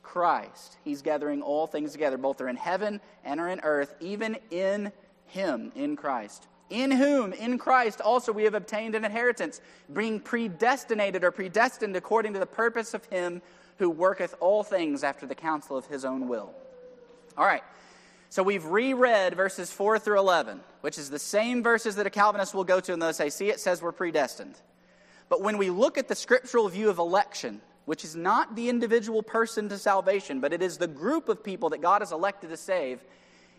Christ. 0.03 0.77
He's 0.83 1.01
gathering 1.01 1.41
all 1.41 1.65
things 1.65 1.93
together, 1.93 2.17
both 2.17 2.39
are 2.41 2.49
in 2.49 2.55
heaven 2.55 3.01
and 3.23 3.39
are 3.39 3.49
in 3.49 3.61
earth, 3.61 3.95
even 3.99 4.37
in 4.51 4.91
him, 5.25 5.71
in 5.75 5.95
Christ 5.95 6.47
in 6.73 6.89
whom, 6.89 7.33
in 7.33 7.59
Christ, 7.59 8.01
also 8.01 8.31
we 8.31 8.45
have 8.45 8.55
obtained 8.55 8.95
an 8.95 9.05
inheritance, 9.05 9.61
being 9.93 10.19
predestinated 10.19 11.23
or 11.23 11.29
predestined 11.29 11.95
according 11.95 12.33
to 12.33 12.39
the 12.39 12.47
purpose 12.47 12.95
of 12.95 13.05
him 13.05 13.43
who 13.77 13.89
worketh 13.91 14.35
all 14.39 14.63
things 14.63 15.03
after 15.03 15.27
the 15.27 15.35
counsel 15.35 15.77
of 15.77 15.85
his 15.85 16.03
own 16.03 16.27
will. 16.27 16.51
All 17.37 17.45
right, 17.45 17.63
so 18.29 18.41
we've 18.41 18.65
reread 18.65 19.35
verses 19.35 19.71
4 19.71 19.99
through 19.99 20.19
11, 20.19 20.61
which 20.81 20.97
is 20.97 21.11
the 21.11 21.19
same 21.19 21.61
verses 21.61 21.95
that 21.95 22.07
a 22.07 22.09
Calvinist 22.09 22.55
will 22.55 22.63
go 22.63 22.79
to 22.79 22.93
and 22.93 23.01
they'll 23.01 23.13
say, 23.13 23.29
see, 23.29 23.49
it 23.49 23.59
says 23.59 23.81
we're 23.81 23.91
predestined. 23.91 24.55
But 25.29 25.41
when 25.41 25.59
we 25.59 25.69
look 25.69 25.99
at 25.99 26.07
the 26.07 26.15
scriptural 26.15 26.67
view 26.69 26.89
of 26.89 26.97
election, 26.97 27.61
which 27.85 28.03
is 28.03 28.15
not 28.15 28.55
the 28.55 28.69
individual 28.69 29.21
person 29.21 29.69
to 29.69 29.77
salvation, 29.77 30.39
but 30.39 30.53
it 30.53 30.61
is 30.61 30.77
the 30.77 30.87
group 30.87 31.29
of 31.29 31.43
people 31.43 31.69
that 31.69 31.81
God 31.81 32.01
has 32.01 32.11
elected 32.11 32.49
to 32.49 32.57
save, 32.57 33.03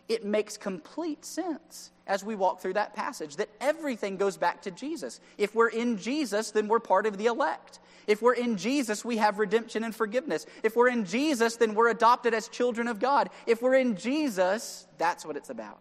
it 0.08 0.24
makes 0.24 0.56
complete 0.56 1.24
sense 1.24 1.90
as 2.06 2.22
we 2.22 2.34
walk 2.34 2.60
through 2.60 2.74
that 2.74 2.94
passage 2.94 3.36
that 3.36 3.48
everything 3.60 4.16
goes 4.16 4.36
back 4.36 4.62
to 4.62 4.70
Jesus. 4.70 5.20
If 5.38 5.54
we're 5.54 5.68
in 5.68 5.98
Jesus, 5.98 6.50
then 6.50 6.68
we're 6.68 6.80
part 6.80 7.06
of 7.06 7.16
the 7.16 7.26
elect. 7.26 7.78
If 8.06 8.20
we're 8.20 8.34
in 8.34 8.58
Jesus, 8.58 9.04
we 9.04 9.16
have 9.16 9.38
redemption 9.38 9.82
and 9.84 9.94
forgiveness. 9.94 10.44
If 10.62 10.76
we're 10.76 10.88
in 10.88 11.06
Jesus, 11.06 11.56
then 11.56 11.74
we're 11.74 11.88
adopted 11.88 12.34
as 12.34 12.48
children 12.48 12.88
of 12.88 13.00
God. 13.00 13.30
If 13.46 13.62
we're 13.62 13.76
in 13.76 13.96
Jesus, 13.96 14.86
that's 14.98 15.24
what 15.24 15.36
it's 15.36 15.48
about. 15.48 15.80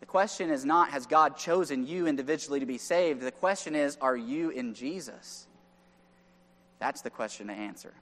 The 0.00 0.06
question 0.06 0.50
is 0.50 0.64
not, 0.64 0.90
has 0.90 1.06
God 1.06 1.36
chosen 1.36 1.86
you 1.86 2.06
individually 2.06 2.60
to 2.60 2.66
be 2.66 2.78
saved? 2.78 3.20
The 3.20 3.30
question 3.30 3.74
is, 3.74 3.98
are 4.00 4.16
you 4.16 4.48
in 4.48 4.72
Jesus? 4.72 5.46
That's 6.80 7.02
the 7.02 7.10
question 7.10 7.46
to 7.46 7.52
answer. 7.52 7.92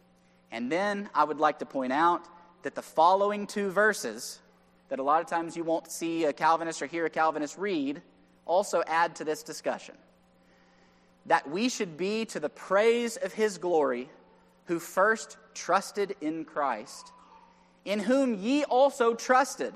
And 0.50 0.72
then 0.72 1.10
I 1.14 1.24
would 1.24 1.38
like 1.38 1.58
to 1.58 1.66
point 1.66 1.92
out 1.92 2.26
that 2.62 2.74
the 2.74 2.82
following 2.82 3.46
two 3.46 3.70
verses 3.70 4.40
that 4.88 4.98
a 4.98 5.02
lot 5.02 5.20
of 5.20 5.28
times 5.28 5.56
you 5.56 5.64
won't 5.64 5.90
see 5.90 6.24
a 6.24 6.32
Calvinist 6.32 6.80
or 6.80 6.86
hear 6.86 7.04
a 7.04 7.10
Calvinist 7.10 7.58
read 7.58 8.00
also 8.46 8.82
add 8.86 9.16
to 9.16 9.24
this 9.24 9.42
discussion. 9.42 9.94
That 11.26 11.50
we 11.50 11.68
should 11.68 11.98
be 11.98 12.24
to 12.26 12.40
the 12.40 12.48
praise 12.48 13.16
of 13.18 13.34
his 13.34 13.58
glory 13.58 14.08
who 14.64 14.78
first 14.78 15.36
trusted 15.54 16.16
in 16.20 16.44
Christ, 16.44 17.12
in 17.84 18.00
whom 18.00 18.34
ye 18.34 18.64
also 18.64 19.14
trusted, 19.14 19.74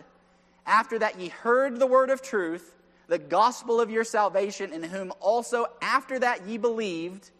after 0.64 0.98
that 0.98 1.18
ye 1.18 1.28
heard 1.28 1.78
the 1.78 1.86
word 1.86 2.08
of 2.08 2.22
truth, 2.22 2.74
the 3.08 3.18
gospel 3.18 3.80
of 3.80 3.90
your 3.90 4.04
salvation, 4.04 4.72
in 4.72 4.82
whom 4.82 5.12
also 5.20 5.66
after 5.82 6.18
that 6.18 6.46
ye 6.46 6.56
believed, 6.56 7.30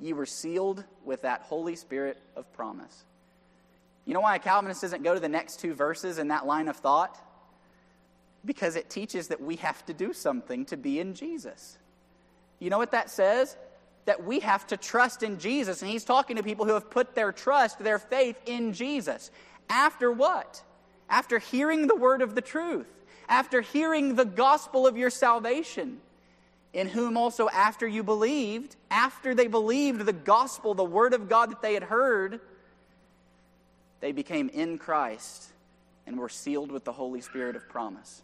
ye 0.00 0.12
were 0.12 0.26
sealed 0.26 0.84
with 1.04 1.22
that 1.22 1.42
Holy 1.42 1.76
Spirit 1.76 2.18
of 2.34 2.52
promise. 2.52 3.04
You 4.04 4.14
know 4.14 4.20
why 4.20 4.36
a 4.36 4.38
Calvinist 4.38 4.82
doesn't 4.82 5.02
go 5.02 5.14
to 5.14 5.20
the 5.20 5.28
next 5.28 5.60
two 5.60 5.74
verses 5.74 6.18
in 6.18 6.28
that 6.28 6.46
line 6.46 6.68
of 6.68 6.76
thought? 6.76 7.18
Because 8.44 8.76
it 8.76 8.88
teaches 8.88 9.28
that 9.28 9.40
we 9.40 9.56
have 9.56 9.84
to 9.86 9.94
do 9.94 10.12
something 10.12 10.64
to 10.66 10.76
be 10.76 11.00
in 11.00 11.14
Jesus. 11.14 11.78
You 12.60 12.70
know 12.70 12.78
what 12.78 12.92
that 12.92 13.10
says? 13.10 13.56
That 14.04 14.24
we 14.24 14.40
have 14.40 14.66
to 14.68 14.76
trust 14.76 15.24
in 15.24 15.38
Jesus. 15.38 15.82
And 15.82 15.90
he's 15.90 16.04
talking 16.04 16.36
to 16.36 16.42
people 16.42 16.66
who 16.66 16.74
have 16.74 16.88
put 16.88 17.16
their 17.16 17.32
trust, 17.32 17.80
their 17.80 17.98
faith 17.98 18.40
in 18.46 18.72
Jesus. 18.72 19.32
After 19.68 20.12
what? 20.12 20.62
After 21.08 21.40
hearing 21.40 21.88
the 21.88 21.96
word 21.96 22.22
of 22.22 22.36
the 22.36 22.40
truth, 22.40 22.86
after 23.28 23.60
hearing 23.60 24.14
the 24.14 24.24
gospel 24.24 24.86
of 24.86 24.96
your 24.96 25.10
salvation, 25.10 26.00
in 26.76 26.88
whom 26.88 27.16
also 27.16 27.48
after 27.48 27.88
you 27.88 28.02
believed, 28.02 28.76
after 28.90 29.34
they 29.34 29.46
believed 29.46 30.04
the 30.04 30.12
gospel, 30.12 30.74
the 30.74 30.84
word 30.84 31.14
of 31.14 31.26
God 31.26 31.50
that 31.50 31.62
they 31.62 31.72
had 31.72 31.82
heard, 31.82 32.38
they 34.00 34.12
became 34.12 34.50
in 34.50 34.76
Christ 34.76 35.46
and 36.06 36.18
were 36.18 36.28
sealed 36.28 36.70
with 36.70 36.84
the 36.84 36.92
Holy 36.92 37.22
Spirit 37.22 37.56
of 37.56 37.66
promise. 37.66 38.20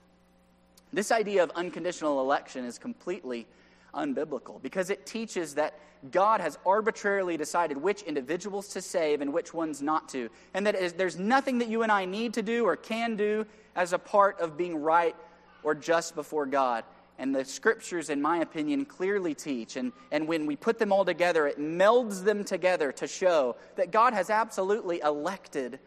This 0.92 1.10
idea 1.10 1.42
of 1.42 1.50
unconditional 1.52 2.20
election 2.20 2.66
is 2.66 2.78
completely 2.78 3.46
unbiblical 3.94 4.60
because 4.60 4.90
it 4.90 5.06
teaches 5.06 5.54
that 5.54 5.72
God 6.10 6.42
has 6.42 6.58
arbitrarily 6.66 7.38
decided 7.38 7.78
which 7.78 8.02
individuals 8.02 8.68
to 8.68 8.82
save 8.82 9.22
and 9.22 9.32
which 9.32 9.54
ones 9.54 9.80
not 9.80 10.10
to, 10.10 10.28
and 10.52 10.66
that 10.66 10.98
there's 10.98 11.18
nothing 11.18 11.60
that 11.60 11.68
you 11.68 11.84
and 11.84 11.90
I 11.90 12.04
need 12.04 12.34
to 12.34 12.42
do 12.42 12.66
or 12.66 12.76
can 12.76 13.16
do 13.16 13.46
as 13.74 13.94
a 13.94 13.98
part 13.98 14.40
of 14.40 14.58
being 14.58 14.76
right 14.76 15.16
or 15.62 15.74
just 15.74 16.14
before 16.14 16.44
God. 16.44 16.84
And 17.18 17.34
the 17.34 17.44
scriptures, 17.44 18.10
in 18.10 18.20
my 18.20 18.38
opinion, 18.38 18.84
clearly 18.84 19.34
teach. 19.34 19.76
And, 19.76 19.92
and 20.10 20.26
when 20.26 20.46
we 20.46 20.56
put 20.56 20.78
them 20.78 20.92
all 20.92 21.04
together, 21.04 21.46
it 21.46 21.58
melds 21.58 22.24
them 22.24 22.42
together 22.44 22.90
to 22.92 23.06
show 23.06 23.56
that 23.76 23.90
God 23.90 24.14
has 24.14 24.30
absolutely 24.30 25.00
elected 25.00 25.78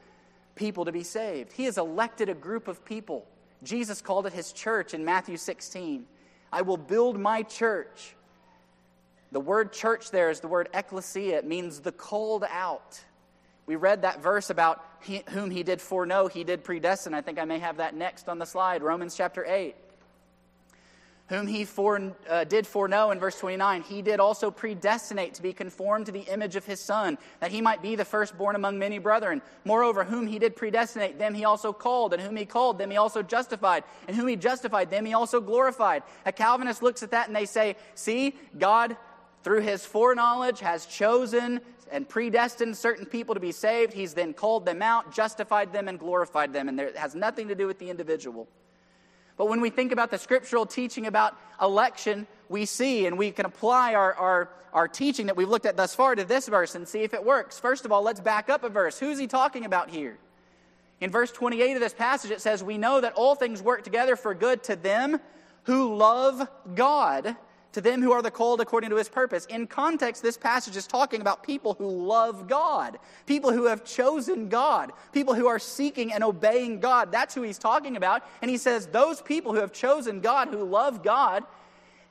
people 0.56 0.86
to 0.86 0.92
be 0.92 1.04
saved. 1.04 1.52
He 1.52 1.66
has 1.66 1.78
elected 1.78 2.30
a 2.30 2.34
group 2.34 2.68
of 2.68 2.86
people. 2.86 3.28
Jesus 3.64 4.02
called 4.02 4.28
it 4.28 4.34
his 4.34 4.54
church 4.54 4.94
in 4.94 5.04
Matthew 5.04 5.38
16. 5.38 6.06
I 6.52 6.62
will 6.62 6.78
build 6.78 7.20
my 7.20 7.44
church. 7.44 8.16
The 9.32 9.40
word 9.40 9.74
church 9.74 10.12
there 10.12 10.30
is 10.30 10.40
the 10.40 10.48
word 10.48 10.70
ecclesia. 10.74 11.40
It 11.40 11.46
means 11.46 11.80
the 11.80 11.92
called 11.92 12.46
out. 12.50 13.04
We 13.66 13.76
read 13.76 14.04
that 14.04 14.22
verse 14.22 14.52
about 14.52 14.86
he, 15.02 15.24
whom 15.30 15.50
he 15.50 15.64
did 15.64 15.82
foreknow, 15.82 16.28
he 16.28 16.44
did 16.44 16.64
predestine. 16.64 17.14
I 17.14 17.22
think 17.22 17.40
I 17.40 17.46
may 17.46 17.60
have 17.60 17.78
that 17.78 17.96
next 17.96 18.30
on 18.30 18.38
the 18.38 18.46
slide, 18.46 18.84
Romans 18.84 19.16
chapter 19.16 19.44
8 19.44 19.76
whom 21.28 21.48
he 21.48 21.66
fore, 21.66 22.14
uh, 22.30 22.44
did 22.44 22.68
foreknow 22.68 23.10
in 23.10 23.20
verse 23.20 23.40
29, 23.40 23.82
he 23.82 24.02
did 24.02 24.20
also 24.20 24.52
predestinate 24.52 25.34
to 25.34 25.42
be 25.42 25.54
conformed 25.54 26.06
to 26.06 26.12
the 26.12 26.22
image 26.32 26.56
of 26.56 26.66
his 26.66 26.80
Son, 26.80 27.18
that 27.40 27.52
he 27.52 27.62
might 27.62 27.82
be 27.82 27.96
the 27.96 28.06
firstborn 28.06 28.56
among 28.56 28.78
many 28.78 29.00
brethren. 29.00 29.42
Moreover, 29.64 30.04
whom 30.04 30.28
he 30.28 30.38
did 30.38 30.56
predestinate, 30.56 31.18
them 31.18 31.34
he 31.34 31.44
also 31.44 31.74
called, 31.74 32.14
and 32.14 32.22
whom 32.22 32.36
he 32.36 32.46
called, 32.46 32.78
them 32.78 32.92
he 32.92 32.98
also 32.98 33.24
justified, 33.24 33.84
and 34.08 34.16
whom 34.16 34.28
he 34.28 34.36
justified, 34.36 34.92
them 34.92 35.06
he 35.06 35.14
also 35.14 35.42
glorified. 35.42 36.04
A 36.26 36.32
Calvinist 36.32 36.84
looks 36.84 37.02
at 37.02 37.12
that 37.12 37.28
and 37.28 37.36
they 37.36 37.46
say, 37.46 37.76
See, 37.96 38.36
God, 38.58 38.96
through 39.44 39.62
his 39.62 39.84
foreknowledge, 39.84 40.60
has 40.60 40.86
chosen 40.86 41.60
and 41.92 42.08
predestined 42.08 42.78
certain 42.78 43.06
people 43.06 43.34
to 43.34 43.40
be 43.40 43.52
saved. 43.52 43.94
He's 43.94 44.14
then 44.14 44.34
called 44.34 44.66
them 44.66 44.82
out, 44.82 45.14
justified 45.14 45.74
them, 45.74 45.88
and 45.88 46.00
glorified 46.00 46.54
them, 46.54 46.70
and 46.70 46.80
it 46.80 46.98
has 46.98 47.16
nothing 47.16 47.48
to 47.48 47.56
do 47.56 47.68
with 47.68 47.80
the 47.80 47.90
individual. 47.90 48.48
But 49.38 49.50
when 49.50 49.62
we 49.62 49.70
think 49.70 49.92
about 49.92 50.12
the 50.12 50.18
scriptural 50.18 50.66
teaching 50.66 51.08
about 51.08 51.38
election, 51.62 52.28
we 52.50 52.66
see 52.66 53.06
and 53.06 53.18
we 53.18 53.32
can 53.32 53.46
apply 53.46 53.96
our, 53.96 54.14
our, 54.14 54.50
our 54.74 54.88
teaching 54.88 55.26
that 55.28 55.36
we've 55.36 55.50
looked 55.50 55.66
at 55.66 55.76
thus 55.78 55.94
far 55.94 56.16
to 56.16 56.24
this 56.24 56.48
verse 56.48 56.76
and 56.76 56.88
see 56.88 57.02
if 57.04 57.14
it 57.14 57.24
works. 57.24 57.60
First 57.60 57.86
of 57.86 57.92
all, 57.92 58.02
let's 58.02 58.20
back 58.20 58.50
up 58.50 58.64
a 58.64 58.70
verse. 58.70 59.00
Who's 59.00 59.20
he 59.20 59.28
talking 59.28 59.66
about 59.66 59.90
here? 59.90 60.18
In 61.02 61.12
verse 61.12 61.32
28 61.32 61.74
of 61.74 61.82
this 61.82 61.94
passage, 61.94 62.32
it 62.32 62.42
says, 62.42 62.64
We 62.64 62.78
know 62.78 63.02
that 63.02 63.14
all 63.14 63.36
things 63.36 63.62
work 63.62 63.84
together 63.84 64.16
for 64.16 64.34
good 64.34 64.64
to 64.64 64.76
them 64.76 65.20
who 65.64 65.96
love 65.96 66.48
God 66.74 67.36
to 67.76 67.82
them 67.82 68.02
who 68.02 68.14
are 68.14 68.22
the 68.22 68.32
called 68.32 68.62
according 68.62 68.90
to 68.90 68.96
his 68.96 69.10
purpose. 69.10 69.46
In 69.48 69.68
context, 69.68 70.24
this 70.24 70.38
passage 70.38 70.78
is 70.78 70.88
talking 70.88 71.20
about 71.20 71.44
people 71.44 71.74
who 71.74 71.90
love 71.90 72.48
God, 72.48 72.98
people 73.26 73.52
who 73.52 73.66
have 73.66 73.84
chosen 73.84 74.48
God, 74.48 74.94
people 75.12 75.34
who 75.36 75.48
are 75.48 75.60
seeking 75.60 76.14
and 76.14 76.24
obeying 76.24 76.80
God. 76.80 77.12
That's 77.12 77.36
who 77.36 77.42
he's 77.42 77.58
talking 77.58 77.98
about. 77.98 78.24
And 78.42 78.50
he 78.50 78.56
says, 78.56 78.88
Those 78.88 79.22
people 79.22 79.54
who 79.54 79.60
have 79.60 79.74
chosen 79.74 80.22
God, 80.22 80.48
who 80.48 80.64
love 80.64 81.04
God, 81.04 81.44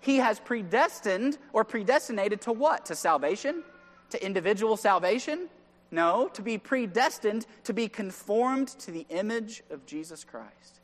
he 0.01 0.19
has 0.19 0.39
predestined 0.39 1.39
or 1.55 1.65
predestinated 1.65 2.43
to 2.43 2.53
what? 2.53 2.85
To 2.87 2.95
salvation? 2.95 3.63
To 4.11 4.23
individual 4.23 4.77
salvation? 4.77 5.49
No, 5.91 6.29
to 6.35 6.43
be 6.43 6.59
predestined 6.59 7.47
to 7.65 7.73
be 7.73 7.89
conformed 7.89 8.69
to 8.81 8.91
the 8.91 9.07
image 9.09 9.63
of 9.71 9.87
Jesus 9.87 10.25
Christ. 10.25 10.81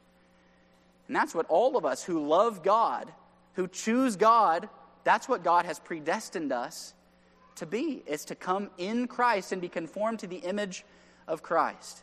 And 1.06 1.14
that's 1.14 1.34
what 1.34 1.44
all 1.50 1.76
of 1.76 1.84
us 1.84 2.02
who 2.02 2.26
love 2.26 2.62
God 2.62 3.12
who 3.60 3.68
choose 3.68 4.16
God, 4.16 4.70
that's 5.04 5.28
what 5.28 5.44
God 5.44 5.66
has 5.66 5.78
predestined 5.78 6.50
us 6.50 6.94
to 7.56 7.66
be, 7.66 8.02
is 8.06 8.24
to 8.24 8.34
come 8.34 8.70
in 8.78 9.06
Christ 9.06 9.52
and 9.52 9.60
be 9.60 9.68
conformed 9.68 10.20
to 10.20 10.26
the 10.26 10.38
image 10.38 10.82
of 11.28 11.42
Christ. 11.42 12.02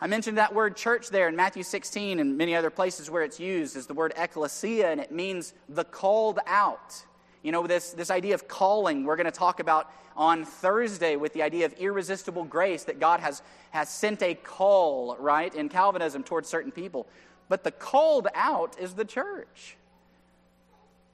I 0.00 0.08
mentioned 0.08 0.38
that 0.38 0.52
word 0.52 0.76
church 0.76 1.10
there 1.10 1.28
in 1.28 1.36
Matthew 1.36 1.62
16 1.62 2.18
and 2.18 2.36
many 2.36 2.56
other 2.56 2.70
places 2.70 3.08
where 3.08 3.22
it's 3.22 3.38
used 3.38 3.76
is 3.76 3.86
the 3.86 3.94
word 3.94 4.12
ecclesia, 4.16 4.90
and 4.90 5.00
it 5.00 5.12
means 5.12 5.54
the 5.68 5.84
called 5.84 6.40
out. 6.44 7.04
You 7.44 7.52
know, 7.52 7.68
this, 7.68 7.92
this 7.92 8.10
idea 8.10 8.34
of 8.34 8.48
calling, 8.48 9.04
we're 9.04 9.16
going 9.16 9.26
to 9.26 9.30
talk 9.30 9.60
about 9.60 9.92
on 10.16 10.44
Thursday 10.44 11.14
with 11.14 11.32
the 11.34 11.42
idea 11.42 11.66
of 11.66 11.72
irresistible 11.74 12.42
grace 12.42 12.82
that 12.84 12.98
God 12.98 13.20
has, 13.20 13.42
has 13.70 13.88
sent 13.88 14.22
a 14.22 14.34
call, 14.34 15.16
right, 15.20 15.54
in 15.54 15.68
Calvinism 15.68 16.24
towards 16.24 16.48
certain 16.48 16.72
people. 16.72 17.06
But 17.48 17.62
the 17.62 17.70
called 17.70 18.26
out 18.34 18.76
is 18.80 18.94
the 18.94 19.04
church. 19.04 19.76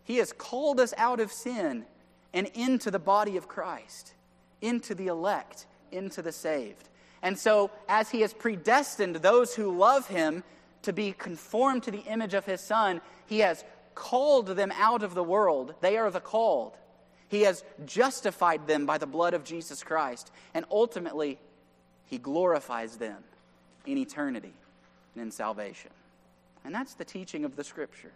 He 0.07 0.19
has 0.19 0.33
called 0.33 0.79
us 0.79 0.95
out 0.97 1.19
of 1.21 1.33
sin 1.33 1.85
and 2.33 2.47
into 2.55 2.91
the 2.91 2.99
body 2.99 3.37
of 3.37 3.49
Christ, 3.49 4.15
into 4.63 4.95
the 4.95 5.09
elect, 5.09 5.67
into 5.91 6.23
the 6.23 6.33
saved. 6.33 6.89
And 7.23 7.37
so, 7.37 7.73
as 7.89 8.09
He 8.11 8.21
has 8.21 8.33
predestined 8.33 9.17
those 9.17 9.55
who 9.55 9.77
love 9.77 10.07
Him 10.07 10.45
to 10.83 10.93
be 10.93 11.13
conformed 11.13 11.83
to 11.83 11.91
the 11.91 12.05
image 12.05 12.35
of 12.35 12.47
His 12.47 12.61
Son, 12.61 13.01
He 13.27 13.41
has 13.41 13.65
called 13.97 14.47
them 14.47 14.73
out 14.77 15.03
of 15.03 15.15
the 15.15 15.25
world. 15.25 15.75
They 15.81 15.97
are 15.97 16.11
the 16.11 16.21
called. 16.21 16.77
He 17.29 17.43
has 17.43 17.65
justified 17.85 18.69
them 18.69 18.87
by 18.87 18.99
the 18.99 19.07
blood 19.07 19.35
of 19.35 19.43
Jesus 19.43 19.83
Christ. 19.83 20.31
And 20.55 20.65
ultimately, 20.71 21.41
He 22.05 22.19
glorifies 22.19 22.97
them 22.97 23.25
in 23.85 23.99
eternity 23.99 24.55
and 25.15 25.25
in 25.25 25.31
salvation. 25.33 25.91
And 26.65 26.73
that's 26.73 26.95
the 26.95 27.05
teaching 27.05 27.45
of 27.45 27.57
the 27.57 27.65
Scripture. 27.65 28.13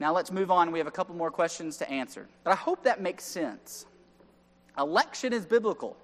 Now 0.00 0.14
let's 0.14 0.32
move 0.32 0.50
on. 0.50 0.72
We 0.72 0.78
have 0.78 0.88
a 0.88 0.90
couple 0.90 1.14
more 1.14 1.30
questions 1.30 1.76
to 1.76 1.90
answer. 1.90 2.26
But 2.42 2.52
I 2.52 2.56
hope 2.56 2.84
that 2.84 3.02
makes 3.02 3.22
sense. 3.22 3.84
Election 4.78 5.34
is 5.34 5.44
biblical, 5.44 5.96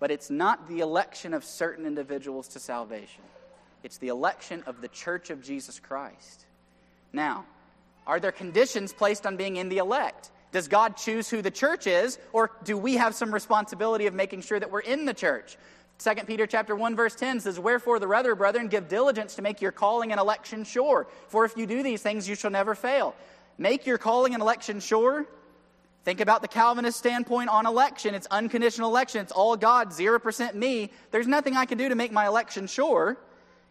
but 0.00 0.10
it's 0.10 0.30
not 0.30 0.68
the 0.68 0.80
election 0.80 1.32
of 1.32 1.44
certain 1.44 1.86
individuals 1.86 2.48
to 2.48 2.58
salvation. 2.58 3.22
It's 3.84 3.98
the 3.98 4.08
election 4.08 4.64
of 4.66 4.80
the 4.80 4.88
church 4.88 5.30
of 5.30 5.42
Jesus 5.42 5.78
Christ. 5.78 6.46
Now, 7.12 7.44
are 8.06 8.18
there 8.18 8.32
conditions 8.32 8.92
placed 8.92 9.26
on 9.26 9.36
being 9.36 9.56
in 9.56 9.68
the 9.68 9.78
elect? 9.78 10.32
Does 10.50 10.66
God 10.66 10.96
choose 10.96 11.28
who 11.28 11.40
the 11.40 11.50
church 11.50 11.86
is, 11.86 12.18
or 12.32 12.50
do 12.64 12.76
we 12.76 12.94
have 12.94 13.14
some 13.14 13.32
responsibility 13.32 14.06
of 14.06 14.14
making 14.14 14.40
sure 14.40 14.58
that 14.58 14.70
we're 14.70 14.80
in 14.80 15.04
the 15.04 15.14
church? 15.14 15.56
2 15.98 16.14
Peter 16.26 16.46
chapter 16.46 16.74
1 16.74 16.96
verse 16.96 17.14
10 17.14 17.40
says, 17.40 17.58
Wherefore 17.58 17.98
the 17.98 18.08
rather, 18.08 18.34
brethren, 18.34 18.68
give 18.68 18.88
diligence 18.88 19.34
to 19.36 19.42
make 19.42 19.60
your 19.60 19.72
calling 19.72 20.10
and 20.10 20.20
election 20.20 20.64
sure. 20.64 21.06
For 21.28 21.44
if 21.44 21.56
you 21.56 21.66
do 21.66 21.82
these 21.82 22.02
things, 22.02 22.28
you 22.28 22.34
shall 22.34 22.50
never 22.50 22.74
fail. 22.74 23.14
Make 23.58 23.86
your 23.86 23.98
calling 23.98 24.34
and 24.34 24.42
election 24.42 24.80
sure. 24.80 25.26
Think 26.04 26.20
about 26.20 26.42
the 26.42 26.48
Calvinist 26.48 26.98
standpoint 26.98 27.48
on 27.48 27.66
election. 27.66 28.14
It's 28.14 28.26
unconditional 28.30 28.90
election. 28.90 29.22
It's 29.22 29.32
all 29.32 29.56
God, 29.56 29.88
0% 29.88 30.54
me. 30.54 30.90
There's 31.10 31.26
nothing 31.26 31.56
I 31.56 31.64
can 31.64 31.78
do 31.78 31.88
to 31.88 31.94
make 31.94 32.12
my 32.12 32.26
election 32.26 32.66
sure 32.66 33.16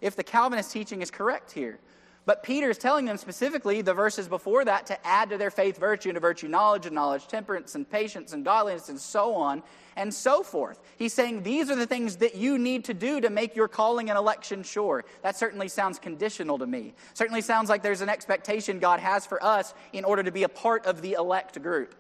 if 0.01 0.15
the 0.15 0.23
Calvinist 0.23 0.71
teaching 0.71 1.01
is 1.01 1.11
correct 1.11 1.51
here. 1.51 1.79
But 2.25 2.41
Peter 2.41 2.69
is 2.69 2.77
telling 2.77 3.05
them 3.05 3.17
specifically, 3.17 3.81
the 3.81 3.93
verses 3.93 4.29
before 4.29 4.63
that, 4.63 4.85
to 4.87 5.05
add 5.05 5.29
to 5.31 5.37
their 5.37 5.51
faith 5.51 5.77
virtue, 5.77 6.09
and 6.09 6.15
to 6.15 6.21
virtue 6.21 6.47
knowledge, 6.47 6.85
and 6.85 6.95
knowledge 6.95 7.27
temperance, 7.27 7.75
and 7.75 7.89
patience, 7.89 8.31
and 8.31 8.45
godliness, 8.45 8.87
and 8.87 8.99
so 8.99 9.35
on, 9.35 9.61
and 9.97 10.13
so 10.13 10.41
forth. 10.41 10.79
He's 10.97 11.13
saying 11.13 11.43
these 11.43 11.69
are 11.69 11.75
the 11.75 11.85
things 11.85 12.17
that 12.17 12.35
you 12.35 12.57
need 12.57 12.85
to 12.85 12.93
do 12.93 13.19
to 13.19 13.29
make 13.29 13.55
your 13.55 13.67
calling 13.67 14.09
and 14.09 14.17
election 14.17 14.63
sure. 14.63 15.03
That 15.21 15.35
certainly 15.35 15.67
sounds 15.67 15.99
conditional 15.99 16.57
to 16.59 16.65
me. 16.65 16.93
Certainly 17.13 17.41
sounds 17.41 17.69
like 17.69 17.83
there's 17.83 18.01
an 18.01 18.09
expectation 18.09 18.79
God 18.79 19.01
has 19.01 19.25
for 19.25 19.43
us 19.43 19.73
in 19.91 20.05
order 20.05 20.23
to 20.23 20.31
be 20.31 20.43
a 20.43 20.49
part 20.49 20.85
of 20.85 21.01
the 21.01 21.13
elect 21.13 21.61
group. 21.61 21.93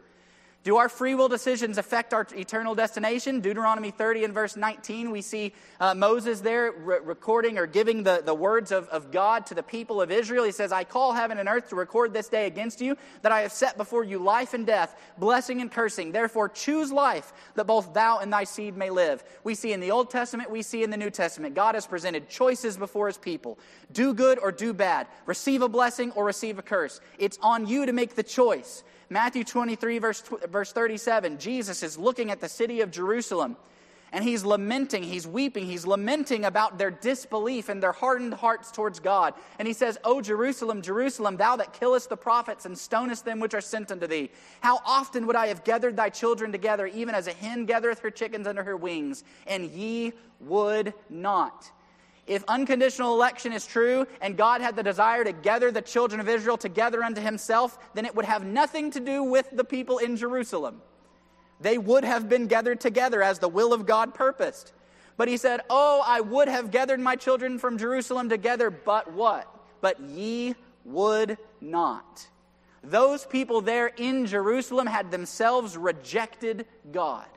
Do 0.63 0.77
our 0.77 0.87
free 0.87 1.13
will 1.13 1.27
decisions 1.27 1.77
affect 1.77 2.13
our 2.13 2.25
eternal 2.33 2.73
destination? 2.73 3.41
Deuteronomy 3.41 3.91
30 3.91 4.23
and 4.23 4.33
verse 4.33 4.55
19, 4.55 5.11
we 5.11 5.21
see 5.21 5.53
uh, 5.77 5.93
Moses 5.93 6.39
there 6.39 6.71
re- 6.71 6.99
recording 7.03 7.57
or 7.57 7.67
giving 7.67 8.03
the, 8.03 8.21
the 8.25 8.33
words 8.33 8.71
of, 8.71 8.87
of 8.87 9.11
God 9.11 9.45
to 9.47 9.55
the 9.55 9.61
people 9.63 10.01
of 10.01 10.09
Israel. 10.09 10.45
He 10.45 10.53
says, 10.53 10.71
I 10.71 10.85
call 10.85 11.11
heaven 11.11 11.37
and 11.37 11.49
earth 11.49 11.67
to 11.69 11.75
record 11.75 12.13
this 12.13 12.29
day 12.29 12.47
against 12.47 12.79
you, 12.79 12.95
that 13.23 13.33
I 13.33 13.41
have 13.41 13.51
set 13.51 13.75
before 13.75 14.05
you 14.05 14.19
life 14.19 14.53
and 14.53 14.65
death, 14.65 14.97
blessing 15.17 15.59
and 15.59 15.69
cursing. 15.69 16.13
Therefore, 16.13 16.47
choose 16.47 16.93
life, 16.93 17.33
that 17.55 17.67
both 17.67 17.93
thou 17.93 18.19
and 18.19 18.31
thy 18.31 18.45
seed 18.45 18.77
may 18.77 18.89
live. 18.89 19.21
We 19.43 19.55
see 19.55 19.73
in 19.73 19.81
the 19.81 19.91
Old 19.91 20.11
Testament, 20.11 20.49
we 20.49 20.61
see 20.61 20.81
in 20.81 20.91
the 20.91 20.97
New 20.97 21.09
Testament, 21.09 21.55
God 21.55 21.75
has 21.75 21.85
presented 21.85 22.29
choices 22.29 22.77
before 22.77 23.07
his 23.07 23.17
people 23.17 23.59
do 23.91 24.13
good 24.13 24.39
or 24.39 24.53
do 24.53 24.71
bad, 24.73 25.07
receive 25.25 25.61
a 25.61 25.67
blessing 25.67 26.11
or 26.11 26.23
receive 26.23 26.57
a 26.57 26.63
curse. 26.63 27.01
It's 27.19 27.37
on 27.41 27.67
you 27.67 27.85
to 27.85 27.91
make 27.91 28.15
the 28.15 28.23
choice. 28.23 28.83
Matthew 29.09 29.43
23, 29.43 29.99
verse, 29.99 30.23
verse 30.49 30.71
37, 30.71 31.37
Jesus 31.37 31.83
is 31.83 31.97
looking 31.97 32.31
at 32.31 32.41
the 32.41 32.49
city 32.49 32.81
of 32.81 32.91
Jerusalem 32.91 33.57
and 34.13 34.23
he's 34.23 34.45
lamenting, 34.45 35.01
he's 35.01 35.25
weeping, 35.25 35.65
he's 35.65 35.87
lamenting 35.87 36.45
about 36.45 36.77
their 36.77 36.91
disbelief 36.91 37.67
and 37.67 37.81
their 37.81 37.91
hardened 37.91 38.35
hearts 38.35 38.71
towards 38.71 38.99
God. 38.99 39.33
And 39.57 39.67
he 39.67 39.73
says, 39.73 39.97
O 40.03 40.21
Jerusalem, 40.21 40.83
Jerusalem, 40.83 41.35
thou 41.35 41.55
that 41.55 41.73
killest 41.73 42.09
the 42.09 42.15
prophets 42.15 42.67
and 42.67 42.77
stonest 42.77 43.25
them 43.25 43.39
which 43.39 43.55
are 43.55 43.61
sent 43.61 43.91
unto 43.91 44.05
thee, 44.05 44.29
how 44.61 44.81
often 44.85 45.25
would 45.25 45.35
I 45.35 45.47
have 45.47 45.63
gathered 45.63 45.97
thy 45.97 46.09
children 46.09 46.51
together, 46.51 46.85
even 46.85 47.15
as 47.15 47.25
a 47.25 47.33
hen 47.33 47.65
gathereth 47.65 47.99
her 48.01 48.11
chickens 48.11 48.45
under 48.45 48.63
her 48.63 48.77
wings, 48.77 49.23
and 49.47 49.65
ye 49.71 50.13
would 50.39 50.93
not. 51.09 51.71
If 52.25 52.43
unconditional 52.47 53.13
election 53.13 53.51
is 53.51 53.65
true 53.65 54.07
and 54.21 54.37
God 54.37 54.61
had 54.61 54.75
the 54.75 54.83
desire 54.83 55.23
to 55.23 55.33
gather 55.33 55.71
the 55.71 55.81
children 55.81 56.21
of 56.21 56.29
Israel 56.29 56.57
together 56.57 57.03
unto 57.03 57.21
himself, 57.21 57.77
then 57.93 58.05
it 58.05 58.15
would 58.15 58.25
have 58.25 58.45
nothing 58.45 58.91
to 58.91 58.99
do 58.99 59.23
with 59.23 59.49
the 59.51 59.65
people 59.65 59.97
in 59.97 60.15
Jerusalem. 60.15 60.81
They 61.59 61.77
would 61.77 62.03
have 62.03 62.29
been 62.29 62.47
gathered 62.47 62.79
together 62.79 63.21
as 63.21 63.39
the 63.39 63.49
will 63.49 63.73
of 63.73 63.85
God 63.85 64.13
purposed. 64.13 64.71
But 65.17 65.27
he 65.27 65.37
said, 65.37 65.61
Oh, 65.69 66.01
I 66.05 66.21
would 66.21 66.47
have 66.47 66.71
gathered 66.71 66.99
my 66.99 67.15
children 67.15 67.59
from 67.59 67.77
Jerusalem 67.77 68.29
together, 68.29 68.69
but 68.69 69.11
what? 69.11 69.47
But 69.81 69.99
ye 69.99 70.55
would 70.85 71.37
not. 71.61 72.27
Those 72.83 73.25
people 73.25 73.61
there 73.61 73.87
in 73.87 74.25
Jerusalem 74.25 74.87
had 74.87 75.11
themselves 75.11 75.77
rejected 75.77 76.65
God. 76.91 77.27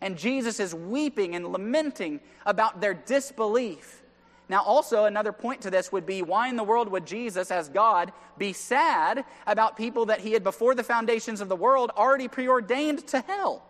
And 0.00 0.16
Jesus 0.16 0.60
is 0.60 0.74
weeping 0.74 1.34
and 1.34 1.48
lamenting 1.48 2.20
about 2.46 2.80
their 2.80 2.94
disbelief. 2.94 4.02
Now, 4.48 4.62
also, 4.62 5.06
another 5.06 5.32
point 5.32 5.62
to 5.62 5.70
this 5.70 5.90
would 5.90 6.04
be 6.04 6.20
why 6.20 6.48
in 6.48 6.56
the 6.56 6.64
world 6.64 6.88
would 6.88 7.06
Jesus, 7.06 7.50
as 7.50 7.68
God, 7.68 8.12
be 8.36 8.52
sad 8.52 9.24
about 9.46 9.76
people 9.76 10.06
that 10.06 10.20
he 10.20 10.32
had, 10.32 10.44
before 10.44 10.74
the 10.74 10.82
foundations 10.82 11.40
of 11.40 11.48
the 11.48 11.56
world, 11.56 11.90
already 11.96 12.28
preordained 12.28 13.06
to 13.08 13.20
hell? 13.20 13.64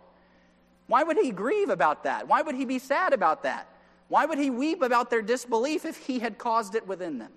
Why 0.87 1.03
would 1.03 1.17
he 1.17 1.31
grieve 1.31 1.69
about 1.69 2.03
that? 2.03 2.27
Why 2.27 2.41
would 2.41 2.55
he 2.55 2.65
be 2.65 2.79
sad 2.79 3.13
about 3.13 3.43
that? 3.43 3.69
Why 4.09 4.25
would 4.25 4.37
he 4.37 4.49
weep 4.49 4.81
about 4.81 5.09
their 5.09 5.21
disbelief 5.21 5.85
if 5.85 5.97
he 5.97 6.19
had 6.19 6.37
caused 6.37 6.75
it 6.75 6.85
within 6.85 7.17
them? 7.19 7.31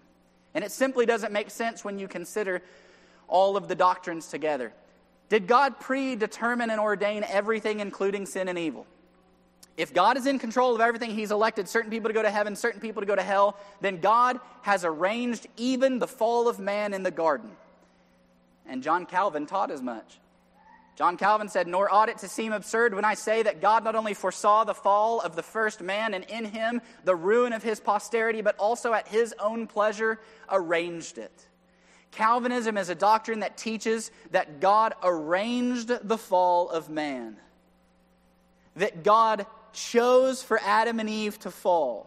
And 0.54 0.64
it 0.64 0.72
simply 0.72 1.06
doesn't 1.06 1.32
make 1.32 1.50
sense 1.50 1.84
when 1.84 1.98
you 1.98 2.08
consider 2.08 2.60
all 3.28 3.56
of 3.56 3.68
the 3.68 3.74
doctrines 3.74 4.26
together. 4.28 4.72
Did 5.28 5.46
God 5.46 5.78
predetermine 5.78 6.70
and 6.70 6.80
ordain 6.80 7.24
everything, 7.28 7.80
including 7.80 8.26
sin 8.26 8.48
and 8.48 8.58
evil? 8.58 8.86
If 9.78 9.94
God 9.94 10.16
is 10.16 10.26
in 10.26 10.40
control 10.40 10.74
of 10.74 10.80
everything, 10.80 11.12
He's 11.12 11.30
elected 11.30 11.68
certain 11.68 11.90
people 11.90 12.10
to 12.10 12.14
go 12.14 12.20
to 12.20 12.30
heaven, 12.30 12.56
certain 12.56 12.80
people 12.80 13.00
to 13.00 13.06
go 13.06 13.14
to 13.14 13.22
hell, 13.22 13.56
then 13.80 14.00
God 14.00 14.40
has 14.62 14.84
arranged 14.84 15.46
even 15.56 16.00
the 16.00 16.08
fall 16.08 16.48
of 16.48 16.58
man 16.58 16.92
in 16.92 17.04
the 17.04 17.12
garden. 17.12 17.52
And 18.66 18.82
John 18.82 19.06
Calvin 19.06 19.46
taught 19.46 19.70
as 19.70 19.80
much. 19.80 20.18
John 20.96 21.16
Calvin 21.16 21.48
said, 21.48 21.68
Nor 21.68 21.94
ought 21.94 22.08
it 22.08 22.18
to 22.18 22.28
seem 22.28 22.52
absurd 22.52 22.92
when 22.92 23.04
I 23.04 23.14
say 23.14 23.44
that 23.44 23.60
God 23.60 23.84
not 23.84 23.94
only 23.94 24.14
foresaw 24.14 24.64
the 24.64 24.74
fall 24.74 25.20
of 25.20 25.36
the 25.36 25.44
first 25.44 25.80
man 25.80 26.12
and 26.12 26.24
in 26.24 26.44
him 26.44 26.82
the 27.04 27.14
ruin 27.14 27.52
of 27.52 27.62
his 27.62 27.78
posterity, 27.78 28.40
but 28.42 28.56
also 28.56 28.92
at 28.92 29.06
his 29.06 29.32
own 29.38 29.68
pleasure 29.68 30.18
arranged 30.50 31.18
it. 31.18 31.46
Calvinism 32.10 32.76
is 32.76 32.88
a 32.88 32.96
doctrine 32.96 33.40
that 33.40 33.56
teaches 33.56 34.10
that 34.32 34.58
God 34.58 34.94
arranged 35.04 35.86
the 35.86 36.18
fall 36.18 36.68
of 36.68 36.90
man, 36.90 37.36
that 38.74 39.04
God 39.04 39.46
chose 39.78 40.42
for 40.42 40.58
Adam 40.62 41.00
and 41.00 41.08
Eve 41.08 41.38
to 41.40 41.50
fall. 41.50 42.06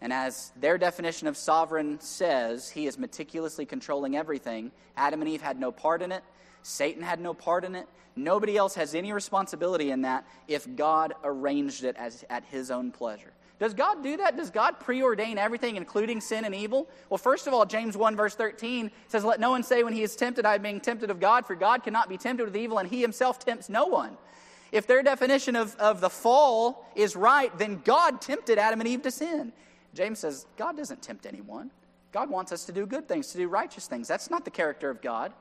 And 0.00 0.12
as 0.12 0.52
their 0.60 0.76
definition 0.76 1.26
of 1.26 1.36
sovereign 1.36 2.00
says, 2.00 2.68
he 2.68 2.86
is 2.86 2.98
meticulously 2.98 3.64
controlling 3.64 4.16
everything. 4.16 4.70
Adam 4.96 5.22
and 5.22 5.30
Eve 5.30 5.42
had 5.42 5.58
no 5.58 5.72
part 5.72 6.02
in 6.02 6.12
it. 6.12 6.22
Satan 6.62 7.02
had 7.02 7.20
no 7.20 7.32
part 7.32 7.64
in 7.64 7.74
it. 7.74 7.88
Nobody 8.14 8.56
else 8.56 8.74
has 8.74 8.94
any 8.94 9.12
responsibility 9.12 9.90
in 9.90 10.02
that 10.02 10.26
if 10.48 10.66
God 10.76 11.14
arranged 11.24 11.84
it 11.84 11.96
as, 11.96 12.24
at 12.28 12.44
his 12.44 12.70
own 12.70 12.90
pleasure. 12.90 13.32
Does 13.58 13.72
God 13.72 14.02
do 14.02 14.18
that? 14.18 14.36
Does 14.36 14.50
God 14.50 14.80
preordain 14.80 15.36
everything, 15.36 15.76
including 15.76 16.20
sin 16.20 16.44
and 16.44 16.54
evil? 16.54 16.88
Well, 17.08 17.18
first 17.18 17.46
of 17.46 17.54
all, 17.54 17.64
James 17.64 17.96
1, 17.96 18.14
verse 18.14 18.34
13 18.34 18.90
says, 19.08 19.24
Let 19.24 19.40
no 19.40 19.50
one 19.50 19.62
say 19.62 19.82
when 19.82 19.94
he 19.94 20.02
is 20.02 20.14
tempted, 20.14 20.44
I 20.44 20.56
am 20.56 20.62
being 20.62 20.80
tempted 20.80 21.10
of 21.10 21.20
God, 21.20 21.46
for 21.46 21.54
God 21.54 21.82
cannot 21.82 22.08
be 22.10 22.18
tempted 22.18 22.44
with 22.44 22.56
evil, 22.56 22.78
and 22.78 22.88
he 22.88 23.00
himself 23.00 23.38
tempts 23.38 23.70
no 23.70 23.86
one. 23.86 24.18
If 24.76 24.86
their 24.86 25.02
definition 25.02 25.56
of, 25.56 25.74
of 25.76 26.02
the 26.02 26.10
fall 26.10 26.86
is 26.94 27.16
right, 27.16 27.56
then 27.56 27.80
God 27.82 28.20
tempted 28.20 28.58
Adam 28.58 28.80
and 28.80 28.88
Eve 28.88 29.00
to 29.02 29.10
sin. 29.10 29.54
James 29.94 30.18
says, 30.18 30.44
God 30.58 30.76
doesn't 30.76 31.00
tempt 31.00 31.24
anyone. 31.24 31.70
God 32.12 32.28
wants 32.28 32.52
us 32.52 32.66
to 32.66 32.72
do 32.72 32.84
good 32.84 33.08
things, 33.08 33.32
to 33.32 33.38
do 33.38 33.48
righteous 33.48 33.86
things. 33.86 34.06
That's 34.06 34.28
not 34.28 34.44
the 34.44 34.50
character 34.50 34.90
of 34.90 35.00
God. 35.00 35.32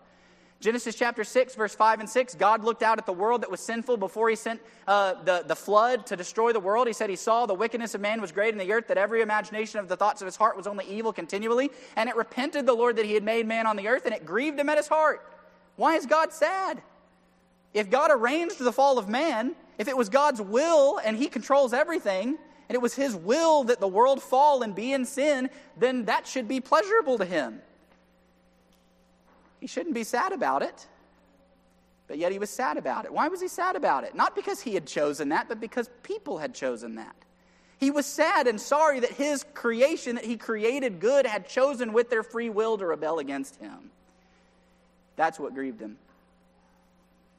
Genesis 0.61 0.95
chapter 0.95 1.25
6, 1.25 1.53
verse 1.55 1.75
5 1.75 1.99
and 1.99 2.09
6, 2.09 2.35
God 2.35 2.63
looked 2.63 2.81
out 2.81 2.97
at 2.97 3.05
the 3.05 3.11
world 3.11 3.41
that 3.41 3.51
was 3.51 3.59
sinful 3.59 3.97
before 3.97 4.29
he 4.29 4.37
sent 4.37 4.61
uh, 4.87 5.21
the, 5.25 5.43
the 5.45 5.55
flood 5.55 6.05
to 6.07 6.15
destroy 6.15 6.53
the 6.53 6.59
world. 6.61 6.87
He 6.87 6.93
said 6.93 7.09
he 7.09 7.17
saw 7.17 7.45
the 7.45 7.53
wickedness 7.53 7.93
of 7.93 7.99
man 7.99 8.21
was 8.21 8.31
great 8.31 8.53
in 8.53 8.57
the 8.57 8.71
earth, 8.71 8.87
that 8.87 8.97
every 8.97 9.21
imagination 9.21 9.81
of 9.81 9.89
the 9.89 9.97
thoughts 9.97 10.21
of 10.21 10.27
his 10.27 10.37
heart 10.37 10.55
was 10.55 10.65
only 10.65 10.85
evil 10.85 11.11
continually. 11.11 11.71
And 11.97 12.07
it 12.07 12.15
repented 12.15 12.65
the 12.65 12.73
Lord 12.73 12.95
that 12.95 13.05
he 13.05 13.15
had 13.15 13.23
made 13.23 13.45
man 13.45 13.67
on 13.67 13.75
the 13.75 13.89
earth, 13.89 14.05
and 14.05 14.15
it 14.15 14.25
grieved 14.25 14.57
him 14.57 14.69
at 14.69 14.77
his 14.77 14.87
heart. 14.87 15.29
Why 15.75 15.95
is 15.95 16.05
God 16.05 16.31
sad? 16.31 16.81
If 17.75 17.89
God 17.89 18.09
arranged 18.09 18.57
the 18.57 18.71
fall 18.71 18.97
of 18.97 19.09
man, 19.09 19.53
if 19.77 19.89
it 19.89 19.97
was 19.97 20.07
God's 20.07 20.41
will 20.41 20.97
and 20.97 21.17
he 21.17 21.27
controls 21.27 21.73
everything, 21.73 22.37
and 22.69 22.75
it 22.75 22.81
was 22.81 22.95
his 22.95 23.13
will 23.13 23.65
that 23.65 23.81
the 23.81 23.87
world 23.87 24.23
fall 24.23 24.63
and 24.63 24.73
be 24.73 24.93
in 24.93 25.05
sin, 25.05 25.49
then 25.77 26.05
that 26.05 26.25
should 26.25 26.47
be 26.47 26.61
pleasurable 26.61 27.17
to 27.17 27.25
him. 27.25 27.61
He 29.59 29.67
shouldn't 29.67 29.93
be 29.93 30.05
sad 30.05 30.31
about 30.31 30.63
it. 30.63 30.87
But 32.07 32.17
yet 32.17 32.31
he 32.31 32.39
was 32.39 32.49
sad 32.49 32.77
about 32.77 33.03
it. 33.03 33.11
Why 33.11 33.27
was 33.27 33.41
he 33.41 33.47
sad 33.49 33.75
about 33.75 34.05
it? 34.05 34.15
Not 34.15 34.35
because 34.35 34.61
he 34.61 34.73
had 34.73 34.85
chosen 34.85 35.29
that, 35.29 35.49
but 35.49 35.59
because 35.59 35.89
people 36.01 36.37
had 36.37 36.53
chosen 36.53 36.95
that. 36.95 37.15
He 37.77 37.91
was 37.91 38.05
sad 38.05 38.47
and 38.47 38.61
sorry 38.61 39.01
that 39.01 39.11
his 39.11 39.43
creation, 39.53 40.15
that 40.15 40.23
he 40.23 40.37
created 40.37 41.01
good, 41.01 41.25
had 41.25 41.49
chosen 41.49 41.91
with 41.91 42.09
their 42.09 42.23
free 42.23 42.49
will 42.49 42.77
to 42.77 42.85
rebel 42.85 43.19
against 43.19 43.57
him. 43.57 43.89
That's 45.17 45.37
what 45.37 45.53
grieved 45.53 45.81
him. 45.81 45.97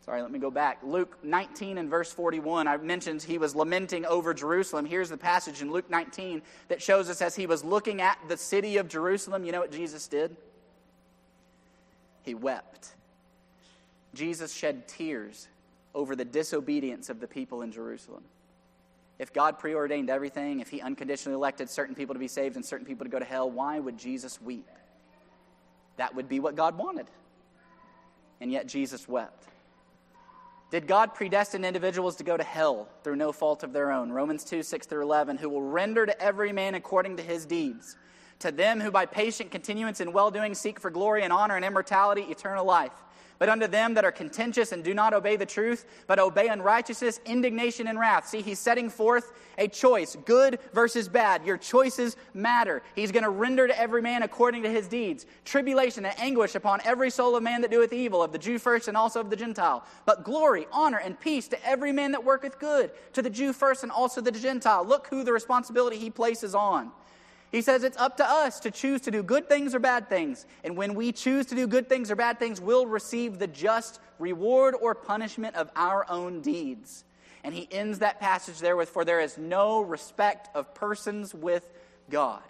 Sorry, 0.07 0.23
let 0.23 0.31
me 0.31 0.39
go 0.39 0.51
back. 0.51 0.79
Luke 0.83 1.19
19 1.23 1.79
and 1.79 1.91
verse 1.91 2.13
41, 2.13 2.69
I 2.69 2.77
mentioned 2.79 3.23
he 3.23 3.39
was 3.39 3.55
lamenting 3.55 4.07
over 4.07 4.33
Jerusalem. 4.33 4.87
Here's 4.87 5.11
the 5.11 5.17
passage 5.17 5.63
in 5.63 5.71
Luke 5.71 5.91
19 5.91 6.43
that 6.69 6.81
shows 6.81 7.11
us 7.11 7.21
as 7.21 7.35
he 7.35 7.47
was 7.47 7.65
looking 7.65 8.01
at 8.01 8.17
the 8.29 8.37
city 8.37 8.77
of 8.77 8.89
Jerusalem, 8.89 9.45
you 9.45 9.53
know 9.53 9.61
what 9.61 9.73
Jesus 9.73 10.07
did? 10.07 10.37
he 12.27 12.35
wept. 12.35 12.89
Jesus 14.13 14.53
shed 14.53 14.89
tears 14.89 15.49
over 15.95 16.17
the 16.17 16.25
disobedience 16.25 17.09
of 17.09 17.21
the 17.21 17.29
people 17.29 17.63
in 17.63 17.71
Jerusalem. 17.71 18.25
If 19.19 19.33
God 19.33 19.59
preordained 19.59 20.11
everything, 20.11 20.61
if 20.61 20.69
he 20.69 20.83
unconditionally 20.83 21.37
elected 21.37 21.71
certain 21.71 21.95
people 21.95 22.15
to 22.15 22.19
be 22.19 22.29
saved 22.29 22.57
and 22.57 22.65
certain 22.65 22.85
people 22.85 23.07
to 23.07 23.11
go 23.11 23.19
to 23.19 23.25
hell, 23.25 23.49
why 23.49 23.79
would 23.79 23.97
Jesus 23.97 24.43
weep? 24.43 24.69
That 25.97 26.15
would 26.15 26.29
be 26.29 26.41
what 26.41 26.57
God 26.57 26.77
wanted. 26.77 27.07
And 28.41 28.53
yet 28.53 28.67
Jesus 28.67 29.09
wept. 29.09 29.45
Did 30.71 30.89
God 30.89 31.14
predestine 31.14 31.64
individuals 31.64 32.17
to 32.17 32.25
go 32.25 32.37
to 32.37 32.43
hell 32.43 32.89
through 33.05 33.17
no 33.17 33.31
fault 33.31 33.62
of 33.62 33.73
their 33.73 33.93
own? 33.93 34.11
Romans 34.11 34.43
2 34.45 34.62
6 34.62 34.87
through 34.87 35.03
11, 35.03 35.39
who 35.39 35.49
will 35.49 35.62
render 35.62 36.05
to 36.05 36.21
every 36.21 36.53
man 36.53 36.75
according 36.75 37.17
to 37.19 37.23
his 37.23 37.47
deeds. 37.47 37.97
To 38.41 38.51
them 38.51 38.81
who 38.81 38.91
by 38.91 39.07
patient 39.07 39.51
continuance 39.51 40.01
in 40.01 40.12
well 40.12 40.31
doing 40.31 40.55
seek 40.55 40.81
for 40.81 40.91
glory 40.91 41.23
and 41.23 41.33
honor 41.33 41.57
and 41.57 41.64
immortality, 41.64 42.23
eternal 42.23 42.64
life. 42.64 42.93
But 43.39 43.49
unto 43.49 43.66
them 43.66 43.95
that 43.95 44.05
are 44.05 44.12
contentious 44.12 44.72
and 44.72 44.82
do 44.82 44.95
not 44.95 45.12
obey 45.12 45.37
the 45.37 45.47
truth, 45.47 45.84
but 46.07 46.18
obey 46.18 46.49
unrighteousness, 46.49 47.20
indignation, 47.26 47.87
and 47.87 47.99
wrath. 47.99 48.28
See, 48.28 48.41
he's 48.41 48.59
setting 48.59 48.89
forth 48.89 49.32
a 49.59 49.68
choice 49.68 50.16
good 50.24 50.59
versus 50.72 51.09
bad. 51.09 51.45
Your 51.45 51.59
choices 51.59 52.16
matter. 52.34 52.82
He's 52.95 53.12
going 53.12 53.24
to 53.24 53.30
render 53.30 53.66
to 53.66 53.78
every 53.78 54.03
man 54.03 54.22
according 54.22 54.62
to 54.62 54.70
his 54.70 54.89
deeds. 54.89 55.26
Tribulation 55.45 56.05
and 56.07 56.18
anguish 56.18 56.55
upon 56.55 56.80
every 56.84 57.11
soul 57.11 57.37
of 57.37 57.43
man 57.43 57.61
that 57.62 57.70
doeth 57.70 57.93
evil, 57.93 58.22
of 58.22 58.32
the 58.32 58.39
Jew 58.39 58.59
first 58.59 58.89
and 58.89 58.97
also 58.97 59.20
of 59.20 59.30
the 59.30 59.37
Gentile. 59.37 59.84
But 60.07 60.24
glory, 60.24 60.66
honor, 60.72 60.99
and 60.99 61.18
peace 61.18 61.49
to 61.49 61.66
every 61.66 61.93
man 61.93 62.12
that 62.12 62.24
worketh 62.24 62.59
good, 62.59 62.91
to 63.12 63.22
the 63.22 63.30
Jew 63.30 63.53
first 63.53 63.82
and 63.82 63.93
also 63.93 64.20
the 64.20 64.32
Gentile. 64.32 64.84
Look 64.84 65.09
who 65.09 65.24
the 65.24 65.32
responsibility 65.32 65.99
he 65.99 66.11
places 66.11 66.55
on. 66.55 66.91
He 67.57 67.63
says 67.63 67.85
it's 67.85 67.97
up 67.97 68.19
to 68.19 68.31
us 68.31 68.61
to 68.61 68.71
choose 68.71 69.01
to 69.01 69.11
do 69.11 69.23
good 69.23 69.49
things 69.49 69.75
or 69.75 69.79
bad 69.79 70.11
things. 70.11 70.45
And 70.63 70.77
when 70.77 70.95
we 70.95 71.11
choose 71.11 71.47
to 71.47 71.55
do 71.55 71.67
good 71.67 71.89
things 71.89 72.11
or 72.11 72.15
bad 72.15 72.39
things, 72.39 72.61
we'll 72.61 72.85
receive 72.85 73.39
the 73.39 73.47
just 73.47 73.99
reward 74.19 74.75
or 74.79 74.95
punishment 74.95 75.57
of 75.57 75.71
our 75.75 76.05
own 76.11 76.43
deeds. 76.43 77.05
And 77.45 77.55
he 77.55 77.67
ends 77.71 78.01
that 78.01 78.21
passage 78.21 78.59
there 78.59 78.77
with, 78.77 78.91
For 78.91 79.07
there 79.07 79.21
is 79.21 79.39
no 79.39 79.81
respect 79.81 80.55
of 80.55 80.75
persons 80.75 81.35
with 81.35 81.73
God. 82.11 82.43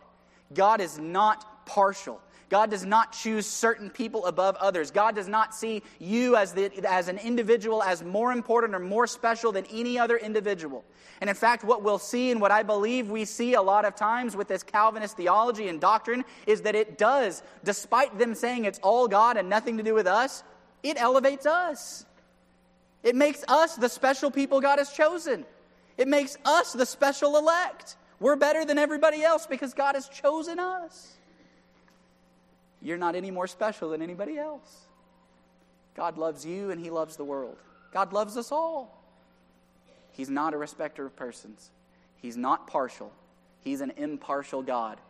God 0.53 0.81
is 0.81 0.99
not 0.99 1.67
partial. 1.67 2.21
God 2.49 2.71
does 2.71 2.85
not 2.85 3.13
choose 3.13 3.45
certain 3.47 3.91
people 3.91 4.27
above 4.27 4.57
others. 4.57 4.91
God 4.91 5.17
does 5.17 5.27
not 5.27 5.55
see 5.55 5.83
you 5.99 6.37
as, 6.37 6.53
the, 6.53 6.71
as 6.89 7.09
an 7.09 7.19
individual 7.19 7.83
as 7.83 8.05
more 8.05 8.31
important 8.31 8.75
or 8.75 8.79
more 8.79 9.07
special 9.07 9.51
than 9.51 9.65
any 9.67 9.99
other 9.99 10.17
individual. 10.17 10.85
And 11.21 11.29
in 11.29 11.35
fact, 11.35 11.65
what 11.65 11.83
we'll 11.83 11.99
see 11.99 12.31
and 12.31 12.41
what 12.41 12.53
I 12.53 12.63
believe 12.63 13.11
we 13.11 13.25
see 13.25 13.55
a 13.55 13.63
lot 13.63 13.85
of 13.85 13.97
times 13.97 14.37
with 14.37 14.47
this 14.47 14.63
Calvinist 14.63 15.17
theology 15.17 15.69
and 15.69 15.81
doctrine 15.81 16.25
is 16.47 16.63
that 16.63 16.77
it 16.77 16.99
does, 16.99 17.43
despite 17.65 18.17
them 18.19 18.35
saying 18.35 18.65
it's 18.65 18.79
all 18.81 19.09
God 19.09 19.37
and 19.37 19.49
nothing 19.49 19.77
to 19.79 19.83
do 19.83 19.95
with 19.95 20.07
us, 20.07 20.45
it 20.83 21.01
elevates 21.01 21.47
us. 21.47 22.07
It 23.03 23.17
makes 23.17 23.45
us 23.49 23.77
the 23.77 23.89
special 23.89 24.31
people 24.31 24.61
God 24.61 24.79
has 24.79 24.93
chosen. 24.93 25.45
It 25.97 26.07
makes 26.07 26.37
us 26.45 26.73
the 26.73 26.87
special 26.87 27.37
elect. 27.37 27.97
We're 28.21 28.37
better 28.37 28.65
than 28.65 28.79
everybody 28.79 29.23
else 29.23 29.47
because 29.47 29.75
God 29.75 29.95
has 29.95 30.09
chosen 30.09 30.59
us. 30.59 31.16
You're 32.87 32.99
not 32.99 33.17
any 33.17 33.33
more 33.33 33.49
special 33.49 33.91
than 33.91 34.01
anybody 34.01 34.39
else. 34.39 34.83
God 35.97 36.17
loves 36.17 36.47
you 36.47 36.71
and 36.71 36.81
He 36.81 36.89
loves 36.89 37.17
the 37.17 37.25
world. 37.25 37.57
God 37.93 38.13
loves 38.13 38.37
us 38.37 38.53
all. 38.53 39.03
He's 40.13 40.31
not 40.31 40.55
a 40.55 40.57
respecter 40.57 41.05
of 41.05 41.17
persons, 41.17 41.73
He's 42.23 42.37
not 42.37 42.69
partial, 42.69 43.11
He's 43.65 43.81
an 43.81 43.93
impartial 43.97 44.63
God. 44.63 45.01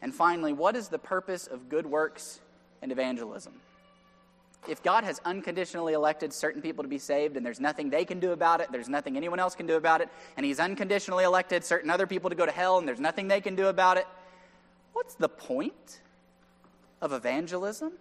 And 0.00 0.14
finally, 0.14 0.52
what 0.52 0.76
is 0.76 0.86
the 0.86 0.98
purpose 0.98 1.48
of 1.48 1.68
good 1.68 1.84
works 1.84 2.38
and 2.82 2.92
evangelism? 2.92 3.54
If 4.68 4.80
God 4.80 5.02
has 5.02 5.20
unconditionally 5.24 5.92
elected 5.92 6.32
certain 6.32 6.62
people 6.62 6.84
to 6.84 6.88
be 6.88 6.98
saved 6.98 7.36
and 7.36 7.44
there's 7.44 7.58
nothing 7.58 7.90
they 7.90 8.04
can 8.04 8.20
do 8.20 8.30
about 8.30 8.60
it, 8.60 8.70
there's 8.70 8.88
nothing 8.88 9.16
anyone 9.16 9.40
else 9.40 9.56
can 9.56 9.66
do 9.66 9.74
about 9.74 10.02
it, 10.02 10.08
and 10.36 10.46
He's 10.46 10.60
unconditionally 10.60 11.24
elected 11.24 11.64
certain 11.64 11.90
other 11.90 12.06
people 12.06 12.30
to 12.30 12.36
go 12.36 12.46
to 12.46 12.52
hell 12.52 12.78
and 12.78 12.86
there's 12.86 13.00
nothing 13.00 13.26
they 13.26 13.40
can 13.40 13.56
do 13.56 13.66
about 13.66 13.96
it, 13.96 14.06
what's 14.92 15.16
the 15.16 15.28
point? 15.28 16.00
Of 17.00 17.12
evangelism? 17.12 17.92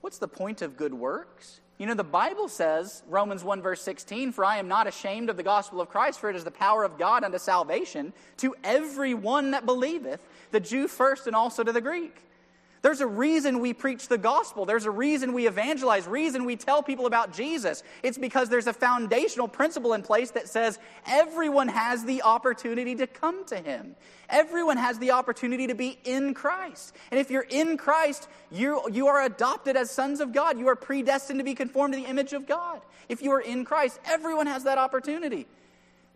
What's 0.00 0.18
the 0.18 0.28
point 0.28 0.62
of 0.62 0.76
good 0.76 0.94
works? 0.94 1.60
You 1.78 1.86
know, 1.86 1.94
the 1.94 2.04
Bible 2.04 2.48
says, 2.48 3.02
Romans 3.08 3.42
1, 3.42 3.60
verse 3.60 3.82
16, 3.82 4.32
For 4.32 4.44
I 4.44 4.58
am 4.58 4.68
not 4.68 4.86
ashamed 4.86 5.28
of 5.28 5.36
the 5.36 5.42
gospel 5.42 5.80
of 5.80 5.88
Christ, 5.88 6.20
for 6.20 6.30
it 6.30 6.36
is 6.36 6.44
the 6.44 6.50
power 6.50 6.84
of 6.84 6.98
God 6.98 7.24
unto 7.24 7.38
salvation 7.38 8.12
to 8.36 8.54
every 8.62 9.12
one 9.12 9.50
that 9.50 9.66
believeth, 9.66 10.20
the 10.52 10.60
Jew 10.60 10.86
first 10.86 11.26
and 11.26 11.34
also 11.34 11.64
to 11.64 11.72
the 11.72 11.80
Greek. 11.80 12.22
There's 12.84 13.00
a 13.00 13.06
reason 13.06 13.60
we 13.60 13.72
preach 13.72 14.08
the 14.08 14.18
gospel. 14.18 14.66
There's 14.66 14.84
a 14.84 14.90
reason 14.90 15.32
we 15.32 15.46
evangelize, 15.46 16.06
reason 16.06 16.44
we 16.44 16.54
tell 16.54 16.82
people 16.82 17.06
about 17.06 17.32
Jesus. 17.32 17.82
It's 18.02 18.18
because 18.18 18.50
there's 18.50 18.66
a 18.66 18.74
foundational 18.74 19.48
principle 19.48 19.94
in 19.94 20.02
place 20.02 20.32
that 20.32 20.50
says 20.50 20.78
everyone 21.06 21.68
has 21.68 22.04
the 22.04 22.20
opportunity 22.20 22.94
to 22.96 23.06
come 23.06 23.46
to 23.46 23.56
him. 23.56 23.96
Everyone 24.28 24.76
has 24.76 24.98
the 24.98 25.12
opportunity 25.12 25.66
to 25.68 25.74
be 25.74 25.98
in 26.04 26.34
Christ. 26.34 26.94
And 27.10 27.18
if 27.18 27.30
you're 27.30 27.46
in 27.48 27.78
Christ, 27.78 28.28
you, 28.52 28.82
you 28.92 29.06
are 29.06 29.22
adopted 29.22 29.78
as 29.78 29.90
sons 29.90 30.20
of 30.20 30.34
God. 30.34 30.58
You 30.58 30.68
are 30.68 30.76
predestined 30.76 31.40
to 31.40 31.44
be 31.44 31.54
conformed 31.54 31.94
to 31.94 32.00
the 32.00 32.06
image 32.06 32.34
of 32.34 32.46
God. 32.46 32.82
If 33.08 33.22
you 33.22 33.32
are 33.32 33.40
in 33.40 33.64
Christ, 33.64 33.98
everyone 34.04 34.46
has 34.46 34.64
that 34.64 34.76
opportunity. 34.76 35.46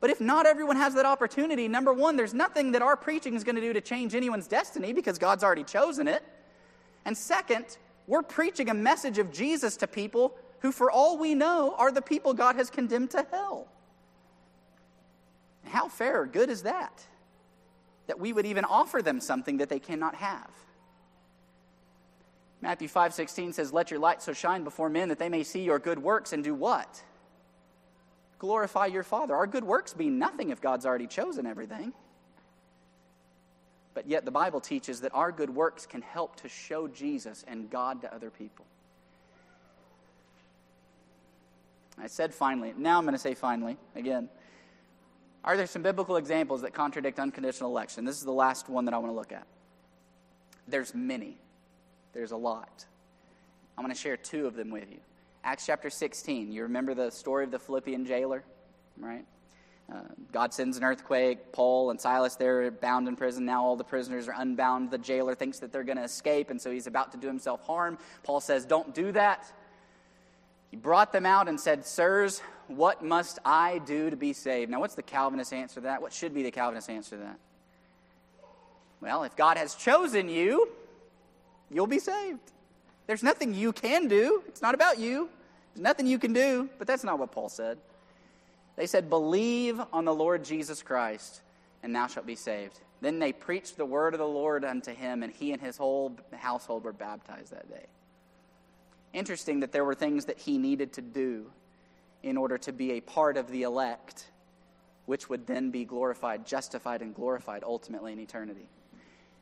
But 0.01 0.11
if 0.11 0.21
not 0.21 0.45
everyone 0.45 0.77
has 0.77 0.93
that 0.97 1.07
opportunity, 1.07 1.67
number 1.67 1.95
one, 1.95 2.17
there's 2.17 2.35
nothing 2.35 2.73
that 2.73 2.83
our 2.83 2.95
preaching 2.95 3.33
is 3.33 3.43
going 3.43 3.57
to 3.57 3.63
do 3.63 3.73
to 3.73 3.81
change 3.81 4.15
anyone's 4.15 4.47
destiny 4.47 4.93
because 4.93 5.17
God's 5.17 5.43
already 5.43 5.65
chosen 5.65 6.07
it. 6.09 6.23
And 7.09 7.17
second, 7.17 7.79
we're 8.07 8.21
preaching 8.21 8.69
a 8.69 8.75
message 8.75 9.17
of 9.17 9.33
Jesus 9.33 9.79
to 9.79 9.87
people 9.87 10.37
who, 10.59 10.71
for 10.71 10.91
all 10.91 11.17
we 11.17 11.35
know, 11.35 11.75
are 11.79 11.91
the 11.91 12.03
people 12.03 12.35
God 12.35 12.57
has 12.57 12.69
condemned 12.69 13.13
to 13.13 13.27
hell. 13.31 13.67
How 15.65 15.89
fair 15.89 16.21
or 16.21 16.27
good 16.27 16.51
is 16.51 16.65
that? 16.65 17.03
That 18.09 18.21
we 18.21 18.35
would 18.35 18.45
even 18.45 18.67
offer 18.67 19.01
them 19.01 19.21
something 19.21 19.57
that 19.57 19.71
they 19.71 19.79
cannot 19.79 20.17
have. 20.17 20.51
Matthew 22.61 22.89
5:16 22.89 23.55
says, 23.55 23.73
"Let 23.73 23.91
your 23.91 24.01
light 24.01 24.21
so 24.21 24.35
shine 24.35 24.63
before 24.63 24.91
men 24.91 25.09
that 25.09 25.19
they 25.19 25.31
may 25.31 25.45
see 25.45 25.63
your 25.63 25.79
good 25.79 26.03
works 26.03 26.35
and 26.35 26.45
do 26.45 26.55
what? 26.55 27.03
Glorify 28.39 28.85
your 28.85 29.03
Father. 29.03 29.35
Our 29.35 29.47
good 29.47 29.65
works 29.65 29.97
mean 29.97 30.19
nothing 30.19 30.51
if 30.51 30.61
God's 30.61 30.85
already 30.85 31.07
chosen 31.07 31.47
everything. 31.47 31.95
But 33.99 34.09
yet, 34.09 34.25
the 34.25 34.31
Bible 34.31 34.61
teaches 34.61 35.01
that 35.01 35.13
our 35.13 35.33
good 35.33 35.51
works 35.51 35.85
can 35.85 36.03
help 36.03 36.37
to 36.37 36.49
show 36.49 36.87
Jesus 36.87 37.45
and 37.49 37.69
God 37.69 38.03
to 38.03 38.15
other 38.15 38.31
people. 38.31 38.65
I 42.01 42.07
said 42.07 42.33
finally. 42.33 42.73
Now 42.77 42.99
I'm 42.99 43.03
going 43.03 43.17
to 43.17 43.19
say 43.19 43.35
finally 43.35 43.77
again. 43.97 44.29
Are 45.43 45.57
there 45.57 45.67
some 45.67 45.83
biblical 45.83 46.15
examples 46.15 46.63
that 46.63 46.75
contradict 46.75 47.19
unconditional 47.19 47.71
election? 47.73 48.05
This 48.05 48.19
is 48.19 48.23
the 48.23 48.31
last 48.31 48.69
one 48.69 48.85
that 48.85 48.95
I 48.95 48.99
want 48.99 49.11
to 49.11 49.17
look 49.17 49.33
at. 49.33 49.49
There's 50.69 50.95
many, 50.95 51.37
there's 52.13 52.31
a 52.31 52.37
lot. 52.37 52.87
I'm 53.77 53.83
going 53.85 53.93
to 53.93 54.01
share 54.01 54.17
two 54.17 54.47
of 54.47 54.55
them 54.55 54.71
with 54.71 54.89
you. 54.93 55.01
Acts 55.43 55.67
chapter 55.67 55.91
16. 55.91 56.53
You 56.53 56.63
remember 56.63 56.95
the 56.95 57.11
story 57.11 57.43
of 57.43 57.51
the 57.51 57.59
Philippian 57.59 58.07
jailer, 58.07 58.45
right? 58.97 59.25
Uh, 59.91 60.01
God 60.33 60.53
sends 60.53 60.77
an 60.77 60.85
earthquake. 60.85 61.53
Paul 61.53 61.91
and 61.91 62.01
Silas, 62.01 62.37
they're 62.37 62.71
bound 62.71 63.09
in 63.09 63.17
prison. 63.17 63.47
Now 63.47 63.65
all 63.65 63.77
the 63.77 63.85
prisoners 63.85 64.29
are 64.29 64.35
unbound. 64.37 64.91
The 64.91 64.99
jailer 64.99 65.35
thinks 65.35 65.61
that 65.61 65.73
they're 65.73 65.85
going 65.85 65.97
to 65.97 66.05
escape, 66.05 66.51
and 66.51 66.61
so 66.61 66.71
he's 66.71 66.87
about 66.87 67.13
to 67.13 67.19
do 67.19 67.27
himself 67.27 67.63
harm. 67.63 67.97
Paul 68.23 68.41
says, 68.41 68.67
Don't 68.67 68.95
do 68.95 69.13
that. 69.13 69.51
He 70.71 70.77
brought 70.77 71.13
them 71.13 71.25
out 71.25 71.49
and 71.49 71.59
said, 71.59 71.87
Sirs, 71.87 72.43
what 72.67 73.03
must 73.03 73.39
I 73.45 73.79
do 73.79 74.11
to 74.11 74.17
be 74.17 74.35
saved? 74.35 74.71
Now, 74.71 74.81
what's 74.81 74.95
the 74.95 75.03
Calvinist 75.03 75.55
answer 75.55 75.77
to 75.77 75.81
that? 75.83 76.03
What 76.03 76.13
should 76.13 76.35
be 76.35 76.43
the 76.43 76.51
Calvinist 76.51 76.91
answer 76.91 77.17
to 77.17 77.23
that? 77.23 77.39
Well, 79.01 79.23
if 79.23 79.35
God 79.37 79.57
has 79.57 79.75
chosen 79.75 80.29
you, 80.29 80.69
you'll 81.71 81.87
be 81.87 81.99
saved. 81.99 82.41
There's 83.07 83.23
nothing 83.23 83.55
you 83.55 83.73
can 83.73 84.09
do. 84.09 84.43
It's 84.49 84.61
not 84.61 84.75
about 84.75 84.99
you. 84.99 85.31
There's 85.75 85.83
nothing 85.83 86.07
you 86.07 86.19
can 86.19 86.35
do, 86.35 86.69
but 86.79 86.87
that's 86.87 87.05
not 87.05 87.19
what 87.19 87.33
Paul 87.33 87.49
said. 87.49 87.79
They 88.79 88.87
said, 88.87 89.11
Believe 89.11 89.81
on 89.93 90.05
the 90.05 90.15
Lord 90.15 90.45
Jesus 90.45 90.83
Christ, 90.83 91.43
and 91.83 91.95
thou 91.95 92.07
shalt 92.07 92.27
be 92.27 92.37
saved. 92.37 92.79
Then 93.01 93.19
they 93.19 93.33
preached 93.33 93.77
the 93.77 93.85
word 93.85 94.15
of 94.15 94.19
the 94.19 94.27
Lord 94.27 94.65
unto 94.65 94.95
him, 94.95 95.25
and 95.25 95.33
he 95.33 95.53
and 95.53 95.61
his 95.61 95.77
whole 95.77 96.17
household 96.33 96.85
were 96.85 96.93
baptized 96.93 97.51
that 97.51 97.69
day. 97.69 97.87
Interesting 99.13 99.61
that 99.61 99.73
there 99.73 99.85
were 99.85 99.97
things 99.97 100.27
that 100.27 100.39
he 100.39 100.59
needed 100.59 100.93
to 100.93 101.03
do 101.03 101.51
in 102.23 102.37
order 102.37 102.57
to 102.59 102.73
be 102.73 102.93
a 102.93 103.01
part 103.01 103.37
of 103.37 103.51
the 103.51 103.63
elect, 103.63 104.31
which 105.07 105.29
would 105.29 105.45
then 105.49 105.73
be 105.73 105.85
glorified, 105.85 106.47
justified, 106.47 107.03
and 107.03 107.17
glorified 107.17 107.65
ultimately 107.65 108.13
in 108.13 108.21
eternity. 108.21 108.69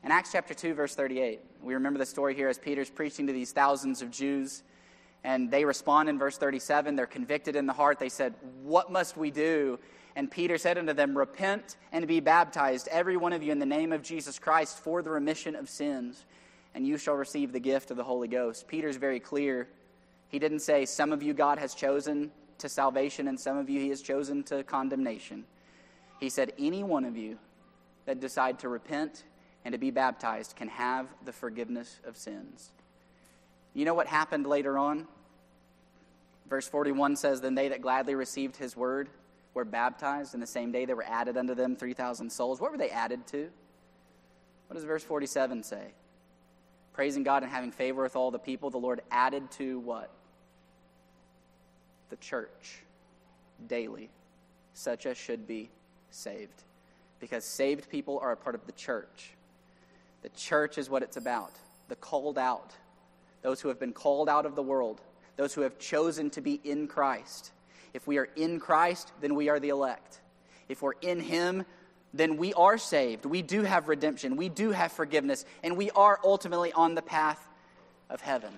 In 0.02 0.12
Acts 0.12 0.32
chapter 0.32 0.54
2, 0.54 0.72
verse 0.72 0.94
38, 0.94 1.40
we 1.62 1.74
remember 1.74 1.98
the 1.98 2.06
story 2.06 2.34
here 2.34 2.48
as 2.48 2.58
Peter's 2.58 2.88
preaching 2.88 3.26
to 3.26 3.34
these 3.34 3.52
thousands 3.52 4.00
of 4.00 4.10
Jews 4.10 4.62
and 5.24 5.50
they 5.50 5.64
respond 5.64 6.08
in 6.08 6.18
verse 6.18 6.38
37. 6.38 6.96
They're 6.96 7.06
convicted 7.06 7.56
in 7.56 7.66
the 7.66 7.72
heart. 7.72 7.98
They 7.98 8.08
said, 8.08 8.34
What 8.62 8.90
must 8.90 9.16
we 9.16 9.30
do? 9.30 9.78
And 10.14 10.30
Peter 10.30 10.56
said 10.56 10.78
unto 10.78 10.94
them, 10.94 11.16
Repent 11.16 11.76
and 11.92 12.06
be 12.06 12.20
baptized, 12.20 12.88
every 12.90 13.16
one 13.16 13.32
of 13.32 13.42
you, 13.42 13.52
in 13.52 13.58
the 13.58 13.66
name 13.66 13.92
of 13.92 14.02
Jesus 14.02 14.38
Christ, 14.38 14.78
for 14.78 15.02
the 15.02 15.10
remission 15.10 15.54
of 15.54 15.68
sins, 15.68 16.24
and 16.74 16.86
you 16.86 16.96
shall 16.96 17.14
receive 17.14 17.52
the 17.52 17.60
gift 17.60 17.90
of 17.90 17.96
the 17.96 18.04
Holy 18.04 18.28
Ghost. 18.28 18.66
Peter's 18.66 18.96
very 18.96 19.20
clear. 19.20 19.68
He 20.28 20.38
didn't 20.38 20.60
say, 20.60 20.86
Some 20.86 21.12
of 21.12 21.22
you 21.22 21.34
God 21.34 21.58
has 21.58 21.74
chosen 21.74 22.30
to 22.58 22.68
salvation, 22.68 23.28
and 23.28 23.38
some 23.38 23.58
of 23.58 23.68
you 23.68 23.80
he 23.80 23.90
has 23.90 24.00
chosen 24.00 24.42
to 24.44 24.64
condemnation. 24.64 25.44
He 26.18 26.30
said, 26.30 26.52
Any 26.58 26.82
one 26.82 27.04
of 27.04 27.16
you 27.16 27.38
that 28.06 28.20
decide 28.20 28.60
to 28.60 28.68
repent 28.68 29.24
and 29.64 29.72
to 29.72 29.78
be 29.78 29.90
baptized 29.90 30.56
can 30.56 30.68
have 30.68 31.08
the 31.24 31.32
forgiveness 31.32 32.00
of 32.06 32.16
sins. 32.16 32.70
You 33.76 33.84
know 33.84 33.92
what 33.92 34.06
happened 34.06 34.46
later 34.46 34.78
on? 34.78 35.06
Verse 36.48 36.66
41 36.66 37.16
says, 37.16 37.42
Then 37.42 37.54
they 37.54 37.68
that 37.68 37.82
gladly 37.82 38.14
received 38.14 38.56
his 38.56 38.74
word 38.74 39.10
were 39.52 39.66
baptized, 39.66 40.32
and 40.32 40.42
the 40.42 40.46
same 40.46 40.72
day 40.72 40.86
there 40.86 40.96
were 40.96 41.04
added 41.06 41.36
unto 41.36 41.54
them 41.54 41.76
3,000 41.76 42.32
souls. 42.32 42.58
What 42.58 42.72
were 42.72 42.78
they 42.78 42.88
added 42.88 43.26
to? 43.28 43.50
What 44.68 44.76
does 44.76 44.84
verse 44.84 45.04
47 45.04 45.62
say? 45.62 45.92
Praising 46.94 47.22
God 47.22 47.42
and 47.42 47.52
having 47.52 47.70
favor 47.70 48.02
with 48.02 48.16
all 48.16 48.30
the 48.30 48.38
people, 48.38 48.70
the 48.70 48.78
Lord 48.78 49.02
added 49.10 49.50
to 49.52 49.78
what? 49.80 50.10
The 52.08 52.16
church 52.16 52.82
daily, 53.68 54.08
such 54.72 55.04
as 55.04 55.18
should 55.18 55.46
be 55.46 55.68
saved. 56.10 56.62
Because 57.20 57.44
saved 57.44 57.90
people 57.90 58.18
are 58.22 58.32
a 58.32 58.36
part 58.38 58.54
of 58.54 58.64
the 58.64 58.72
church. 58.72 59.32
The 60.22 60.30
church 60.30 60.78
is 60.78 60.88
what 60.88 61.02
it's 61.02 61.18
about. 61.18 61.52
The 61.88 61.96
called 61.96 62.38
out, 62.38 62.72
those 63.46 63.60
who 63.60 63.68
have 63.68 63.78
been 63.78 63.92
called 63.92 64.28
out 64.28 64.44
of 64.44 64.56
the 64.56 64.62
world, 64.62 65.00
those 65.36 65.54
who 65.54 65.60
have 65.60 65.78
chosen 65.78 66.30
to 66.30 66.40
be 66.40 66.60
in 66.64 66.88
Christ. 66.88 67.52
If 67.94 68.04
we 68.04 68.18
are 68.18 68.28
in 68.34 68.58
Christ, 68.58 69.12
then 69.20 69.36
we 69.36 69.48
are 69.48 69.60
the 69.60 69.68
elect. 69.68 70.20
If 70.68 70.82
we're 70.82 70.98
in 71.00 71.20
Him, 71.20 71.64
then 72.12 72.38
we 72.38 72.52
are 72.54 72.76
saved. 72.76 73.24
We 73.24 73.42
do 73.42 73.62
have 73.62 73.86
redemption. 73.86 74.34
We 74.34 74.48
do 74.48 74.72
have 74.72 74.90
forgiveness. 74.90 75.44
And 75.62 75.76
we 75.76 75.92
are 75.92 76.18
ultimately 76.24 76.72
on 76.72 76.96
the 76.96 77.02
path 77.02 77.48
of 78.10 78.20
heaven 78.20 78.52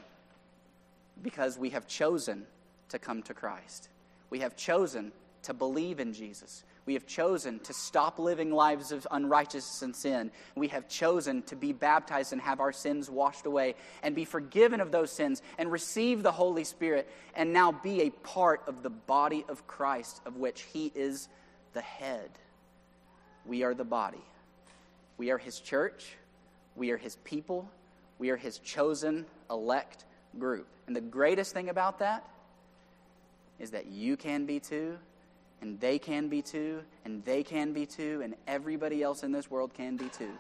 because 1.23 1.59
we 1.59 1.69
have 1.71 1.87
chosen 1.87 2.47
to 2.89 2.99
come 2.99 3.23
to 3.25 3.35
Christ. 3.35 3.91
We 4.31 4.39
have 4.39 4.57
chosen 4.57 5.13
to 5.43 5.53
believe 5.53 6.01
in 6.01 6.15
Jesus. 6.15 6.65
We 6.89 6.95
have 6.95 7.05
chosen 7.05 7.59
to 7.65 7.75
stop 7.75 8.19
living 8.19 8.51
lives 8.51 8.93
of 8.93 9.07
unrighteousness 9.11 9.83
and 9.83 9.95
sin. 9.95 10.31
We 10.55 10.69
have 10.69 10.89
chosen 10.89 11.43
to 11.43 11.55
be 11.55 11.75
baptized 11.75 12.33
and 12.33 12.41
have 12.41 12.61
our 12.61 12.73
sins 12.73 13.11
washed 13.11 13.45
away 13.45 13.75
and 14.03 14.15
be 14.15 14.25
forgiven 14.25 14.81
of 14.81 14.91
those 14.91 15.13
sins 15.13 15.43
and 15.59 15.71
receive 15.71 16.23
the 16.23 16.33
Holy 16.33 16.65
Spirit 16.65 17.07
and 17.35 17.53
now 17.53 17.73
be 17.73 18.01
a 18.01 18.11
part 18.11 18.63
of 18.67 18.83
the 18.83 18.89
body 18.89 19.45
of 19.51 19.67
Christ, 19.67 20.23
of 20.25 20.39
which 20.39 20.63
He 20.63 20.91
is 20.95 21.29
the 21.75 21.83
head. 21.83 22.31
We 23.45 23.65
are 23.65 23.75
the 23.75 23.85
body. 23.85 24.25
We 25.19 25.31
are 25.31 25.37
His 25.37 25.61
church. 25.61 26.17
We 26.75 26.91
are 26.91 26.97
His 26.97 27.17
people. 27.17 27.69
We 28.19 28.31
are 28.31 28.39
His 28.39 28.61
chosen, 28.61 29.27
elect 29.51 30.07
group. 30.39 30.67
And 30.87 30.97
the 30.97 31.03
greatest 31.03 31.53
thing 31.53 31.69
about 31.69 31.99
that 31.99 32.27
is 33.59 33.73
that 33.73 33.89
you 33.89 34.17
can 34.17 34.47
be 34.47 34.59
too, 34.59 34.97
and 35.61 35.81
they 35.81 35.99
can 35.99 36.29
be 36.29 36.43
too, 36.43 36.83
and 37.05 37.25
they 37.25 37.43
can 37.43 37.73
be 37.73 37.87
too, 37.87 38.21
and 38.23 38.35
everybody 38.47 39.03
else 39.03 39.23
in 39.23 39.33
this 39.33 39.51
world 39.51 39.75
can 39.75 39.97
be 39.97 40.09
too. 40.09 40.31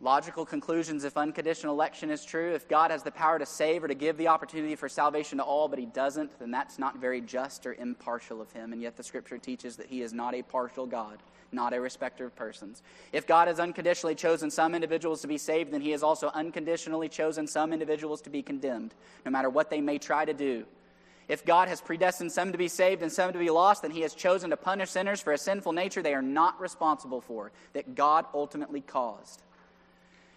Logical 0.00 0.44
conclusions 0.44 1.04
if 1.04 1.16
unconditional 1.16 1.72
election 1.72 2.10
is 2.10 2.26
true, 2.26 2.52
if 2.52 2.68
God 2.68 2.90
has 2.90 3.02
the 3.02 3.10
power 3.10 3.38
to 3.38 3.46
save 3.46 3.82
or 3.82 3.88
to 3.88 3.94
give 3.94 4.18
the 4.18 4.28
opportunity 4.28 4.74
for 4.74 4.86
salvation 4.86 5.38
to 5.38 5.44
all, 5.44 5.66
but 5.66 5.78
He 5.78 5.86
doesn't, 5.86 6.38
then 6.38 6.50
that's 6.50 6.78
not 6.78 6.98
very 6.98 7.22
just 7.22 7.64
or 7.64 7.72
impartial 7.72 8.42
of 8.42 8.52
Him. 8.52 8.74
And 8.74 8.82
yet 8.82 8.98
the 8.98 9.02
Scripture 9.02 9.38
teaches 9.38 9.76
that 9.76 9.86
He 9.86 10.02
is 10.02 10.12
not 10.12 10.34
a 10.34 10.42
partial 10.42 10.84
God, 10.84 11.22
not 11.52 11.72
a 11.72 11.80
respecter 11.80 12.26
of 12.26 12.36
persons. 12.36 12.82
If 13.12 13.26
God 13.26 13.48
has 13.48 13.58
unconditionally 13.58 14.14
chosen 14.14 14.50
some 14.50 14.74
individuals 14.74 15.22
to 15.22 15.26
be 15.26 15.38
saved, 15.38 15.72
then 15.72 15.80
He 15.80 15.92
has 15.92 16.02
also 16.02 16.30
unconditionally 16.34 17.08
chosen 17.08 17.46
some 17.46 17.72
individuals 17.72 18.20
to 18.22 18.30
be 18.30 18.42
condemned, 18.42 18.92
no 19.24 19.30
matter 19.30 19.48
what 19.48 19.70
they 19.70 19.80
may 19.80 19.96
try 19.96 20.26
to 20.26 20.34
do. 20.34 20.66
If 21.28 21.44
God 21.44 21.68
has 21.68 21.80
predestined 21.80 22.32
some 22.32 22.52
to 22.52 22.58
be 22.58 22.68
saved 22.68 23.02
and 23.02 23.10
some 23.10 23.32
to 23.32 23.38
be 23.38 23.50
lost, 23.50 23.82
then 23.82 23.90
He 23.90 24.02
has 24.02 24.14
chosen 24.14 24.50
to 24.50 24.56
punish 24.56 24.90
sinners 24.90 25.20
for 25.20 25.32
a 25.32 25.38
sinful 25.38 25.72
nature 25.72 26.02
they 26.02 26.14
are 26.14 26.22
not 26.22 26.60
responsible 26.60 27.20
for, 27.20 27.50
that 27.72 27.94
God 27.94 28.26
ultimately 28.34 28.82
caused. 28.82 29.42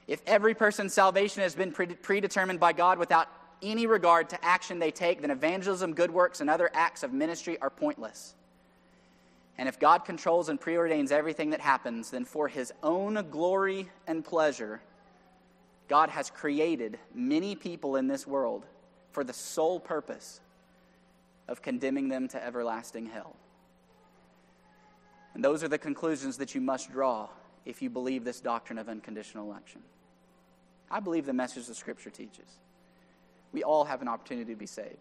If 0.08 0.22
every 0.26 0.56
person's 0.56 0.94
salvation 0.94 1.42
has 1.44 1.56
been 1.56 1.74
predetermined 1.74 2.60
by 2.60 2.72
God 2.72 2.98
without 2.98 3.28
any 3.62 3.86
regard 3.88 4.30
to 4.30 4.46
action 4.46 4.80
they 4.80 4.92
take, 4.92 5.22
then 5.22 5.32
evangelism, 5.32 5.94
good 5.94 6.12
works, 6.12 6.40
and 6.40 6.50
other 6.50 6.70
acts 6.74 7.04
of 7.04 7.12
ministry 7.12 7.60
are 7.60 7.70
pointless. 7.70 8.34
And 9.58 9.68
if 9.68 9.80
God 9.80 10.06
controls 10.06 10.48
and 10.48 10.62
preordains 10.62 11.12
everything 11.12 11.50
that 11.50 11.60
happens, 11.60 12.12
then 12.12 12.24
for 12.24 12.48
His 12.48 12.72
own 12.82 13.16
glory 13.30 13.90
and 14.06 14.24
pleasure, 14.24 14.82
God 15.90 16.10
has 16.10 16.30
created 16.30 16.98
many 17.14 17.56
people 17.56 17.98
in 17.98 18.08
this 18.08 18.26
world 18.26 18.66
for 19.12 19.26
the 19.26 19.34
sole 19.34 19.80
purpose 19.80 20.40
of 21.48 21.62
condemning 21.62 22.10
them 22.10 22.28
to 22.30 22.44
everlasting 22.44 23.08
hell. 23.08 23.36
And 25.34 25.44
those 25.44 25.64
are 25.64 25.68
the 25.68 25.78
conclusions 25.78 26.38
that 26.38 26.56
you 26.56 26.62
must 26.62 26.92
draw 26.92 27.30
if 27.66 27.82
you 27.82 27.90
believe 27.90 28.24
this 28.24 28.40
doctrine 28.40 28.80
of 28.80 28.90
unconditional 28.90 29.50
election. 29.50 29.82
I 30.90 31.00
believe 31.00 31.26
the 31.26 31.34
message 31.34 31.68
the 31.68 31.76
Scripture 31.76 32.10
teaches. 32.10 32.60
We 33.52 33.64
all 33.64 33.86
have 33.86 34.02
an 34.02 34.08
opportunity 34.08 34.54
to 34.54 34.58
be 34.58 34.66
saved. 34.66 34.98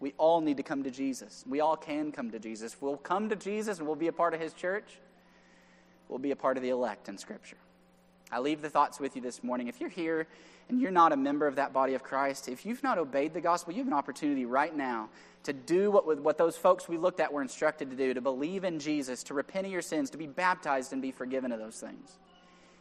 We 0.00 0.12
all 0.18 0.40
need 0.40 0.58
to 0.58 0.62
come 0.62 0.82
to 0.84 0.90
Jesus. 0.90 1.44
We 1.48 1.60
all 1.60 1.76
can 1.76 2.12
come 2.12 2.30
to 2.30 2.38
Jesus. 2.38 2.76
We'll 2.80 2.96
come 2.96 3.28
to 3.30 3.36
Jesus 3.36 3.78
and 3.78 3.86
we'll 3.86 3.96
be 3.96 4.08
a 4.08 4.12
part 4.12 4.34
of 4.34 4.40
His 4.40 4.52
church, 4.52 4.98
we'll 6.08 6.18
be 6.18 6.30
a 6.30 6.36
part 6.36 6.56
of 6.56 6.62
the 6.62 6.68
elect 6.68 7.08
in 7.08 7.18
Scripture. 7.18 7.56
I 8.30 8.40
leave 8.40 8.62
the 8.62 8.70
thoughts 8.70 8.98
with 8.98 9.16
you 9.16 9.22
this 9.22 9.42
morning. 9.42 9.68
If 9.68 9.80
you're 9.80 9.90
here 9.90 10.26
and 10.68 10.80
you're 10.80 10.90
not 10.90 11.12
a 11.12 11.16
member 11.16 11.46
of 11.46 11.56
that 11.56 11.72
body 11.72 11.94
of 11.94 12.02
Christ, 12.02 12.48
if 12.48 12.66
you've 12.66 12.82
not 12.82 12.98
obeyed 12.98 13.34
the 13.34 13.40
gospel, 13.40 13.72
you 13.72 13.78
have 13.78 13.86
an 13.86 13.92
opportunity 13.92 14.44
right 14.44 14.74
now 14.74 15.08
to 15.44 15.52
do 15.52 15.90
what, 15.90 16.20
what 16.20 16.38
those 16.38 16.56
folks 16.56 16.88
we 16.88 16.96
looked 16.96 17.20
at 17.20 17.32
were 17.32 17.42
instructed 17.42 17.90
to 17.90 17.96
do 17.96 18.14
to 18.14 18.20
believe 18.20 18.64
in 18.64 18.78
Jesus, 18.78 19.22
to 19.24 19.34
repent 19.34 19.66
of 19.66 19.72
your 19.72 19.82
sins, 19.82 20.10
to 20.10 20.18
be 20.18 20.26
baptized 20.26 20.92
and 20.92 21.00
be 21.00 21.12
forgiven 21.12 21.52
of 21.52 21.58
those 21.58 21.76
things. 21.76 22.18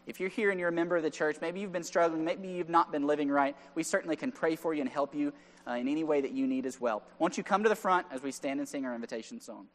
If 0.06 0.20
you're 0.20 0.30
here 0.30 0.50
and 0.50 0.60
you're 0.60 0.70
a 0.70 0.74
member 0.74 0.98
of 0.98 1.04
the 1.04 1.10
church, 1.10 1.38
maybe 1.42 1.60
you've 1.60 1.72
been 1.72 1.84
struggling, 1.84 2.26
maybe 2.26 2.48
you've 2.50 2.70
not 2.70 2.92
been 2.92 3.08
living 3.08 3.30
right, 3.30 3.56
we 3.76 3.84
certainly 3.84 4.16
can 4.16 4.32
pray 4.32 4.56
for 4.56 4.74
you 4.74 4.82
and 4.82 4.90
help 4.90 5.16
you 5.16 5.32
uh, 5.68 5.72
in 5.72 5.88
any 5.88 6.04
way 6.04 6.20
that 6.20 6.32
you 6.32 6.46
need 6.46 6.66
as 6.66 6.82
well. 6.82 7.04
Won't 7.20 7.38
you 7.38 7.44
come 7.44 7.64
to 7.64 7.70
the 7.70 7.76
front 7.76 8.08
as 8.12 8.22
we 8.22 8.32
stand 8.32 8.60
and 8.60 8.68
sing 8.68 8.86
our 8.86 8.96
invitation 8.96 9.40
song? 9.40 9.68